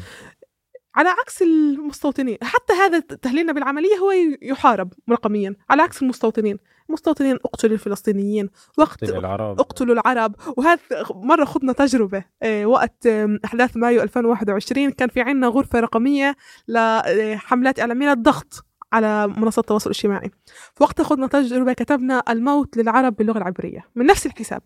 على 0.94 1.08
عكس 1.08 1.42
المستوطنين 1.42 2.38
حتى 2.42 2.72
هذا 2.72 2.98
تهليلنا 3.00 3.52
بالعملية 3.52 3.96
هو 3.96 4.12
يحارب 4.42 4.92
رقميا. 5.10 5.56
على 5.70 5.82
عكس 5.82 6.02
المستوطنين 6.02 6.58
المستوطنين 6.88 7.36
اقتلوا 7.44 7.72
الفلسطينيين 7.74 8.50
وقت 8.78 9.02
العرب. 9.02 9.60
اقتلوا 9.60 9.94
العرب. 9.94 10.34
وهذا 10.56 10.80
مرة 11.14 11.44
خضنا 11.44 11.72
تجربة. 11.72 12.24
آه، 12.42 12.66
وقت 12.66 13.06
آم، 13.06 13.38
أحداث 13.44 13.76
مايو 13.76 14.02
2021 14.02 14.90
كان 14.90 15.08
في 15.08 15.20
عنا 15.20 15.46
غرفة 15.46 15.80
رقمية 15.80 16.36
لحملات 16.68 17.80
إعلامية 17.80 18.08
للضغط. 18.08 18.64
على 18.92 19.28
منصات 19.28 19.64
التواصل 19.64 19.90
الاجتماعي. 19.90 20.30
فوقتها 20.74 21.04
خضنا 21.04 21.26
تجربة 21.26 21.72
كتبنا 21.72 22.22
الموت 22.28 22.76
للعرب 22.76 23.16
باللغة 23.16 23.38
العبرية. 23.38 23.84
من 23.94 24.06
نفس 24.06 24.26
الحساب 24.26 24.62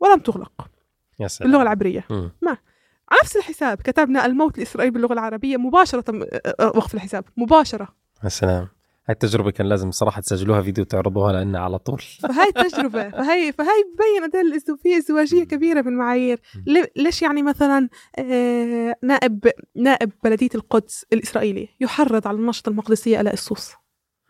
ولم 0.00 0.18
تغلق. 0.18 0.52
يا 1.20 1.28
سلام. 1.28 1.50
باللغة 1.50 1.62
العبرية. 1.62 2.04
مم. 2.10 2.32
على 3.10 3.20
نفس 3.22 3.36
الحساب 3.36 3.82
كتبنا 3.82 4.26
الموت 4.26 4.58
لإسرائيل 4.58 4.90
باللغة 4.90 5.12
العربية 5.12 5.56
مباشرة 5.56 6.00
تم 6.00 6.22
آه، 6.22 6.54
آه، 6.60 6.66
وقف 6.66 6.94
الحساب. 6.94 7.24
مباشرة. 7.36 7.88
يا 8.24 8.28
سلام. 8.28 8.68
هاي 9.08 9.12
التجربة 9.12 9.50
كان 9.50 9.66
لازم 9.66 9.90
صراحة 9.90 10.20
تسجلوها 10.20 10.62
فيديو 10.62 10.84
وتعرضوها 10.84 11.44
لنا 11.44 11.58
على 11.58 11.78
طول. 11.78 12.02
فهاي 12.22 12.48
التجربة 12.48 13.10
فهي 13.10 13.52
فهي 13.52 13.84
ببين 13.94 14.30
قد 14.32 14.76
في 14.82 14.96
ازدواجية 14.96 15.44
كبيرة 15.44 15.80
بالمعايير. 15.80 16.40
ليش 16.96 17.22
يعني 17.22 17.42
مثلا 17.42 17.88
آه، 18.18 18.96
نائب 19.02 19.50
نائب 19.76 20.10
بلدية 20.24 20.48
القدس 20.54 21.06
الإسرائيلي 21.12 21.68
يحرض 21.80 22.28
على 22.28 22.36
النشطة 22.36 22.70
المقدسية 22.70 23.20
آلاء 23.20 23.32
السوس؟ 23.34 23.72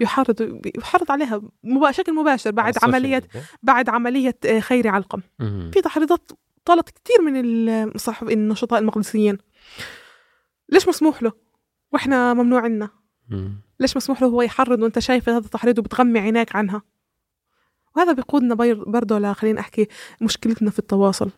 يحرض 0.01 0.61
يحرض 0.79 1.13
عليها 1.13 1.43
بشكل 1.65 2.15
مباشر 2.15 2.51
بعد 2.51 2.75
على 2.83 2.97
عملية. 2.97 3.23
بعد 3.63 3.89
عملية 3.89 4.39
آه، 4.47 4.61
خيري 4.61 4.89
علقم. 4.89 5.21
في 5.73 5.81
تحريضات 5.85 6.31
طالت 6.65 6.91
كثير 6.91 7.23
من 7.23 7.37
الصحف 7.95 8.29
النشطاء 8.29 8.79
المقدسيين. 8.81 9.39
ليش 10.69 10.89
مسموح 10.89 11.23
له؟ 11.23 11.33
وإحنا 11.93 12.35
ممنوع 12.35 12.61
عنا. 12.61 13.00
مم. 13.31 13.61
ليش 13.81 13.97
مسموح 13.97 14.23
له 14.23 14.29
هو 14.29 14.43
يحرض 14.43 14.83
وانت 14.83 14.99
شايف 14.99 15.29
هذا 15.29 15.39
التحريض 15.39 15.79
وبتغمي 15.79 16.19
عينيك 16.19 16.57
عنها؟ 16.57 16.83
وهذا 17.97 18.13
بيقودنا 18.13 18.55
برضه 18.87 19.33
خلينا 19.33 19.61
احكي 19.61 19.89
مشكلتنا 20.21 20.71
في 20.71 20.79
التواصل. 20.79 21.31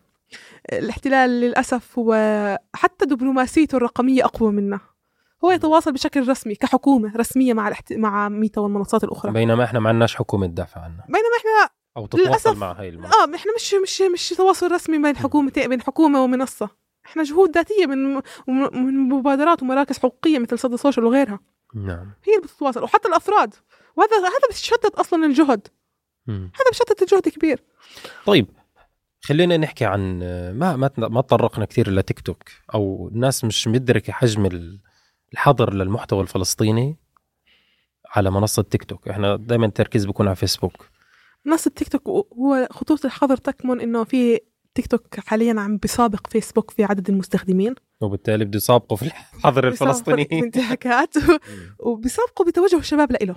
الاحتلال 0.73 1.29
للأسف 1.29 1.99
هو 1.99 2.13
حتى 2.73 3.05
دبلوماسيته 3.05 3.75
الرقمية 3.75 4.25
أقوى 4.25 4.51
منا. 4.51 4.79
هو 5.45 5.51
يتواصل 5.51 5.91
بشكل 5.93 6.29
رسمي 6.29 6.55
كحكومة 6.55 7.15
رسمية 7.15 7.53
مع 7.53 7.67
الاحت... 7.67 7.93
مع 7.93 8.29
ميتا 8.29 8.61
والمنصات 8.61 9.03
الأخرى. 9.03 9.31
بينما 9.31 9.63
إحنا 9.63 9.79
ما 9.79 9.89
عندناش 9.89 10.15
حكومة 10.15 10.47
تدافع 10.47 10.81
عنها 10.81 11.05
بينما 11.05 11.37
إحنا 11.39 11.69
أو 11.97 12.05
تتواصل 12.05 12.29
للأسف. 12.29 12.57
مع 12.57 12.71
هاي 12.71 12.89
المنطقة 12.89 13.23
آه 13.23 13.35
إحنا 13.35 13.53
مش 13.55 13.75
مش 13.83 14.01
مش 14.01 14.29
تواصل 14.29 14.71
رسمي 14.71 14.97
بين 14.97 15.17
حكومتين 15.17 15.69
بين 15.69 15.81
حكومة 15.81 16.23
ومنصة. 16.23 16.69
إحنا 17.05 17.23
جهود 17.23 17.51
ذاتية 17.55 17.85
من 17.85 18.21
من 18.47 19.09
مبادرات 19.09 19.63
ومراكز 19.63 19.97
حقوقية 19.97 20.39
مثل 20.39 20.59
صدى 20.59 20.77
سوشيال 20.77 21.05
وغيرها. 21.05 21.39
نعم. 21.73 22.11
هي 22.23 22.35
اللي 22.35 22.47
بتتواصل 22.47 22.83
وحتى 22.83 23.07
الأفراد. 23.07 23.53
وهذا 23.95 24.17
هذا 24.17 24.47
بيشتت 24.49 24.95
أصلا 24.95 25.25
الجهد. 25.25 25.67
مم. 26.27 26.51
هذا 26.55 26.69
بيشتت 26.69 27.01
الجهد 27.01 27.29
كبير. 27.29 27.63
طيب 28.25 28.47
خلينا 29.21 29.57
نحكي 29.57 29.85
عن 29.85 30.19
ما 30.57 30.75
ما 30.75 30.91
ما 30.97 31.21
تطرقنا 31.21 31.65
كثير 31.65 31.91
لتيك 31.91 32.19
توك 32.19 32.43
أو 32.73 33.09
الناس 33.13 33.43
مش 33.43 33.67
مدركة 33.67 34.13
حجم 34.13 34.45
ال- 34.45 34.79
الحظر 35.33 35.73
للمحتوى 35.73 36.21
الفلسطيني 36.21 36.97
على 38.09 38.31
منصة 38.31 38.61
تيك 38.61 38.83
توك. 38.83 39.07
إحنا 39.07 39.35
دائما 39.35 39.65
التركيز 39.65 40.05
بيكون 40.05 40.27
على 40.27 40.35
فيسبوك. 40.35 40.89
منصة 41.45 41.71
تيك 41.75 41.87
توك 41.87 42.07
هو 42.07 42.67
خطوره 42.71 42.99
الحظر 43.05 43.37
تكمن 43.37 43.81
إنه 43.81 44.03
في 44.03 44.39
تيك 44.75 44.87
توك 44.87 45.19
حاليا 45.19 45.61
عم 45.61 45.77
بيسابق 45.77 46.27
فيسبوك 46.27 46.71
في 46.71 46.83
عدد 46.83 47.09
المستخدمين. 47.09 47.75
وبالتالي 48.03 48.45
بده 48.45 48.57
يسابقوا 48.57 48.97
في 48.97 49.03
الحظر 49.35 49.67
الفلسطيني. 49.67 50.21
الانتهاكات. 50.31 51.15
وبيسابقوا 51.87 52.45
بتوجه 52.45 52.77
الشباب 52.77 53.11
لإله. 53.11 53.35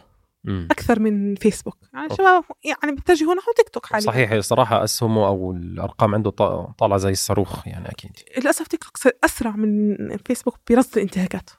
أكثر 0.49 1.01
من 1.01 1.35
فيسبوك. 1.35 1.77
يعني. 1.95 2.07
الشباب 2.07 2.45
يعني 2.65 2.97
بيتجهوا 2.97 3.35
نحو 3.35 3.53
تيك 3.57 3.69
توك 3.69 3.87
حاليا. 3.87 4.07
صحيح 4.07 4.39
صراحة 4.41 4.85
اسهمه 4.85 5.27
أو 5.27 5.53
الأرقام 5.53 6.15
عنده 6.15 6.31
طا- 6.31 6.73
طالعة 6.79 6.99
زي 6.99 7.11
الصاروخ 7.11 7.67
يعني 7.69 7.89
أكيد. 7.89 8.11
للأسف 8.39 8.67
تيك 8.67 8.85
توك 8.85 9.15
أسرع 9.25 9.51
من 9.57 9.97
فيسبوك 10.25 10.55
برصد 10.71 10.97
الانتهاكات. 10.97 11.51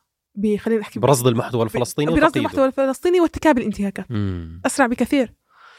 خلينا 0.59 0.81
نحكي 0.81 0.99
برصد 0.99 1.27
المحتوى 1.27 1.63
الفلسطيني 1.63 2.11
برصد. 2.11 2.37
المحتوى 2.37 2.65
الفلسطيني 2.65 3.19
وارتكاب 3.19 3.57
الانتهاكات. 3.57 4.05
أسرع 4.65 4.87
بكثير. 4.87 5.33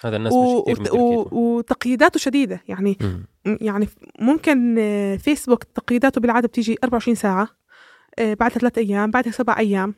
هذا 0.04 0.16
الناس 0.16 0.32
و... 0.32 0.64
مش 0.70 0.78
كثير 0.78 0.94
و... 0.94 1.20
مدركينه 1.20 1.38
وتقييداته 1.40 2.18
شديدة. 2.18 2.62
يعني 2.68 2.96
مم. 3.00 3.26
يعني 3.60 3.88
ممكن 4.18 4.76
آه، 4.78 5.16
فيسبوك 5.16 5.64
تقييداته 5.64 6.20
بالعادة 6.20 6.48
بتيجي 6.48 6.76
24 6.84 7.14
ساعة 7.14 7.48
آه، 8.18 8.34
بعدها 8.34 8.58
ثلاث 8.58 8.78
أيام 8.78 9.10
بعدها 9.10 9.32
سبع 9.32 9.58
أيام 9.58 9.94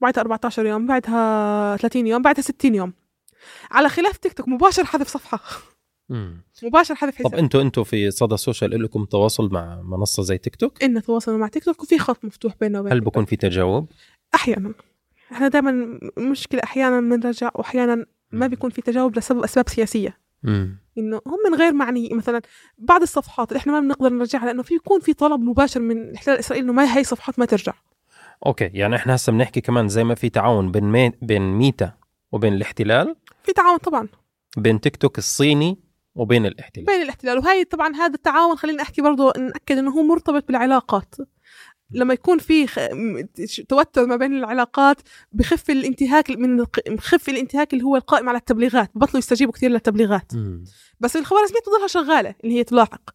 بعدها 0.00 0.22
14 0.22 0.66
يوم 0.66 0.86
بعدها 0.86 1.76
30 1.76 2.06
يوم 2.06 2.22
بعدها 2.22 2.42
60 2.42 2.74
يوم. 2.74 2.92
على 3.70 3.88
خلاف 3.88 4.16
تيك 4.16 4.32
توك 4.32 4.48
مباشر 4.48 4.84
حذف 4.84 5.08
صفحة. 5.08 5.40
مم. 6.08 6.44
مباشر 6.62 6.94
حذف 6.94 7.26
حساب. 7.26 7.34
أنتوا 7.34 7.62
أنتوا 7.62 7.84
في 7.84 8.10
صدى 8.10 8.36
سوشيال 8.36 8.82
لكم 8.82 9.04
تواصل 9.04 9.52
مع 9.52 9.82
منصة 9.82 10.22
زي 10.22 10.38
تيك 10.38 10.56
توك؟ 10.56 10.82
إحنا 10.84 11.02
تواصلنا 11.02 11.38
مع 11.38 11.48
تيك 11.48 11.64
توك 11.64 11.82
وفي 11.82 11.98
خط 11.98 12.24
مفتوح 12.24 12.54
بيننا 12.60 12.80
وبين 12.80 12.92
هل. 12.92 13.00
بكون 13.00 13.24
في 13.24 13.36
تجاوب؟ 13.36 13.88
أحيانا. 14.34 14.74
إحنا 15.32 15.48
دائما 15.48 15.98
مشكلة 16.18 16.60
أحيانا 16.64 17.00
بنرجع 17.00 17.50
واحيانا 17.54 18.06
ما 18.32 18.46
بيكون 18.46 18.70
في 18.70 18.82
تجاوب 18.82 19.18
لسبب 19.18 19.44
أسباب 19.44 19.68
سياسية. 19.68 20.18
مم. 20.42 20.78
إنه 20.98 21.20
هم 21.26 21.38
من 21.50 21.54
غير 21.58 21.72
معني 21.72 22.08
مثلا 22.12 22.42
بعض 22.78 23.02
الصفحات 23.02 23.48
اللي 23.48 23.58
إحنا 23.58 23.72
ما 23.72 23.80
بنقدر 23.80 24.08
نرجعها 24.08 24.46
لأنه 24.46 24.62
في 24.62 24.74
يكون 24.74 25.00
في 25.00 25.12
طلب 25.12 25.40
مباشر 25.40 25.80
من 25.80 25.98
الاحتلال 26.02 26.34
الاسرائيلي 26.34 26.64
إنه 26.64 26.72
ما 26.72 26.96
هي 26.96 27.04
صفحات 27.04 27.38
ما 27.38 27.44
ترجع. 27.44 27.72
أوكي 28.46 28.64
يعني 28.64 28.96
إحنا 28.96 29.14
هسه 29.14 29.32
بنحكي 29.32 29.60
كمان 29.60 29.88
زي 29.88 30.04
ما 30.04 30.14
في 30.14 30.28
تعاون 30.28 30.70
بين 30.70 30.84
مي... 30.84 31.12
بين 31.22 31.42
ميتا 31.42 31.92
وبين 32.32 32.52
الاحتلال 32.52 33.16
في 33.44 33.52
تعاون 33.52 33.76
طبعا. 33.78 34.08
بين 34.56 34.80
تيك 34.80 34.96
توك 34.96 35.18
الصيني 35.18 35.78
وبين 36.14 36.46
الاحتلال. 36.46 36.86
بين 36.86 37.02
الاحتلال. 37.02 37.38
وهي 37.38 37.64
طبعا 37.64 37.94
هذا 37.94 38.14
التعاون 38.14 38.56
خلينا 38.56 38.82
أحكي 38.82 39.02
برضه 39.02 39.32
نأكد 39.38 39.78
إنه 39.78 39.90
هو 39.90 40.02
مرتبط 40.02 40.46
بالعلاقات. 40.46 41.14
لما 41.90 42.14
يكون 42.14 42.38
في 42.38 42.66
خ... 42.66 42.78
توتر 43.68 44.06
ما 44.06 44.16
بين 44.16 44.38
العلاقات 44.38 44.96
بخف 45.32 45.70
الانتهاك 45.70 46.30
من 46.30 46.64
بخف 46.88 47.28
الانتهاك 47.28 47.72
اللي 47.72 47.84
هو 47.84 47.96
القائم 47.96 48.28
على 48.28 48.38
التبليغات. 48.38 48.90
بطلوا 48.94 49.18
يستجيبوا 49.18 49.52
كثير 49.52 49.70
للتبليغات. 49.70 50.32
بس 51.00 51.16
الخوارزمية 51.16 51.60
تضلها 51.60 51.86
شغالة 51.86 52.34
اللي 52.44 52.54
هي 52.54 52.64
تلاحق. 52.64 53.10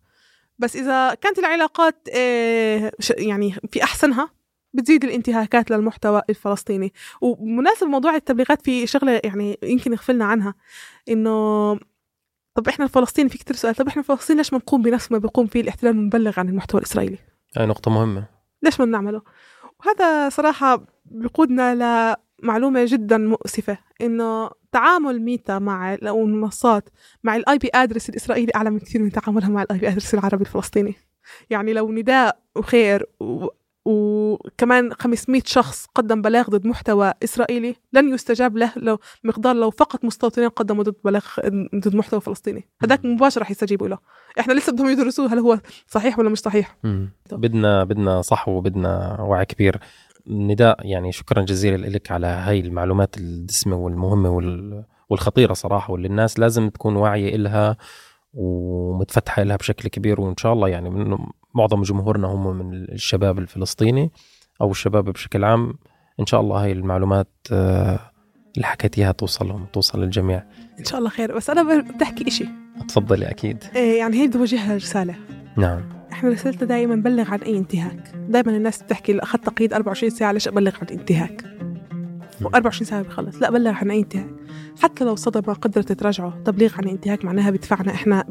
بس 0.60 0.76
إذا 0.76 1.14
كانت 1.14 1.40
العلاقات 1.40 2.08
آه، 2.16 2.92
يعني 3.18 3.56
في 3.72 3.84
أحسنها 3.84 4.30
بتزيد 4.74 5.04
الانتهاكات 5.04 5.72
للمحتوى 5.72 6.22
الفلسطيني. 6.30 6.94
ومناسب 7.22 7.88
موضوع 7.88 8.16
التبليغات 8.16 8.62
في 8.62 8.88
شغلة 8.88 9.22
يعني 9.24 9.58
يمكن 9.64 9.92
يغفلنا 9.92 10.26
عنها 10.26 10.56
إنه 11.10 11.74
طب 12.56 12.68
إحنا 12.68 12.86
الفلسطيني 12.86 13.30
في 13.30 13.38
كتير 13.38 13.56
سؤال 13.56 13.76
طب 13.76 13.88
إحنا 13.88 14.02
الفلسطيني 14.02 14.38
ليش 14.38 14.54
ما 14.54 14.60
نقوم 14.60 14.82
بنفس 14.82 15.12
ما 15.12 15.18
بيقوم 15.18 15.48
فيه 15.48 15.62
الاحتلال 15.62 15.98
ونبلغ 15.98 16.40
عن 16.40 16.50
المحتوى 16.50 16.82
الإسرائيلي؟ 16.82 17.18
هاي 17.58 17.66
نقطة 17.66 17.92
مهمة. 17.92 18.41
ليش 18.64 18.80
ما 18.80 18.86
بنعمله 18.86 19.22
وهذا 19.80 20.30
صراحة 20.30 20.86
بيقودنا 21.06 22.16
لمعلومة 22.44 22.86
جدا 22.88 23.18
مؤسفة 23.18 23.78
إنه 24.02 24.50
تعامل 24.72 25.22
ميتا 25.22 25.60
مع 25.60 25.94
أو 25.94 26.26
المنصات 26.26 26.90
مع 27.24 27.36
ال 27.36 27.58
IP 27.58 27.70
address 27.74 28.10
الإسرائيلي 28.10 28.52
أعلى 28.56 28.70
من 28.70 28.80
كثير 28.80 29.02
من 29.02 29.12
تعاملها 29.12 29.50
مع 29.50 29.64
ال 29.64 29.78
IP 29.78 29.88
address 29.88 30.14
العربي 30.14 30.44
الفلسطيني 30.44 30.96
يعني 31.50 31.74
لو 31.74 31.92
نداء 31.92 32.40
وخير. 32.56 33.06
وكمان 33.86 34.94
500 34.94 35.42
شخص 35.46 35.86
قدم 35.96 36.22
بلاغ 36.22 36.50
ضد 36.50 36.68
محتوى 36.68 37.14
إسرائيلي 37.24 37.76
لن 37.94 38.14
يستجاب 38.14 38.58
له 38.58 38.72
لو 38.76 38.98
مقدار 39.24 39.56
لو 39.56 39.70
فقط 39.70 40.06
مستوطنين 40.06 40.50
قدموا 40.50 40.84
ضد 40.84 40.96
بلاغ 41.06 41.26
ضد 41.76 41.96
محتوى 41.96 42.22
فلسطيني. 42.22 42.68
هذاك 42.84 43.06
مباشره 43.06 43.42
رح 43.42 43.52
يستجيبوا 43.52 43.88
له. 43.88 43.98
إحنا 44.40 44.54
لسه 44.54 44.72
بدهم 44.72 44.90
يدرسوه 44.90 45.34
هل 45.34 45.40
هو 45.40 45.60
صحيح 45.88 46.20
ولا 46.20 46.30
مش 46.30 46.40
صحيح. 46.40 46.78
بدنا 47.32 47.84
بدنا 47.84 48.22
صحوة 48.22 48.56
وبدنا 48.56 49.22
وعي 49.22 49.46
كبير. 49.46 49.80
نداء 50.28 50.78
يعني 50.86 51.12
شكرا 51.12 51.42
جزيلا 51.42 51.88
لك 51.88 52.12
على 52.12 52.28
هاي 52.28 52.60
المعلومات 52.60 53.18
الدسمة 53.18 53.76
والمهمة 53.76 54.30
وال... 54.30 54.84
والخطيرة 55.10 55.54
صراحة 55.54 55.92
واللي 55.94 56.08
الناس 56.08 56.40
لازم 56.40 56.70
تكون 56.70 56.96
واعية 56.96 57.36
إلها 57.36 57.78
ومتفتحة 58.34 59.44
لها 59.44 59.56
بشكل 59.56 59.90
كبير 59.90 60.22
وإن 60.22 60.38
شاء 60.38 60.54
الله 60.54 60.68
يعني 60.68 61.18
معظم 61.56 61.82
جمهورنا 61.82 62.28
هم 62.28 62.58
من 62.58 62.74
الشباب 62.74 63.40
الفلسطيني 63.40 64.12
أو 64.62 64.72
الشباب 64.72 65.06
بشكل 65.06 65.44
عام. 65.44 65.74
إن 66.20 66.26
شاء 66.26 66.42
الله 66.42 66.64
هاي 66.64 66.72
المعلومات 66.72 67.30
آه، 67.52 68.00
اللي 68.56 68.68
حكيتيها 68.68 69.12
توصلهم 69.12 69.66
توصل 69.74 70.04
للجميع. 70.04 70.44
إن 70.80 70.86
شاء 70.86 71.00
الله 71.00 71.10
خير. 71.10 71.36
بس 71.36 71.50
أنا 71.50 71.64
بدي 71.64 72.04
أحكي 72.04 72.28
إشي. 72.28 72.46
تفضلي 72.88 73.30
أكيد. 73.30 73.64
إيه 73.76 74.00
يعني 74.00 74.22
هي 74.22 74.28
بدي 74.28 74.38
أوجهها 74.38 74.76
رسالة. 74.76 75.16
نعم. 75.58 75.82
إحنا 76.12 76.30
رسالتنا 76.30 76.68
دائما 76.68 76.96
بلغ 76.96 77.32
عن 77.32 77.40
أي 77.40 77.58
انتهاك. 77.58 78.16
دائما 78.30 78.58
الناس 78.58 78.84
بتحكي 78.84 79.20
أخذت 79.20 79.46
تقييد 79.46 79.74
24 79.74 80.10
ساعة 80.10 80.32
ليش 80.32 80.48
أبلغ 80.48 80.76
عن 80.82 80.88
انتهاك؟ 80.92 81.61
و24 82.44 82.70
ساعة 82.70 83.02
بخلص 83.02 83.42
لا 83.42 83.52
بلغ 83.52 83.72
عن 83.72 83.92
أي 83.92 84.00
انتهاك. 84.00 84.30
حتى 84.82 85.04
لو 85.04 85.16
صدر 85.16 85.44
ما 85.48 85.54
قدرت 85.54 85.92
تراجعه. 85.92 86.44
تبليغ 86.46 86.74
عن 86.78 86.88
انتهاك 86.88 87.26
معناها 87.26 87.50
بدفعنا 87.50 87.92
إحنا 87.92 88.26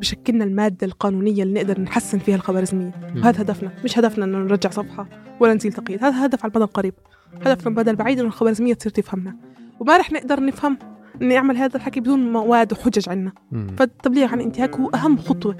بشكلنا 0.00 0.44
المادة 0.44 0.86
القانونية 0.86 1.42
اللي 1.42 1.54
نقدر 1.54 1.80
نحسن 1.80 2.18
فيها 2.18 2.34
الخوارزمية. 2.34 2.92
وهذا 3.16 3.42
هدفنا. 3.42 3.72
مش 3.84 3.98
هدفنا 3.98 4.24
إنه 4.24 4.38
نرجع 4.38 4.70
صفحة 4.70 5.08
ولا 5.40 5.54
نزيل 5.54 5.72
تقييد. 5.72 6.04
هذا 6.04 6.26
هدف 6.26 6.44
على 6.44 6.50
المدى 6.50 6.64
القريب. 6.64 6.94
هدفنا 7.42 7.68
المدى 7.68 7.90
البعيد 7.90 8.18
إنه 8.18 8.28
الخوارزمية 8.28 8.74
تصير 8.74 8.92
تفهمنا. 8.92 9.36
وما 9.80 9.96
رح 9.96 10.12
نقدر 10.12 10.44
نفهم 10.44 10.78
نعمل 11.20 11.56
هذا 11.56 11.76
الحكي 11.76 12.00
بدون 12.00 12.32
مواد 12.32 12.72
وحجج 12.72 13.08
عنا. 13.08 13.32
فالتبليغ 13.76 14.28
عن 14.28 14.40
الانتهاك 14.40 14.76
هو 14.76 14.88
أهم 14.88 15.18
خطوة. 15.18 15.56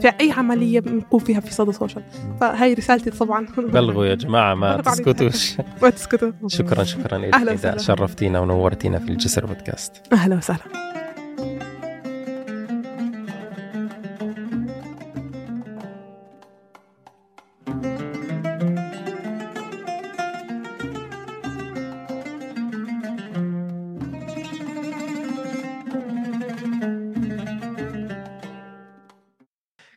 في 0.00 0.08
أي 0.20 0.32
عملية 0.32 0.80
بنقوم 0.80 1.20
فيها 1.20 1.40
في 1.40 1.54
صدى 1.54 1.72
سوشيال 1.72 2.02
فهي 2.40 2.74
رسالتي 2.74 3.10
طبعا. 3.10 3.46
بلغوا 3.58 4.06
يا 4.06 4.14
جماعة 4.14 4.54
ما 4.54 4.76
تسكتوش. 4.82 5.54
ما 5.82 5.90
تسكتوا. 5.90 6.32
شكرا 6.48 6.84
شكرا 6.84 7.18
لك. 7.18 7.78
شرفتينا 7.80 8.40
ونورتينا 8.40 8.98
في 8.98 9.08
الجسر 9.08 9.46
بودكاست. 9.46 9.92
أهلا 10.12 10.36
وسهلا. 10.36 10.93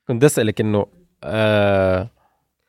كنت 0.07 0.23
أسألك 0.23 0.61
إنه 0.61 0.85
آه 1.23 2.09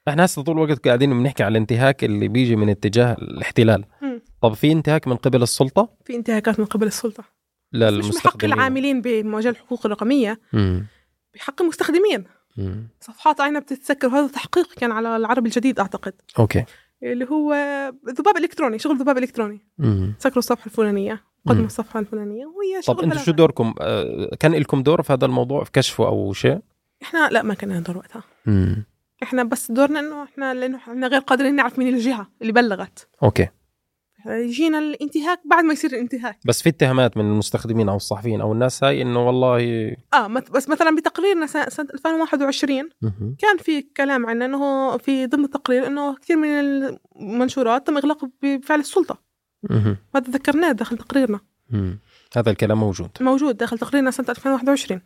إحنا 0.09 0.25
هسه 0.25 0.43
طول 0.43 0.55
الوقت 0.65 0.87
قاعدين 0.87 1.11
بنحكي 1.19 1.43
على 1.43 1.53
الانتهاك 1.53 2.05
اللي 2.05 2.29
بيجي 2.29 2.57
من 2.57 2.69
اتجاه 2.69 3.13
الاحتلال 3.13 3.85
مم. 4.03 4.23
طب 4.43 4.55
في 4.55 4.73
انتهاك 4.73 5.09
من 5.09 5.17
قبل 5.17 5.43
السلطة 5.43 5.89
في 6.05 6.17
انتهاكات 6.17 6.61
من 6.61 6.67
قبل 6.67 6.87
السلطة 6.87 7.25
مش 7.73 7.81
من 7.81 7.85
حق 7.87 7.91
للمستخدمين 7.91 8.53
العاملين 8.53 9.01
بمجال 9.03 9.53
الحقوق 9.53 9.87
الرقمية 9.87 10.41
مم. 10.53 10.87
بحق 11.35 11.63
المستخدمين 11.63 12.25
مم. 12.57 12.89
صفحات 13.01 13.41
عينها 13.41 13.61
بتتسكر 13.61 14.07
وهذا 14.07 14.27
تحقيق 14.29 14.75
كان 14.75 14.93
على 14.93 15.17
العربي 15.17 15.49
الجديد 15.49 15.81
أعتقد 15.81 16.13
أوكي 16.39 16.65
اللي 17.03 17.25
هو 17.31 17.55
ذباب 18.09 18.37
إلكتروني 18.37 18.79
شغل 18.79 18.97
ذباب 18.99 19.19
إلكتروني 19.19 19.61
مم. 19.79 20.15
سكروا 20.19 20.39
الصفحة 20.39 20.67
الفلانية 20.67 21.13
مم. 21.13 21.53
قدموا 21.53 21.67
الصفحة 21.67 22.01
الفلانية 22.01 22.47
وهي 22.47 22.83
شغل 22.83 22.97
طب 22.97 23.03
أنتم. 23.03 23.19
شو 23.19 23.33
دوركم 23.33 23.75
آه 23.81 24.31
كان 24.41 24.55
لكم 24.55 24.83
دور 24.83 25.03
في 25.03 25.13
هذا 25.13 25.27
الموضوع 25.27 25.65
في 25.65 25.71
كشفه 25.73 26.07
أو 26.07 26.33
شيء 26.33 26.59
إحنا 27.03 27.29
لا 27.29 27.43
ما 27.43 27.55
كان 27.55 27.71
لنا 27.71 27.81
دور 27.81 27.97
وقتها 27.97 28.23
مم. 28.47 28.85
إحنا 29.23 29.43
بس 29.45 29.73
دورنا 29.73 30.01
إنه 30.01 30.23
إحنا 30.23 30.55
لأنه 30.55 30.77
إحنا 30.77 31.07
غير 31.07 31.21
قادرين 31.21 31.57
نعرف 31.57 31.79
مين 31.79 31.95
الجهة 31.95 32.31
اللي 32.43 32.53
بلغت 32.53 33.09
أوكي 33.23 33.49
يجينا 34.27 34.79
الانتهاك 34.79 35.41
بعد 35.45 35.65
ما 35.65 35.73
يصير 35.73 35.91
الانتهاك 35.93 36.39
بس 36.45 36.63
في 36.63 36.69
اتهامات 36.69 37.17
من 37.17 37.25
المستخدمين 37.25 37.89
أو 37.89 37.97
الصحفيين 37.97 38.41
أو 38.41 38.53
الناس 38.53 38.85
هاي 38.85 39.03
إنه 39.03 39.27
والله 39.27 39.61
آه 40.15 40.27
بس 40.27 40.69
مثلا 40.69 40.97
بتقريرنا 40.97 41.47
سنة 41.47 41.69
سنة 41.69 41.89
2021 41.95 42.89
مهم. 43.03 43.37
كان 43.39 43.57
في 43.57 43.83
كلام 43.83 44.27
عن 44.27 44.43
إنه 44.43 44.97
في 44.97 45.27
ضمن 45.27 45.45
التقرير 45.45 45.87
إنه 45.87 46.17
كثير 46.17 46.37
من 46.37 46.49
المنشورات 46.49 47.87
تم 47.87 47.97
اغلاقها 47.97 48.31
بفعل 48.43 48.81
السلطة. 48.81 49.19
هذا 49.71 50.31
ذكرناه 50.31 50.73
داخل 50.73 50.99
تقريرنا 50.99 51.41
مم. 51.71 51.99
هذا 52.37 52.51
الكلام 52.51 52.81
موجود 52.81 53.11
موجود 53.21 53.57
داخل 53.57 53.79
تقريرنا 53.79 54.11
سنة 54.11 54.27
2021 54.31 55.01